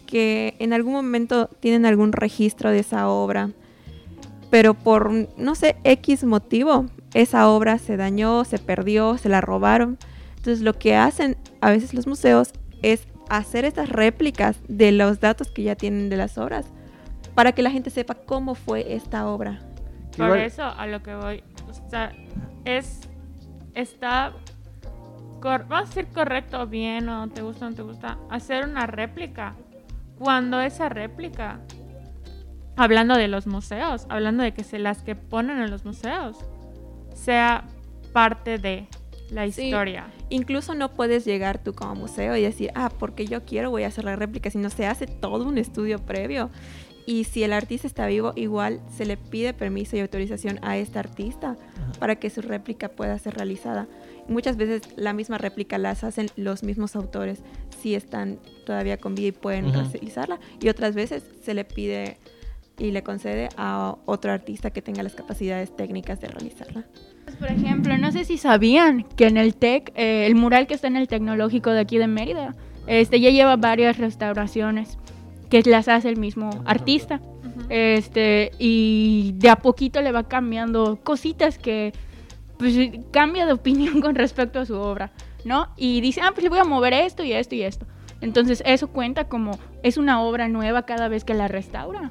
que 0.06 0.56
en 0.58 0.74
algún 0.74 0.92
momento 0.92 1.46
tienen 1.61 1.87
algún 1.87 2.12
registro 2.12 2.68
de 2.70 2.80
esa 2.80 3.08
obra, 3.08 3.48
pero 4.50 4.74
por, 4.74 5.11
no 5.38 5.54
sé, 5.54 5.76
X 5.85 6.24
motivo, 6.24 6.85
esa 7.14 7.48
obra 7.48 7.79
se 7.79 7.96
dañó, 7.96 8.44
se 8.44 8.59
perdió, 8.59 9.18
se 9.18 9.29
la 9.29 9.40
robaron. 9.40 9.98
Entonces 10.37 10.62
lo 10.62 10.75
que 10.75 10.96
hacen 10.96 11.37
a 11.61 11.70
veces 11.70 11.94
los 11.94 12.07
museos 12.07 12.53
es 12.83 13.07
hacer 13.29 13.64
estas 13.64 13.88
réplicas 13.88 14.59
de 14.68 14.92
los 14.92 15.20
datos 15.20 15.51
que 15.51 15.62
ya 15.62 15.77
tienen 15.77 16.11
de 16.11 16.16
las 16.16 16.37
obras, 16.38 16.66
para 17.35 17.53
que 17.53 17.62
la 17.62 17.70
gente 17.70 17.90
sepa 17.90 18.14
cómo 18.14 18.55
fue 18.55 18.94
esta 18.94 19.27
obra. 19.27 19.61
Por 20.16 20.37
eso 20.37 20.64
a 20.64 20.87
lo 20.87 21.03
que 21.03 21.14
voy, 21.14 21.42
o 21.70 21.88
sea, 21.88 22.12
es, 22.64 23.01
está, 23.75 24.33
cor- 25.40 25.66
vamos 25.68 25.90
a 25.90 25.94
decir 25.94 26.12
correcto, 26.12 26.66
bien, 26.66 27.09
o 27.09 27.29
te 27.29 27.40
gusta 27.40 27.66
o 27.66 27.70
no 27.70 27.77
te 27.77 27.83
gusta, 27.83 28.18
hacer 28.29 28.64
una 28.66 28.87
réplica. 28.87 29.55
Cuando 30.18 30.61
esa 30.61 30.88
réplica, 30.88 31.61
hablando 32.77 33.14
de 33.16 33.29
los 33.29 33.46
museos, 33.46 34.07
hablando 34.11 34.42
de 34.42 34.53
que 34.53 34.64
se 34.64 34.79
las 34.79 35.03
que 35.03 35.14
ponen 35.14 35.59
en 35.59 35.70
los 35.70 35.85
museos, 35.85 36.37
sea 37.14 37.64
parte 38.12 38.59
de 38.59 38.87
la 39.31 39.51
Sí. 39.51 39.64
historia. 39.64 40.07
Incluso 40.29 40.75
no 40.75 40.92
puedes 40.94 41.25
llegar 41.25 41.62
tú 41.62 41.72
como 41.75 41.94
museo 41.94 42.37
y 42.37 42.42
decir, 42.42 42.70
ah, 42.75 42.90
porque 42.98 43.27
yo 43.27 43.44
quiero 43.44 43.70
voy 43.70 43.85
a 43.85 43.88
hacer 43.88 44.05
la 44.05 44.16
réplica, 44.16 44.51
sino 44.51 44.68
se 44.70 44.87
hace 44.87 45.07
todo 45.07 45.46
un 45.46 45.59
estudio 45.59 45.98
previo. 45.98 46.51
Y 47.05 47.25
si 47.25 47.42
el 47.42 47.53
artista 47.53 47.87
está 47.88 48.07
vivo, 48.07 48.33
igual 48.37 48.81
se 48.96 49.05
le 49.05 49.16
pide 49.16 49.55
permiso 49.55 49.96
y 49.96 50.01
autorización 50.01 50.61
a 50.62 50.77
este 50.77 51.01
artista 51.01 51.57
Ajá. 51.57 51.92
para 51.98 52.16
que 52.16 52.31
su 52.31 52.42
réplica 52.42 52.88
pueda 52.90 53.18
ser 53.18 53.35
realizada. 53.35 53.88
Muchas 54.29 54.57
veces 54.57 54.83
la 54.96 55.12
misma 55.12 55.37
réplica 55.38 55.79
las 55.79 56.05
hacen 56.05 56.29
los 56.37 56.62
mismos 56.62 56.94
autores 56.94 57.42
si 57.81 57.96
están 57.96 58.38
todavía 58.64 58.98
con 58.98 59.16
vida 59.16 59.29
y 59.29 59.33
pueden 59.33 59.72
realizarla. 59.72 60.38
Y 60.61 60.68
otras 60.68 60.94
veces 60.94 61.25
se 61.42 61.55
le 61.55 61.64
pide 61.64 62.18
y 62.78 62.90
le 62.90 63.02
concede 63.02 63.48
a 63.56 63.96
otro 64.06 64.32
artista 64.32 64.70
que 64.70 64.82
tenga 64.82 65.02
las 65.02 65.14
capacidades 65.14 65.74
técnicas 65.76 66.20
de 66.20 66.28
realizarla. 66.28 66.85
Pues, 67.24 67.37
Por 67.37 67.48
ejemplo, 67.48 67.96
no 67.98 68.12
sé 68.12 68.24
si 68.24 68.38
sabían 68.38 69.04
que 69.16 69.26
en 69.26 69.37
el 69.37 69.54
TEC, 69.54 69.92
eh, 69.94 70.26
el 70.26 70.35
mural 70.35 70.66
que 70.66 70.74
está 70.74 70.88
en 70.88 70.96
el 70.96 71.08
tecnológico 71.08 71.70
de 71.70 71.80
aquí 71.80 71.98
de 71.98 72.06
Mérida, 72.06 72.54
este 72.87 73.20
ya 73.20 73.30
lleva 73.30 73.56
varias 73.56 73.98
restauraciones 73.98 74.98
que 75.48 75.62
las 75.62 75.88
hace 75.88 76.08
el 76.08 76.16
mismo 76.16 76.50
artista. 76.64 77.20
Este, 77.68 78.52
y 78.58 79.35
de 79.37 79.50
a 79.50 79.56
poquito 79.56 80.00
le 80.00 80.11
va 80.11 80.26
cambiando 80.26 80.98
cositas 81.02 81.58
que 81.58 81.92
pues 82.56 82.74
cambia 83.11 83.44
de 83.44 83.52
opinión 83.52 84.00
con 84.02 84.14
respecto 84.14 84.61
a 84.61 84.66
su 84.66 84.76
obra, 84.76 85.12
¿no? 85.44 85.68
Y 85.76 86.00
dice, 86.00 86.20
ah, 86.22 86.30
pues 86.32 86.42
le 86.44 86.48
voy 86.48 86.58
a 86.58 86.64
mover 86.64 86.94
esto 86.94 87.22
y 87.22 87.32
esto 87.32 87.54
y 87.54 87.62
esto. 87.62 87.87
Entonces 88.20 88.62
eso 88.64 88.88
cuenta 88.88 89.24
como 89.24 89.58
es 89.82 89.98
una 89.98 90.22
obra 90.22 90.48
nueva 90.48 90.87
cada 90.87 91.08
vez 91.08 91.24
que 91.24 91.35
la 91.35 91.48
restaura. 91.48 92.11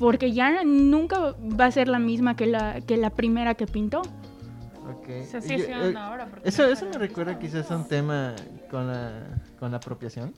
Porque 0.00 0.32
ya 0.32 0.64
nunca 0.64 1.36
va 1.60 1.66
a 1.66 1.70
ser 1.70 1.86
la 1.86 2.00
misma 2.00 2.34
que 2.34 2.46
la, 2.46 2.80
que 2.80 2.96
la 2.96 3.10
primera 3.10 3.54
que 3.54 3.66
pintó. 3.68 4.00
Ok. 4.00 5.08
O 5.22 5.24
sea, 5.24 5.40
sí 5.40 5.50
Yo- 5.50 5.64
es 5.64 5.68
eh, 5.68 5.88
una 5.90 6.10
obra, 6.12 6.26
porque 6.26 6.48
Eso, 6.48 6.66
eso 6.66 6.86
me 6.86 6.98
recuerda 6.98 7.38
quizás 7.38 7.70
a 7.70 7.76
un 7.76 7.86
tema 7.86 8.34
con 8.70 8.88
la, 8.88 9.12
con 9.60 9.70
la 9.70 9.76
apropiación. 9.76 10.34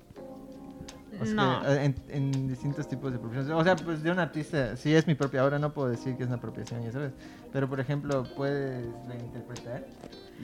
O 1.21 1.25
sea, 1.25 1.35
No. 1.35 1.65
eh, 1.69 1.85
en, 1.85 1.95
en 2.09 2.49
distintos 2.49 2.89
tipos 2.89 3.13
de 3.13 3.19
apropiación. 3.19 3.57
O 3.57 3.63
sea, 3.63 3.77
pues 3.77 4.03
de 4.03 4.11
un 4.11 4.19
artista, 4.19 4.77
si 4.77 4.95
es 4.95 5.07
mi 5.07 5.15
propia 5.15 5.45
obra, 5.45 5.59
no 5.59 5.73
puedo 5.73 5.89
decir 5.89 6.17
que 6.17 6.25
es 6.25 6.27
una 6.29 6.37
apropiación, 6.39 6.83
ya 6.83 6.91
sabes. 6.91 7.13
Pero, 7.53 7.69
por 7.69 7.79
ejemplo, 7.81 8.25
puedes 8.37 8.85
reinterpretar 9.07 9.87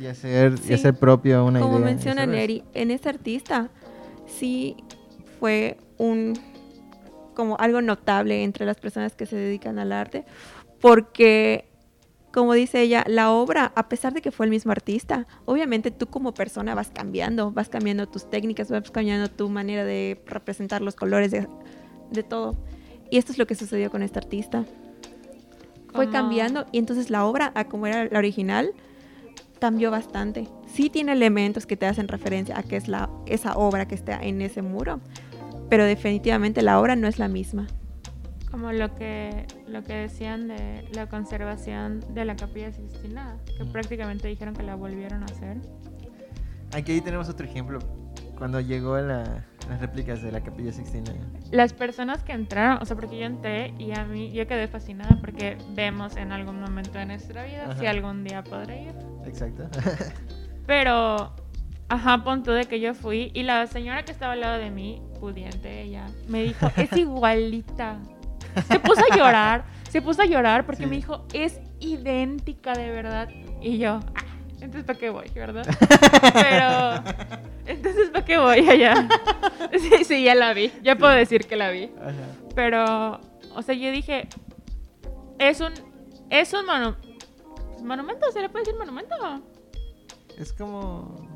y 0.00 0.06
hacer, 0.06 0.52
y 0.54 0.58
Sí. 0.58 0.74
hacer 0.74 0.94
propio 0.94 1.44
una 1.44 1.58
Como 1.60 1.78
idea. 1.78 1.80
ya 1.88 1.92
menciona. 1.94 2.26
Neri, 2.26 2.62
en 2.74 2.92
este 2.92 3.08
artista 3.08 3.68
sí 4.26 4.76
fue 5.40 5.76
un 5.96 6.34
como 7.38 7.56
algo 7.60 7.80
notable 7.82 8.42
entre 8.42 8.66
las 8.66 8.78
personas 8.80 9.14
que 9.14 9.24
se 9.24 9.36
dedican 9.36 9.78
al 9.78 9.92
arte, 9.92 10.24
porque 10.80 11.68
como 12.32 12.52
dice 12.52 12.82
ella, 12.82 13.04
la 13.06 13.30
obra, 13.30 13.70
a 13.76 13.88
pesar 13.88 14.12
de 14.12 14.20
que 14.20 14.32
fue 14.32 14.44
el 14.46 14.50
mismo 14.50 14.72
artista, 14.72 15.28
obviamente 15.44 15.92
tú 15.92 16.08
como 16.08 16.34
persona 16.34 16.74
vas 16.74 16.90
cambiando, 16.90 17.52
vas 17.52 17.68
cambiando 17.68 18.08
tus 18.08 18.28
técnicas, 18.28 18.72
vas 18.72 18.90
cambiando 18.90 19.30
tu 19.30 19.48
manera 19.48 19.84
de 19.84 20.20
representar 20.26 20.82
los 20.82 20.96
colores 20.96 21.30
de, 21.30 21.46
de 22.10 22.22
todo. 22.24 22.56
Y 23.08 23.18
esto 23.18 23.30
es 23.30 23.38
lo 23.38 23.46
que 23.46 23.54
sucedió 23.54 23.88
con 23.92 24.02
este 24.02 24.18
artista. 24.18 24.64
Fue 25.94 26.06
Como- 26.06 26.10
cambiando 26.12 26.66
y 26.72 26.78
entonces 26.78 27.08
la 27.10 27.24
obra, 27.24 27.52
a 27.54 27.68
como 27.68 27.86
era 27.86 28.04
la 28.10 28.18
original, 28.18 28.72
cambió 29.60 29.92
bastante. 29.92 30.48
Sí 30.66 30.90
tiene 30.90 31.12
elementos 31.12 31.66
que 31.66 31.76
te 31.76 31.86
hacen 31.86 32.08
referencia 32.08 32.58
a 32.58 32.64
que 32.64 32.76
es 32.76 32.88
la, 32.88 33.08
esa 33.26 33.56
obra 33.56 33.86
que 33.86 33.94
está 33.94 34.18
en 34.20 34.42
ese 34.42 34.60
muro, 34.60 35.00
pero 35.68 35.84
definitivamente 35.84 36.62
la 36.62 36.80
obra 36.80 36.96
no 36.96 37.06
es 37.08 37.18
la 37.18 37.28
misma. 37.28 37.66
Como 38.50 38.72
lo 38.72 38.94
que, 38.94 39.46
lo 39.66 39.82
que 39.84 39.92
decían 39.94 40.48
de 40.48 40.88
la 40.94 41.06
conservación 41.08 42.02
de 42.14 42.24
la 42.24 42.34
capilla 42.36 42.72
Sixtina, 42.72 43.36
que 43.56 43.64
Mm. 43.64 43.72
prácticamente 43.72 44.28
dijeron 44.28 44.54
que 44.54 44.62
la 44.62 44.74
volvieron 44.74 45.22
a 45.22 45.26
hacer. 45.26 45.58
Aquí 46.72 46.92
ahí 46.92 47.00
tenemos 47.00 47.28
otro 47.28 47.46
ejemplo. 47.46 47.78
Cuando 48.38 48.60
llegó 48.60 48.96
la- 48.98 49.44
las 49.68 49.80
réplicas 49.80 50.22
de 50.22 50.30
la 50.32 50.40
Capilla 50.42 50.72
Sixtina. 50.72 51.12
Las 51.50 51.72
personas 51.74 52.22
que 52.22 52.32
entraron, 52.32 52.78
o 52.80 52.84
sea, 52.86 52.96
porque 52.96 53.18
yo 53.18 53.26
entré 53.26 53.74
y 53.78 53.92
a 53.92 54.04
mí 54.04 54.30
yo 54.32 54.46
quedé 54.46 54.66
fascinada 54.68 55.18
porque 55.20 55.58
vemos 55.74 56.16
en 56.16 56.32
algún 56.32 56.58
momento 56.60 56.92
de 56.98 57.04
nuestra 57.04 57.44
vida 57.44 57.74
si 57.78 57.84
Ajá. 57.84 57.90
algún 57.90 58.24
día 58.24 58.42
podré 58.44 58.84
ir. 58.84 58.94
Exacto. 59.26 59.68
Pero, 60.66 61.32
ajá, 61.88 62.22
pon 62.24 62.42
tú 62.42 62.50
de 62.52 62.64
que 62.66 62.80
yo 62.80 62.94
fui 62.94 63.30
y 63.34 63.42
la 63.42 63.66
señora 63.66 64.04
que 64.04 64.12
estaba 64.12 64.32
al 64.34 64.40
lado 64.40 64.58
de 64.58 64.70
mí, 64.70 65.02
pudiente 65.20 65.82
ella, 65.82 66.06
me 66.28 66.42
dijo, 66.44 66.70
es 66.76 66.92
igualita. 66.96 67.98
Se 68.66 68.78
puso 68.80 69.02
a 69.10 69.16
llorar, 69.16 69.64
se 69.90 70.02
puso 70.02 70.22
a 70.22 70.26
llorar 70.26 70.64
porque 70.66 70.84
Sí. 70.84 70.88
me 70.88 70.96
dijo, 70.96 71.24
es 71.32 71.60
idéntica 71.80 72.72
de 72.72 72.90
verdad. 72.90 73.28
Y 73.60 73.78
yo, 73.78 74.00
ah, 74.14 74.24
entonces 74.54 74.84
¿para 74.84 74.98
qué 74.98 75.10
voy, 75.10 75.28
verdad? 75.34 75.64
Pero, 76.32 77.44
entonces 77.66 78.10
¿para 78.10 78.24
qué 78.24 78.38
voy 78.38 78.68
allá? 78.68 79.08
Sí, 79.78 80.04
sí, 80.04 80.24
ya 80.24 80.34
la 80.34 80.54
vi, 80.54 80.72
ya 80.82 80.96
puedo 80.96 81.12
decir 81.12 81.46
que 81.46 81.54
la 81.56 81.70
vi. 81.70 81.90
Ajá. 82.00 82.12
Pero, 82.54 83.20
o 83.54 83.62
sea, 83.62 83.74
yo 83.74 83.90
dije, 83.90 84.26
es 85.38 85.60
un, 85.60 85.72
es 86.30 86.52
un 86.54 86.64
monu- 86.66 86.96
monumento, 87.84 88.30
¿se 88.32 88.40
le 88.40 88.48
puede 88.48 88.64
decir 88.64 88.78
monumento? 88.78 89.14
Es 90.38 90.52
como. 90.52 91.27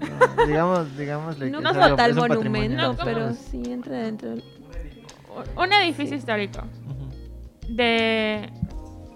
No, 0.00 0.46
digamos, 0.46 0.96
digámosle 0.96 1.50
No 1.50 1.58
como 1.58 1.70
es 1.70 1.76
algo- 1.76 1.96
tal 1.96 2.14
monumento, 2.14 2.76
No, 2.92 2.96
pero 3.04 3.32
sí 3.34 3.62
entra 3.66 3.98
dentro 3.98 4.30
del... 4.30 4.44
Un 5.56 5.72
edificio 5.72 6.16
histórico. 6.16 6.62
De 7.68 8.50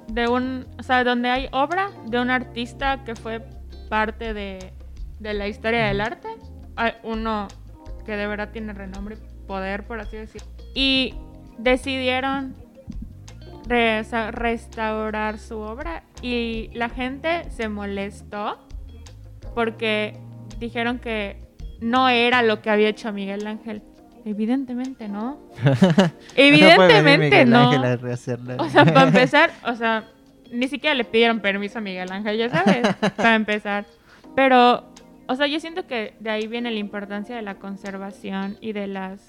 de 0.08 0.28
un 0.28 0.66
o 0.78 0.82
sea 0.82 1.02
donde 1.02 1.28
hay 1.30 1.48
obra 1.52 1.90
de 2.06 2.20
un 2.20 2.30
artista 2.30 3.02
que 3.04 3.16
fue 3.16 3.42
parte 3.88 4.32
de, 4.34 4.72
de 5.18 5.34
la 5.34 5.48
historia 5.48 5.86
del 5.86 6.00
arte. 6.00 6.28
Hay 6.76 6.92
uno 7.02 7.48
que 8.06 8.12
de 8.16 8.26
verdad 8.26 8.50
tiene 8.52 8.72
renombre 8.74 9.16
y 9.16 9.46
poder 9.46 9.86
por 9.86 9.98
así 10.00 10.16
decirlo. 10.16 10.46
Y 10.74 11.14
decidieron 11.58 12.54
re- 13.66 14.00
o 14.00 14.04
sea, 14.04 14.30
restaurar 14.30 15.38
su 15.38 15.58
obra 15.58 16.04
y 16.22 16.70
la 16.74 16.90
gente 16.90 17.50
se 17.50 17.68
molestó 17.68 18.58
porque 19.54 20.18
dijeron 20.64 20.98
que 20.98 21.36
no 21.80 22.08
era 22.08 22.42
lo 22.42 22.62
que 22.62 22.70
había 22.70 22.88
hecho 22.88 23.12
Miguel 23.12 23.46
Ángel 23.46 23.82
evidentemente 24.24 25.08
no 25.08 25.38
No 25.64 25.74
puede 25.74 26.50
venir 26.50 26.64
evidentemente 26.64 27.44
Miguel 27.44 27.50
no 27.50 28.64
o 28.64 28.68
sea, 28.68 28.84
para 28.84 29.02
empezar, 29.08 29.50
o 29.66 29.74
sea, 29.74 30.08
ni 30.50 30.68
siquiera 30.68 30.94
le 30.94 31.04
pidieron 31.04 31.40
permiso 31.40 31.78
a 31.78 31.80
Miguel 31.80 32.10
Ángel, 32.10 32.38
ya 32.38 32.48
sabes, 32.48 32.94
para 33.16 33.34
empezar. 33.34 33.84
Pero, 34.34 34.84
o 35.26 35.34
sea, 35.34 35.46
yo 35.46 35.60
siento 35.60 35.86
que 35.86 36.14
de 36.20 36.30
ahí 36.30 36.46
viene 36.46 36.70
la 36.70 36.78
importancia 36.78 37.36
de 37.36 37.42
la 37.42 37.56
conservación 37.56 38.56
y 38.60 38.72
de 38.72 38.86
las, 38.86 39.26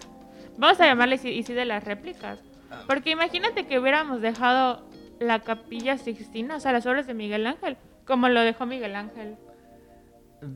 vamos 0.57 0.79
a 0.79 0.85
llamarle 0.85 1.19
y 1.23 1.43
sí 1.43 1.53
de 1.53 1.65
las 1.65 1.83
réplicas. 1.83 2.39
Porque 2.87 3.11
imagínate 3.11 3.65
que 3.65 3.79
hubiéramos 3.79 4.21
dejado 4.21 4.87
la 5.19 5.39
capilla 5.39 5.97
Sixtina, 5.97 6.57
o 6.57 6.59
sea, 6.59 6.73
las 6.73 6.85
obras 6.85 7.07
de 7.07 7.13
Miguel 7.13 7.47
Ángel, 7.47 7.77
como 8.05 8.27
lo 8.29 8.41
dejó 8.41 8.65
Miguel 8.65 8.95
Ángel. 8.95 9.35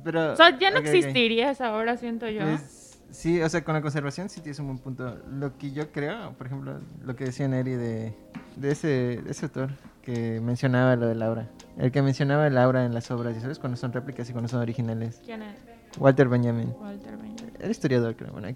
Pero, 0.04 0.34
O 0.34 0.36
sea, 0.36 0.58
ya 0.58 0.72
no 0.72 0.80
ok, 0.80 0.86
ok. 0.88 0.94
existiría 0.94 1.52
esa 1.52 1.76
obra, 1.76 1.98
siento 1.98 2.28
yo. 2.30 2.42
Pues, 2.42 3.00
sí, 3.12 3.42
o 3.42 3.50
sea, 3.50 3.64
con 3.64 3.74
la 3.74 3.82
conservación 3.82 4.30
sí 4.30 4.42
tienes 4.42 4.60
un 4.60 4.68
buen 4.68 4.78
punto. 4.80 5.18
Lo 5.32 5.58
que 5.58 5.72
yo 5.72 5.92
creo, 5.92 6.34
por 6.34 6.48
ejemplo, 6.48 6.80
lo 7.04 7.16
que 7.16 7.26
decía 7.26 7.48
Neri 7.48 7.72
de, 7.72 8.14
de, 8.56 8.72
ese, 8.72 8.88
de 9.22 9.32
ese 9.32 9.46
autor 9.46 9.72
que 10.02 10.40
mencionaba 10.42 10.96
lo 10.96 11.08
de 11.08 11.16
Laura. 11.16 11.50
El 11.78 11.92
que 11.92 12.02
mencionaba 12.02 12.48
el 12.48 12.58
aura 12.58 12.86
en 12.86 12.94
las 12.94 13.10
obras, 13.12 13.38
¿y 13.38 13.42
sabes? 13.42 13.60
Cuando 13.60 13.78
son 13.78 13.94
réplicas 13.94 14.30
y 14.30 14.34
cuando 14.34 14.50
son 14.50 14.60
originales. 14.62 15.22
¿Quién 15.26 15.42
es? 15.44 15.56
Walter 15.98 16.28
Benjamin. 16.28 16.74
Walter 16.80 17.18
Benjamin. 17.18 17.52
Era 17.60 17.70
historiador, 17.70 18.16
creo. 18.16 18.32
Bueno, 18.32 18.48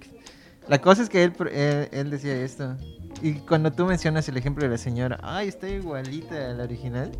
la 0.67 0.79
cosa 0.79 1.03
es 1.03 1.09
que 1.09 1.23
él, 1.23 1.33
él, 1.51 1.89
él 1.91 2.09
decía 2.09 2.35
esto. 2.35 2.75
Y 3.21 3.33
cuando 3.35 3.71
tú 3.71 3.85
mencionas 3.85 4.27
el 4.29 4.37
ejemplo 4.37 4.63
de 4.63 4.69
la 4.71 4.77
señora, 4.77 5.19
ay, 5.23 5.47
está 5.47 5.67
igualita 5.69 6.51
a 6.51 6.53
la 6.53 6.63
original. 6.63 7.11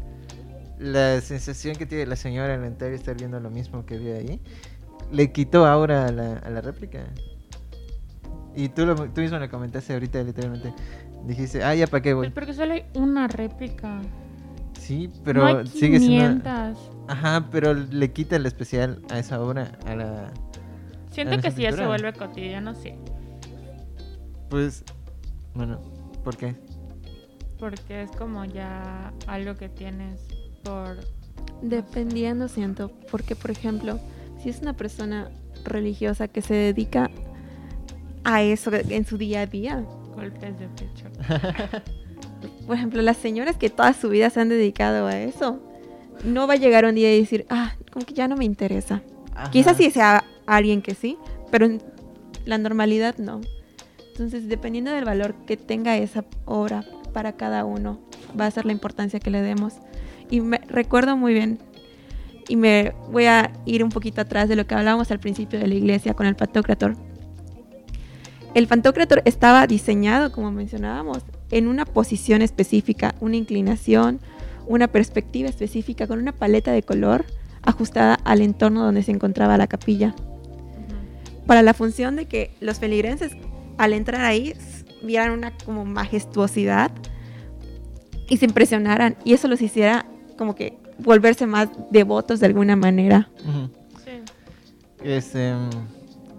La 0.84 1.22
sensación 1.22 1.78
que 1.78 1.86
tiene 1.86 2.06
la 2.06 2.18
señora 2.18 2.56
al 2.56 2.66
entrar 2.66 2.92
y 2.92 2.96
estar 2.96 3.16
viendo 3.16 3.40
lo 3.40 3.50
mismo 3.50 3.86
que 3.86 3.98
vio 3.98 4.18
ahí, 4.18 4.42
le 5.14 5.32
quitó 5.32 5.66
aura 5.66 6.08
a 6.08 6.12
la, 6.12 6.34
a 6.40 6.50
la 6.50 6.60
réplica. 6.60 7.06
Y 8.54 8.68
tú, 8.68 8.86
lo, 8.86 8.96
tú 8.96 9.22
mismo 9.22 9.40
lo 9.40 9.50
comentaste 9.50 9.94
ahorita, 9.94 10.22
literalmente. 10.24 10.74
Dijiste, 11.26 11.64
ah, 11.64 11.74
ya 11.74 11.88
para 11.88 12.02
qué 12.04 12.14
voy. 12.14 12.26
Pues 12.28 12.34
porque 12.34 12.54
solo 12.54 12.74
hay 12.74 12.86
una 12.96 13.30
réplica. 13.30 14.02
Sí, 14.78 15.10
pero 15.24 15.44
no 15.44 15.60
hay 15.60 15.68
sigue 15.68 16.00
siendo. 16.00 16.44
500. 16.44 16.92
Ajá, 17.08 17.48
pero 17.50 17.74
le 17.74 18.12
quita 18.12 18.36
el 18.36 18.46
especial 18.46 19.02
a 19.10 19.20
esa 19.20 19.42
obra, 19.42 19.72
a 19.86 19.96
la. 19.96 20.34
Siento 21.12 21.36
en 21.36 21.42
que 21.42 21.52
si 21.52 21.62
ya 21.62 21.72
se 21.72 21.86
vuelve 21.86 22.12
cotidiano, 22.12 22.76
sí. 22.76 22.94
Pues. 24.50 24.84
Bueno, 25.54 25.80
¿por 26.26 26.36
qué? 26.36 26.56
Porque 27.58 28.02
es 28.02 28.12
como 28.12 28.44
ya 28.44 29.14
algo 29.28 29.56
que 29.56 29.70
tienes 29.70 30.28
por... 30.64 31.00
Dependiendo, 31.62 32.50
siento, 32.50 32.92
porque 33.10 33.36
por 33.36 33.52
ejemplo, 33.52 34.00
si 34.42 34.50
es 34.50 34.60
una 34.62 34.74
persona 34.74 35.30
religiosa 35.64 36.28
que 36.28 36.42
se 36.42 36.54
dedica 36.54 37.10
a 38.26 38.42
eso 38.42 38.72
en 38.74 39.06
su 39.06 39.18
día 39.18 39.42
a 39.42 39.46
día, 39.46 39.84
golpes 40.14 40.60
de 40.60 40.68
pecho. 40.68 41.06
por 42.68 42.76
ejemplo, 42.76 43.02
las 43.02 43.18
señoras 43.18 43.58
que 43.58 43.70
toda 43.70 43.94
su 43.94 44.10
vida 44.10 44.30
se 44.30 44.42
han 44.42 44.50
dedicado 44.50 45.08
a 45.08 45.18
eso, 45.18 45.60
no 46.24 46.48
va 46.48 46.54
a 46.54 46.58
llegar 46.58 46.86
un 46.86 46.96
día 46.96 47.14
y 47.14 47.20
decir, 47.20 47.46
ah, 47.50 47.76
como 47.92 48.06
que 48.06 48.14
ya 48.14 48.28
no 48.28 48.36
me 48.36 48.46
interesa. 48.46 49.02
Quizás 49.52 49.78
sí 49.78 49.90
sea 49.92 50.24
alguien 50.46 50.82
que 50.82 50.96
sí, 50.96 51.18
pero 51.52 51.66
en 51.66 51.82
la 52.46 52.58
normalidad 52.58 53.18
no. 53.18 53.42
Entonces, 54.12 54.48
dependiendo 54.48 54.92
del 54.92 55.06
valor 55.06 55.34
que 55.48 55.58
tenga 55.58 55.98
esa 55.98 56.24
obra 56.46 56.86
para 57.14 57.34
cada 57.34 57.66
uno, 57.66 58.00
va 58.40 58.46
a 58.46 58.52
ser 58.52 58.66
la 58.66 58.72
importancia 58.72 59.20
que 59.20 59.32
le 59.32 59.42
demos. 59.42 59.76
Y 60.34 60.42
me 60.42 60.58
recuerdo 60.68 61.16
muy 61.16 61.32
bien, 61.36 61.60
y 62.50 62.56
me 62.56 62.94
voy 63.12 63.26
a 63.26 63.54
ir 63.68 63.84
un 63.84 63.92
poquito 63.92 64.22
atrás 64.22 64.50
de 64.50 64.56
lo 64.56 64.66
que 64.66 64.74
hablábamos 64.74 65.12
al 65.12 65.20
principio 65.20 65.60
de 65.60 65.68
la 65.68 65.76
iglesia 65.76 66.16
con 66.16 66.26
el 66.26 66.36
Pantocrator. 66.36 66.96
el 68.56 68.66
Pantocrator 68.66 69.22
estaba 69.26 69.68
diseñado, 69.68 70.32
como 70.32 70.52
mencionábamos, 70.52 71.20
en 71.52 71.68
una 71.68 71.86
posición 71.86 72.42
específica, 72.42 73.14
una 73.20 73.36
inclinación, 73.36 74.22
una 74.66 74.88
perspectiva 74.88 75.50
específica, 75.50 76.08
con 76.08 76.18
una 76.18 76.32
paleta 76.32 76.72
de 76.72 76.82
color 76.82 77.26
ajustada 77.62 78.16
al 78.24 78.42
entorno 78.42 78.84
donde 78.84 79.04
se 79.04 79.12
encontraba 79.12 79.56
la 79.60 79.68
capilla. 79.68 80.16
Para 81.46 81.62
la 81.62 81.76
función 81.76 82.16
de 82.16 82.26
que 82.26 82.56
los 82.60 82.80
feligreses 82.80 83.34
al 83.78 83.94
entrar 83.94 84.22
ahí 84.22 84.56
vieran 85.04 85.30
una 85.30 85.56
como 85.64 85.86
majestuosidad 85.86 86.92
y 88.28 88.38
se 88.38 88.46
impresionaran 88.46 89.16
y 89.24 89.34
eso 89.34 89.48
los 89.48 89.62
hiciera 89.62 90.08
como 90.38 90.56
que 90.56 90.78
volverse 91.00 91.46
más 91.48 91.70
devotos 91.92 92.40
de 92.40 92.46
alguna 92.48 92.76
manera. 92.76 93.30
Ujú. 93.48 93.70
Sí. 94.04 94.12
Este, 95.04 95.54
mm, 95.54 95.70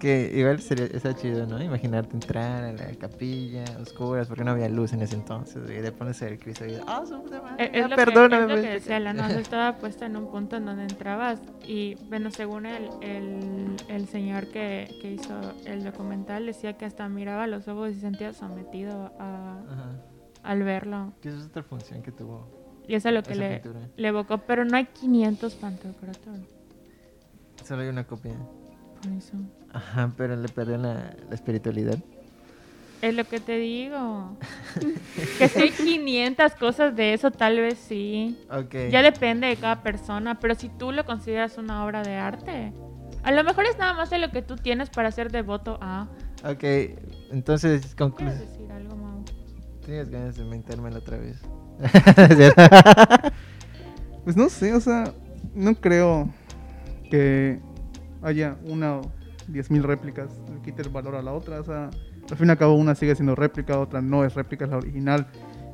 que 0.05 0.31
igual 0.35 0.61
sería, 0.61 0.85
está 0.85 1.15
chido, 1.17 1.47
¿no? 1.47 1.63
Imaginarte 1.63 2.15
entrar 2.15 2.63
a 2.65 2.73
la 2.73 2.95
capilla, 3.01 3.65
oscuras, 3.81 4.29
porque 4.29 4.45
no 4.45 4.51
había 4.51 4.69
luz 4.69 4.93
en 4.93 5.01
ese 5.01 5.15
entonces, 5.15 5.63
y 5.71 5.73
de 5.73 5.93
ponerse 5.93 6.29
el 6.29 6.39
Cristo 6.39 6.67
y 6.67 6.75
ah, 6.87 7.03
madre, 7.11 7.65
Es, 7.65 7.73
ya, 7.73 7.79
es 7.79 7.91
lo 7.91 7.97
que, 7.97 8.05
perdóname, 8.05 8.43
es 8.43 8.49
lo 8.51 8.55
que 8.57 8.61
pues". 8.61 8.73
decía 8.83 9.01
la 9.01 9.15
noche 9.15 9.41
estaba 9.41 9.79
puesta 9.79 10.05
en 10.05 10.17
un 10.19 10.31
punto 10.31 10.57
en 10.57 10.67
donde 10.67 10.83
entrabas 10.83 11.41
y 11.67 11.95
bueno 12.11 12.31
según 12.31 12.67
el, 12.67 12.91
el, 13.01 13.77
el 13.89 14.07
señor 14.09 14.49
que, 14.49 14.95
que 15.01 15.13
hizo 15.13 15.41
el 15.65 15.85
documental 15.85 16.45
decía 16.45 16.75
que 16.75 16.85
hasta 16.85 17.09
miraba 17.09 17.47
los 17.47 17.67
ojos 17.67 17.93
y 17.93 17.95
se 17.95 18.01
sentía 18.03 18.35
sometido 18.35 19.11
a, 19.19 19.57
al 20.43 20.63
verlo 20.65 21.13
Que 21.23 21.31
esa 21.31 21.39
es 21.39 21.47
otra 21.47 21.63
función 21.63 22.03
que 22.03 22.13
tuvo 22.13 22.64
y 22.89 22.95
eso 22.95 23.09
es 23.09 23.15
lo 23.15 23.23
que 23.23 23.35
le, 23.35 23.63
le 23.97 24.09
evocó 24.09 24.39
pero 24.39 24.65
no 24.65 24.77
hay 24.77 24.87
500 24.87 25.55
pantocrator 25.55 26.35
Solo 27.65 27.83
hay 27.83 27.89
una 27.89 28.05
copia. 28.05 28.35
por 29.03 29.13
eso 29.13 29.33
Ajá, 29.73 30.13
pero 30.17 30.37
le 30.37 30.49
perdió 30.49 30.77
la, 30.79 31.17
la 31.29 31.35
espiritualidad. 31.35 31.99
es 33.03 33.15
lo 33.15 33.25
que 33.25 33.41
te 33.41 33.57
digo 33.59 34.37
que 35.39 35.49
si 35.49 35.63
hay 35.63 35.71
500 35.71 36.53
cosas 36.55 36.95
de 36.95 37.15
eso 37.15 37.31
tal 37.31 37.57
vez 37.59 37.79
sí 37.79 38.39
Ok. 38.51 38.75
Ya 38.91 39.03
depende 39.03 39.47
de 39.47 39.57
cada 39.57 39.83
persona, 39.83 40.39
pero 40.41 40.55
si 40.55 40.69
tú 40.69 40.93
lo 40.93 41.05
consideras 41.05 41.57
una 41.59 41.85
obra 41.85 42.03
de 42.03 42.15
arte, 42.17 42.73
a 43.23 43.33
lo 43.33 43.43
mejor 43.45 43.65
es 43.67 43.79
nada 43.79 43.95
más 43.95 44.11
de 44.11 44.19
lo 44.19 44.31
que 44.31 44.43
tú 44.43 44.57
tienes 44.57 44.91
para 44.91 45.11
ser 45.11 45.33
devoto 45.33 45.79
a. 45.81 46.09
Ok, 46.45 46.63
entonces, 47.33 47.81
¿Quieres 47.81 47.95
conclusión. 47.97 48.39
decir 48.39 48.71
algo, 48.73 48.95
Mau? 48.97 49.25
Tienes 49.85 50.11
ganas 50.11 50.37
de 50.37 50.45
mentármela 50.45 50.99
otra 50.99 51.17
vez. 51.17 51.41
Pues 54.25 54.39
no 54.39 54.49
sé, 54.49 54.73
o 54.73 54.81
sea, 54.81 55.13
no 55.55 55.75
creo 55.75 56.31
que 57.11 57.61
haya 58.23 58.57
una 58.65 58.97
o 58.97 59.13
diez 59.49 59.71
mil 59.71 59.83
réplicas 59.83 60.31
le 60.51 60.63
quite 60.63 60.81
el 60.81 60.89
valor 60.89 61.15
a 61.15 61.23
la 61.23 61.33
otra. 61.33 61.61
O 61.61 61.65
sea, 61.65 61.91
al 62.31 62.37
fin 62.37 62.49
y 62.49 62.51
al 62.51 62.57
cabo 62.57 62.75
una 62.75 62.95
sigue 62.95 63.15
siendo 63.15 63.35
réplica, 63.35 63.79
otra 63.79 64.01
no 64.01 64.25
es 64.25 64.35
réplica, 64.35 64.65
es 64.65 64.71
la 64.71 64.79
original. 64.79 65.27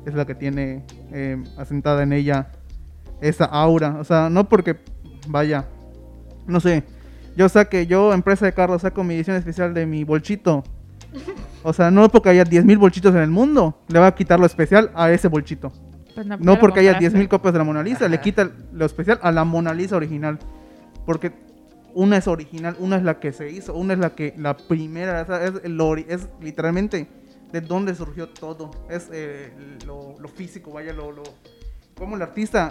Es 0.05 0.15
la 0.15 0.25
que 0.25 0.35
tiene 0.35 0.83
eh, 1.13 1.41
asentada 1.57 2.03
en 2.03 2.11
ella 2.11 2.51
esa 3.21 3.45
aura. 3.45 3.97
O 3.99 4.03
sea, 4.03 4.29
no 4.29 4.49
porque 4.49 4.77
vaya, 5.27 5.67
no 6.45 6.59
sé. 6.59 6.83
Yo 7.37 7.47
saque, 7.47 7.87
yo, 7.87 8.11
empresa 8.11 8.45
de 8.45 8.53
carros, 8.53 8.81
saco 8.81 9.03
mi 9.05 9.13
edición 9.13 9.37
especial 9.37 9.73
de 9.73 9.85
mi 9.85 10.03
bolchito. 10.03 10.63
O 11.63 11.71
sea, 11.71 11.89
no 11.91 12.09
porque 12.09 12.29
haya 12.29 12.43
10.000 12.43 12.77
bolchitos 12.77 13.15
en 13.15 13.21
el 13.21 13.29
mundo, 13.29 13.77
le 13.87 13.99
va 13.99 14.07
a 14.07 14.15
quitar 14.15 14.39
lo 14.39 14.45
especial 14.45 14.91
a 14.93 15.11
ese 15.11 15.27
bolchito. 15.29 15.71
Pues 16.15 16.25
No 16.27 16.37
lo 16.37 16.59
porque 16.59 16.79
haya 16.81 16.93
compraste. 16.93 17.17
10.000 17.19 17.27
copias 17.27 17.53
de 17.53 17.59
la 17.59 17.63
Mona 17.65 17.83
Lisa, 17.83 18.07
le 18.07 18.19
quita 18.21 18.49
lo 18.73 18.85
especial 18.85 19.19
a 19.21 19.31
la 19.31 19.43
Mona 19.43 19.73
Lisa 19.73 19.95
original. 19.95 20.37
Porque 21.05 21.31
una 21.93 22.17
es 22.17 22.27
original, 22.27 22.75
una 22.79 22.97
es 22.97 23.03
la 23.03 23.19
que 23.19 23.31
se 23.33 23.49
hizo, 23.49 23.73
una 23.73 23.93
es 23.93 23.99
la 23.99 24.11
que 24.15 24.33
la 24.37 24.55
primera, 24.55 25.21
o 25.21 25.25
sea, 25.25 25.43
es, 25.43 25.53
el 25.63 25.77
ori- 25.79 26.05
es 26.07 26.27
literalmente 26.41 27.07
de 27.51 27.61
dónde 27.61 27.95
surgió 27.95 28.29
todo. 28.29 28.71
Es 28.89 29.09
eh, 29.11 29.51
lo, 29.85 30.15
lo 30.19 30.27
físico, 30.27 30.71
vaya, 30.71 30.93
lo, 30.93 31.11
lo 31.11 31.23
como 31.97 32.15
el 32.15 32.21
artista 32.21 32.69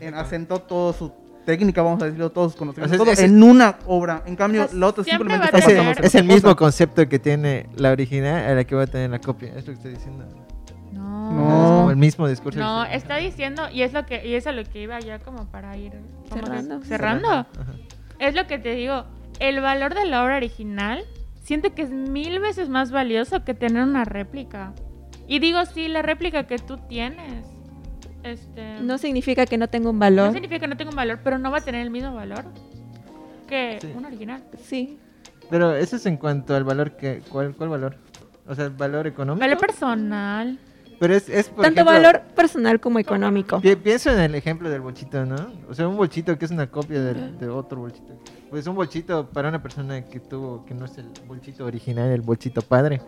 en- 0.00 0.14
asentó 0.14 0.60
toda 0.60 0.92
su 0.92 1.12
técnica, 1.44 1.82
vamos 1.82 2.00
a 2.02 2.06
decirlo, 2.06 2.30
todos 2.30 2.52
sus 2.52 2.58
conocimientos, 2.58 2.94
O 3.00 3.04
sea, 3.04 3.04
todo 3.04 3.12
ese- 3.12 3.24
en 3.26 3.42
una 3.42 3.76
obra. 3.86 4.22
En 4.26 4.36
cambio, 4.36 4.64
O 4.64 4.68
sea, 4.68 4.78
la 4.78 4.86
otra 4.86 5.04
simplemente 5.04 5.44
está 5.46 5.58
Es 5.58 5.98
es 6.06 6.14
el 6.14 6.24
mismo 6.24 6.54
concepto 6.56 7.06
que 7.08 7.18
tiene 7.18 7.66
la 7.76 7.90
original 7.90 8.44
a 8.44 8.54
la 8.54 8.64
que 8.64 8.74
va 8.74 8.84
a 8.84 8.86
tener 8.86 9.10
la 9.10 9.18
copia. 9.20 9.48
Es 9.56 9.66
lo 9.66 9.72
que 9.72 9.78
estoy 9.78 9.94
diciendo. 9.94 10.24
El 11.92 11.98
mismo 11.98 12.28
discurso. 12.28 12.58
No, 12.58 12.84
está 12.84 13.16
diciendo, 13.16 13.68
y 13.72 13.82
es 13.82 13.92
lo 13.92 14.04
que, 14.06 14.26
y 14.26 14.34
es 14.34 14.46
a 14.46 14.52
lo 14.52 14.64
que 14.64 14.82
iba 14.82 14.98
ya 15.00 15.18
como 15.20 15.46
para 15.50 15.76
ir 15.76 15.92
como 16.28 16.40
que 16.42 16.46
Cerrando. 16.46 16.82
cerrando. 16.84 17.46
Es 18.18 18.34
lo 18.34 18.46
que 18.46 18.58
te 18.58 18.74
digo, 18.74 19.04
el 19.38 19.60
valor 19.60 19.94
de 19.94 20.04
la 20.06 20.22
obra 20.24 20.36
original 20.36 21.04
siento 21.42 21.74
que 21.74 21.82
es 21.82 21.90
mil 21.90 22.38
veces 22.40 22.68
más 22.68 22.90
valioso 22.90 23.44
que 23.44 23.54
tener 23.54 23.82
una 23.82 24.04
réplica. 24.04 24.72
Y 25.28 25.38
digo, 25.38 25.64
sí, 25.66 25.88
la 25.88 26.02
réplica 26.02 26.46
que 26.46 26.58
tú 26.58 26.76
tienes. 26.88 27.46
Este, 28.22 28.80
No 28.80 28.98
significa 28.98 29.46
que 29.46 29.58
no 29.58 29.68
tenga 29.68 29.90
un 29.90 29.96
no 29.96 30.00
valor. 30.00 30.32
significa 30.32 30.60
que 30.60 30.68
no 30.68 30.76
tenga 30.76 30.90
un 30.90 30.96
valor, 30.96 31.20
pero 31.24 31.38
no 31.38 31.50
va 31.50 31.58
a 31.58 31.60
tener 31.62 31.80
el 31.82 31.90
mismo 31.90 32.14
valor 32.14 32.44
que 33.48 33.78
Sí. 33.80 33.92
un 33.96 34.04
original. 34.04 34.42
Sí. 34.62 34.98
Pero 35.50 35.74
eso 35.74 35.96
es 35.96 36.06
en 36.06 36.16
cuanto 36.16 36.54
al 36.54 36.64
valor 36.64 36.92
que... 36.96 37.20
¿Cuál, 37.28 37.54
cuál 37.56 37.68
valor? 37.70 37.96
O 38.46 38.54
sea, 38.54 38.66
el 38.66 38.70
valor 38.70 39.06
económico. 39.06 39.40
Valor 39.44 39.58
personal. 39.58 40.58
Pero 41.02 41.16
es, 41.16 41.28
es 41.28 41.48
por 41.48 41.64
Tanto 41.64 41.80
ejemplo, 41.80 41.92
valor 42.00 42.22
personal 42.36 42.78
como 42.78 43.00
económico. 43.00 43.60
pi- 43.60 43.74
pienso 43.74 44.12
en 44.12 44.20
el 44.20 44.34
ejemplo 44.36 44.70
del 44.70 44.80
bolchito, 44.82 45.26
¿no? 45.26 45.52
O 45.68 45.74
sea, 45.74 45.88
un 45.88 45.96
bolchito 45.96 46.38
que 46.38 46.44
es 46.44 46.52
una 46.52 46.68
copia 46.68 47.00
del- 47.02 47.36
de, 47.38 47.48
otro 47.48 47.80
bolchito. 47.80 48.16
Pues 48.50 48.68
un 48.68 48.76
bolchito 48.76 49.28
para 49.30 49.48
una 49.48 49.60
persona 49.60 50.04
que 50.04 50.20
tuvo, 50.20 50.64
que 50.64 50.74
no 50.74 50.84
es 50.84 50.96
el 50.98 51.06
bolchito 51.26 51.64
original, 51.66 52.08
el 52.12 52.20
bolchito 52.20 52.62
padre. 52.62 53.00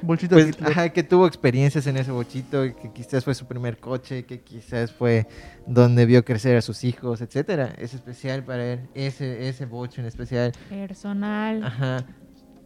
Bolchito 0.00 0.36
Pues, 0.36 0.46
Hitler. 0.50 0.70
ajá, 0.70 0.88
que 0.90 1.02
tuvo 1.02 1.26
experiencias 1.26 1.86
en 1.88 1.96
ese 1.96 2.12
bochito, 2.12 2.64
y 2.64 2.72
que 2.74 2.92
quizás 2.92 3.24
fue 3.24 3.34
su 3.34 3.46
primer 3.46 3.78
coche, 3.78 4.24
que 4.24 4.40
quizás 4.42 4.92
fue 4.92 5.26
donde 5.66 6.06
vio 6.06 6.24
crecer 6.24 6.56
a 6.56 6.62
sus 6.62 6.84
hijos, 6.84 7.20
etcétera. 7.20 7.74
Es 7.78 7.94
especial 7.94 8.44
para 8.44 8.64
él, 8.64 8.80
ese, 8.94 9.48
ese 9.48 9.66
bocho 9.66 10.00
en 10.00 10.06
especial. 10.06 10.52
Personal. 10.68 11.64
Ajá. 11.64 12.04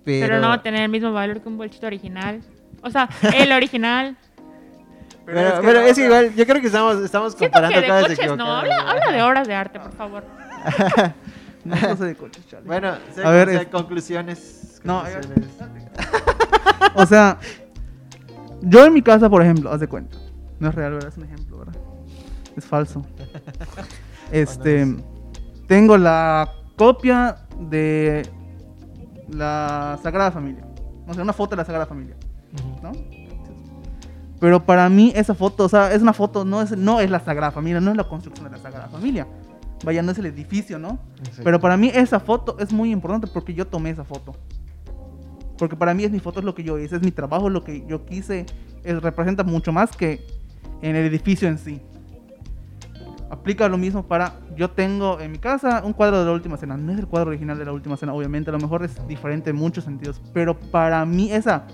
pero... 0.05 0.27
Pero, 0.27 0.41
no 0.41 0.49
va 0.49 0.55
a 0.55 0.63
tener 0.63 0.83
el 0.83 0.91
mismo 0.91 1.11
valor 1.13 1.41
que 1.41 1.49
un 1.49 1.57
bolchito 1.57 1.87
original. 1.87 2.43
O 2.83 2.91
sea, 2.91 3.09
el 3.35 3.51
original. 3.53 4.17
Pero, 5.27 5.41
es 5.41 5.53
que 5.55 5.61
pero 5.67 5.81
no, 5.81 5.87
es 5.87 5.93
o 5.93 5.95
sea, 5.95 6.05
igual, 6.05 6.35
yo 6.35 6.47
creo 6.47 6.61
que 6.61 6.67
estamos, 6.67 6.97
estamos 7.03 7.35
comparando 7.35 7.75
que 7.81 7.81
de 7.87 7.89
cosas 7.89 8.09
coches 8.19 8.37
no. 8.37 8.57
Habla, 8.57 8.77
habla 8.91 9.13
de 9.13 9.23
obras 9.23 9.49
de 9.49 9.55
arte, 9.55 9.81
por 9.81 9.93
favor. 9.93 10.25
No, 11.65 11.75
no 11.77 11.97
sé 11.97 12.05
de 12.05 12.15
coches, 12.15 12.47
chale. 12.47 12.67
Bueno, 12.67 12.93
A 13.25 13.31
ver, 13.31 13.49
es- 13.49 13.67
conclusiones. 13.69 14.81
No, 14.85 15.03
conclusiones. 15.03 15.49
O 16.95 17.07
sea, 17.07 17.39
yo 18.61 18.85
en 18.85 18.93
mi 18.93 19.01
casa, 19.01 19.31
por 19.31 19.41
ejemplo, 19.41 19.73
haz 19.73 19.81
de 19.81 19.89
cuenta. 19.89 20.19
No 20.61 20.69
es 20.69 20.75
real, 20.75 20.93
¿verdad? 20.93 21.09
Es 21.09 21.17
un 21.17 21.25
ejemplo, 21.25 21.59
¿verdad? 21.59 21.75
Es 22.57 22.65
falso. 22.67 23.05
Este, 24.31 24.87
tengo 25.69 25.97
la 25.97 26.51
copia 26.77 27.37
de 27.59 28.29
la 29.29 29.99
Sagrada 30.03 30.31
Familia. 30.33 30.67
O 31.07 31.15
sea, 31.15 31.23
una 31.23 31.33
foto 31.33 31.51
de 31.51 31.57
la 31.57 31.65
Sagrada 31.65 31.87
Familia. 31.87 32.17
¿no? 32.83 32.93
Pero 34.45 34.67
para 34.67 34.91
mí 34.91 35.11
esa 35.17 35.35
foto, 35.35 35.65
o 35.65 35.69
sea, 35.71 35.91
es 35.95 36.03
una 36.03 36.13
foto, 36.13 36.45
no 36.45 36.61
es, 36.61 36.77
no 36.77 37.01
es 37.01 37.09
la 37.11 37.19
Sagrada 37.19 37.51
Familia, 37.51 37.81
no 37.81 37.91
es 37.93 37.97
la 37.97 38.05
construcción 38.05 38.45
de 38.45 38.51
la 38.55 38.59
Sagrada 38.63 38.89
Familia. 38.89 39.27
Vaya, 39.83 40.03
no 40.03 40.13
es 40.13 40.19
el 40.19 40.27
edificio, 40.27 40.79
¿no? 40.79 40.99
Exacto. 41.21 41.45
Pero 41.45 41.61
para 41.61 41.79
mí 41.79 41.91
esa 41.95 42.21
foto 42.21 42.59
es 42.59 42.71
muy 42.71 42.91
importante 42.91 43.27
porque 43.27 43.55
yo 43.55 43.67
tomé 43.67 43.89
esa 43.89 44.05
foto. 44.05 44.35
Porque 45.57 45.77
para 45.77 45.95
mí 45.95 46.05
es 46.05 46.11
mi 46.11 46.21
foto, 46.21 46.41
es 46.41 46.45
lo 46.45 46.55
que 46.55 46.63
yo 46.63 46.79
hice, 46.79 46.97
es 46.97 47.01
mi 47.03 47.11
trabajo, 47.11 47.49
lo 47.49 47.65
que 47.65 47.87
yo 47.89 48.05
quise. 48.05 48.45
es- 48.85 49.03
representa 49.03 49.45
mucho 49.45 49.73
más 49.73 49.97
que 49.97 50.27
en 50.83 50.95
el 50.95 51.07
edificio 51.07 51.49
en 51.49 51.57
sí. 51.57 51.81
Aplica 53.31 53.67
lo 53.71 53.79
mismo 53.79 54.03
para... 54.03 54.35
Yo 54.59 54.69
tengo 54.73 55.21
en 55.21 55.33
mi 55.33 55.39
casa 55.39 55.81
un 55.87 55.95
cuadro 55.95 56.19
de 56.19 56.27
la 56.27 56.33
última 56.33 56.59
cena. 56.59 56.77
No 56.77 56.93
es 56.93 56.99
el 56.99 57.07
cuadro 57.07 57.31
original 57.31 57.59
de 57.59 57.65
la 57.65 57.73
última 57.73 57.97
cena, 57.97 58.13
obviamente. 58.13 58.51
A 58.51 58.53
lo 58.53 58.59
mejor 58.59 58.85
es 58.85 58.95
diferente 59.09 59.49
en 59.49 59.57
muchos 59.57 59.85
sentidos. 59.85 60.21
Pero 60.35 60.55
para 60.61 61.03
mí 61.07 61.33
esa 61.33 61.65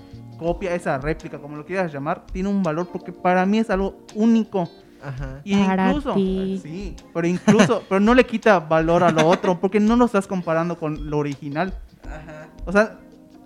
copia, 0.41 0.74
esa 0.74 0.99
réplica, 0.99 1.38
como 1.38 1.57
lo 1.57 1.64
quieras 1.64 1.93
llamar, 1.93 2.24
tiene 2.32 2.49
un 2.49 2.62
valor 2.62 2.88
porque 2.91 3.12
para 3.12 3.45
mí 3.47 3.59
es 3.59 3.70
algo 3.70 3.99
único. 4.14 4.68
Ajá. 5.03 5.41
Y 5.45 5.55
Para 5.64 5.88
incluso, 5.88 6.14
ti. 6.14 6.61
sí, 6.62 6.97
pero 7.14 7.26
incluso, 7.26 7.82
pero 7.88 8.01
no 8.01 8.14
le 8.14 8.24
quita 8.24 8.59
valor 8.61 9.05
a 9.05 9.11
lo 9.11 9.26
otro, 9.28 9.61
porque 9.61 9.78
no 9.80 9.97
lo 9.97 10.07
estás 10.07 10.26
comparando 10.26 10.78
con 10.78 11.09
lo 11.11 11.18
original. 11.18 11.72
Ajá. 12.05 12.49
O 12.66 12.72
sea, 12.72 12.99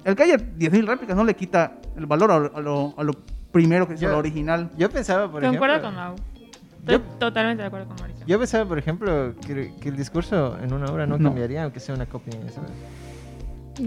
el 0.05 0.17
que 0.17 0.23
haya 0.25 0.37
10.000 0.37 0.87
réplicas 0.87 1.17
no 1.17 1.25
le 1.25 1.35
quita 1.35 1.75
el 1.97 2.07
valor 2.07 2.31
a, 2.33 2.39
lo- 2.39 2.57
a 2.57 2.61
lo, 2.61 2.95
a 2.97 3.03
lo 3.05 3.13
primero 3.53 3.87
que 3.87 3.95
hizo 3.95 4.03
Yo- 4.05 4.11
lo 4.11 4.19
original. 4.19 4.71
Yo 4.77 4.89
pensaba, 4.91 5.31
por 5.31 5.43
Concuerdo 5.43 5.77
ejemplo... 5.77 5.89
con 5.91 5.95
Mau. 5.97 6.15
Estoy 6.81 6.97
Yo- 6.97 7.01
totalmente 7.19 7.63
de 7.63 7.67
acuerdo 7.69 7.87
con 7.89 7.97
Mauricio. 7.99 8.27
Yo 8.27 8.39
pensaba, 8.39 8.65
por 8.69 8.79
ejemplo, 8.79 9.35
que, 9.47 9.73
que 9.81 9.89
el 9.89 9.97
discurso 9.97 10.59
en 10.61 10.73
una 10.73 10.87
obra 10.87 11.07
no, 11.07 11.17
No. 11.19 11.25
cambiaría, 11.31 11.63
aunque 11.65 11.81
sea 11.81 11.95
una 11.95 12.07
copia. 12.07 12.33
¿sabes? 12.53 12.71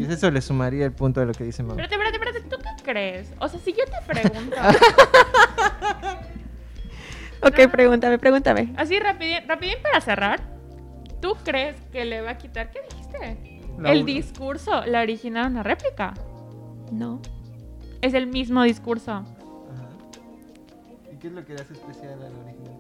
Eso 0.10 0.30
le 0.32 0.42
sumaría 0.42 0.86
el 0.86 0.92
punto 0.92 1.20
de 1.22 1.28
lo 1.28 1.34
que 1.34 1.44
dice 1.44 1.64
Mau. 1.64 1.72
Espérate, 1.80 1.96
espérate, 1.96 2.18
espérate. 2.18 2.42
¿Tú 2.50 2.58
qué 2.62 2.84
crees? 2.84 3.32
O 3.40 3.48
sea, 3.48 3.60
si 3.60 3.72
yo 3.74 3.84
te 3.86 4.14
pregunto, 4.14 4.56
Ok, 7.44 7.70
pregúntame, 7.72 8.18
pregúntame. 8.18 8.74
así 8.78 9.00
rapidín, 9.00 9.48
rapidín 9.48 9.76
para 9.84 10.02
cerrar, 10.02 10.42
¿tú 11.22 11.36
crees 11.44 11.76
que 11.92 12.04
le 12.04 12.22
va 12.22 12.32
a 12.32 12.38
quitar? 12.38 12.72
¿Qué 12.72 12.80
dijiste? 12.90 13.62
La 13.78 13.92
el 13.92 14.02
ur- 14.02 14.06
discurso, 14.06 14.84
la 14.86 15.02
original, 15.02 15.52
una 15.52 15.64
réplica. 15.64 16.14
No. 16.92 17.22
es 18.02 18.14
el 18.14 18.28
mismo 18.28 18.64
discurso. 18.64 19.12
Ajá. 19.12 19.26
¿Y 21.14 21.18
qué 21.18 21.28
es 21.28 21.34
lo 21.34 21.46
que 21.46 21.54
hace 21.54 21.74
especial 21.74 22.14
al 22.24 22.34
original? 22.44 22.77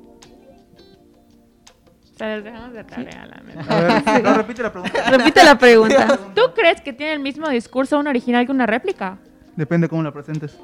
O 2.17 2.19
sea, 2.19 2.35
les 2.35 2.43
dejamos 2.45 2.73
de 2.73 2.83
tarea, 2.83 3.27
la 3.27 3.43
neta. 3.43 3.77
A 3.77 4.01
ver, 4.01 4.23
no, 4.23 4.33
repite 4.33 4.63
la 4.63 4.71
pregunta. 4.71 5.11
Repite 5.11 5.43
la 5.43 5.55
pregunta. 5.59 6.19
¿Tú 6.33 6.41
crees 6.55 6.81
que 6.81 6.91
tiene 6.91 7.13
el 7.13 7.19
mismo 7.19 7.47
discurso 7.47 7.99
un 7.99 8.07
original 8.07 8.43
que 8.43 8.51
una 8.51 8.65
réplica? 8.65 9.19
Depende 9.55 9.87
cómo 9.87 10.01
la 10.01 10.11
presentes. 10.11 10.57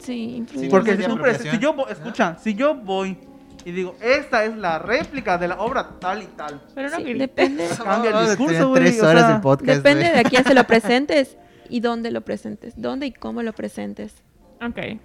Sí, 0.00 0.44
Porque 0.70 0.98
si, 0.98 1.04
tú 1.04 1.18
si 1.50 1.58
yo, 1.58 1.74
escucha, 1.88 2.36
si 2.38 2.54
yo 2.54 2.74
voy 2.74 3.16
y 3.64 3.72
digo, 3.72 3.96
esta 4.02 4.44
es 4.44 4.54
la 4.54 4.78
réplica 4.78 5.38
de 5.38 5.48
la 5.48 5.60
obra 5.60 5.98
tal 5.98 6.22
y 6.22 6.26
tal, 6.26 6.60
Pero 6.74 6.90
no 6.90 6.98
Sí, 6.98 7.14
depende, 7.14 7.66
cambia 7.82 8.20
el 8.20 8.26
discurso, 8.26 8.68
güey, 8.68 8.82
tres 8.82 9.02
o 9.02 9.08
horas 9.08 9.24
sea, 9.24 9.34
de 9.36 9.40
podcast. 9.40 9.76
depende 9.78 10.10
de 10.10 10.18
a 10.18 10.24
quién 10.24 10.44
se 10.44 10.52
lo 10.52 10.64
presentes 10.64 11.38
y 11.70 11.80
dónde 11.80 12.10
lo 12.10 12.20
presentes. 12.20 12.74
Dónde 12.76 13.06
y 13.06 13.12
cómo 13.12 13.42
lo 13.42 13.54
presentes. 13.54 14.22
Ok. 14.62 14.98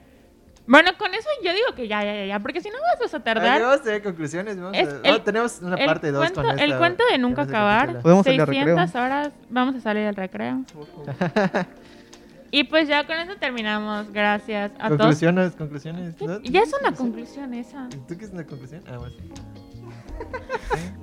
Bueno, 0.65 0.91
con 0.97 1.13
eso 1.13 1.27
yo 1.43 1.51
digo 1.53 1.75
que 1.75 1.87
ya, 1.89 2.03
ya, 2.03 2.13
ya, 2.15 2.25
ya. 2.25 2.39
Porque 2.39 2.61
si 2.61 2.69
no 2.69 2.75
vas 3.01 3.13
a 3.13 3.19
tardar. 3.19 3.61
vamos 3.61 3.79
a 3.79 3.83
tener 3.83 4.01
conclusiones. 4.01 4.55
Vamos 4.57 4.77
Es 4.77 4.87
a- 4.87 4.99
el- 5.03 5.15
oh, 5.15 5.21
tenemos 5.21 5.59
una 5.61 5.75
parte 5.77 6.11
2 6.11 6.19
cuento, 6.21 6.41
con 6.41 6.51
esta. 6.51 6.63
el 6.63 6.77
cuento 6.77 7.03
de 7.11 7.17
nunca 7.17 7.41
acabar. 7.41 7.79
capítulo. 7.81 8.01
Podemos 8.03 8.23
salir 8.25 8.41
al 8.41 8.47
600 8.47 8.95
horas. 8.95 9.29
Vamos 9.49 9.75
a 9.75 9.79
salir 9.81 10.05
del 10.05 10.15
recreo. 10.15 10.63
Y 12.55 12.65
pues 12.65 12.87
ya 12.87 13.07
con 13.07 13.15
eso 13.17 13.35
terminamos. 13.39 14.11
Gracias 14.13 14.71
a 14.77 14.87
todos. 14.87 14.99
Conclusiones, 14.99 15.55
conclusiones. 15.55 16.21
¿no? 16.21 16.39
Ya 16.43 16.61
es 16.61 16.71
una 16.79 16.91
conclusión 16.95 17.51
esa. 17.55 17.89
¿Tú 18.07 18.15
qué 18.15 18.25
es 18.25 18.31
una 18.31 18.45
conclusión? 18.45 18.83
Ah, 18.87 18.97
bueno. 18.99 19.15
Sí. 19.15 20.79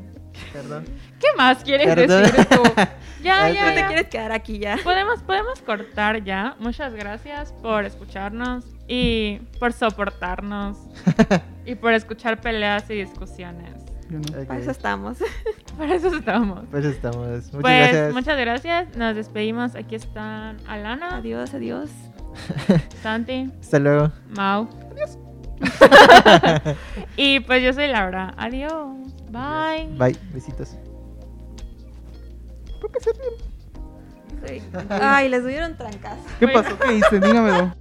Perdón. 0.52 0.84
¿Qué 1.20 1.26
más 1.36 1.62
quieres 1.64 1.86
Perdón. 1.94 2.22
decir 2.22 2.46
tú? 2.46 2.62
Ya, 3.22 3.50
ya, 3.50 3.66
¿No 3.66 3.70
te 3.74 3.80
ya. 3.80 3.86
quieres 3.88 4.06
quedar 4.08 4.32
aquí 4.32 4.58
ya? 4.58 4.78
Podemos, 4.82 5.20
podemos 5.20 5.60
cortar 5.60 6.24
ya. 6.24 6.56
Muchas 6.58 6.94
gracias 6.94 7.52
por 7.60 7.84
escucharnos 7.84 8.64
y 8.88 9.40
por 9.58 9.74
soportarnos 9.74 10.78
y 11.66 11.74
por 11.74 11.92
escuchar 11.92 12.40
peleas 12.40 12.88
y 12.88 12.94
discusiones. 12.94 13.74
yo 14.08 14.20
no. 14.20 14.40
Ok. 14.40 14.46
Para 14.46 14.60
eso 14.60 14.70
estamos. 14.70 15.18
Para 15.78 15.94
eso 15.96 16.16
estamos. 16.16 16.60
Pues 16.70 16.86
estamos. 16.86 17.28
Muchas 17.28 17.60
pues 17.60 17.78
gracias. 17.92 18.14
muchas 18.14 18.38
gracias. 18.38 18.96
Nos 18.96 19.14
despedimos. 19.14 19.74
Aquí 19.74 19.96
están 19.96 20.56
Alana, 20.66 21.16
Adiós, 21.16 21.52
adiós. 21.52 21.90
Santi, 23.02 23.50
Hasta 23.60 23.78
luego. 23.80 24.10
Mau. 24.30 24.66
Adiós. 24.92 25.19
y 27.16 27.40
pues 27.40 27.62
yo 27.62 27.72
soy 27.72 27.88
Laura. 27.88 28.34
Adiós. 28.36 28.96
Bye. 29.30 29.88
Bye. 29.98 30.16
Besitos. 30.32 30.76
Sí. 34.46 34.62
Ay, 34.88 35.28
les 35.28 35.46
dieron 35.46 35.76
trancas. 35.76 36.18
¿Qué 36.38 36.48
pasó? 36.48 36.78
¿Qué 36.78 36.94
hice? 36.94 37.20
Dígamelo. 37.20 37.74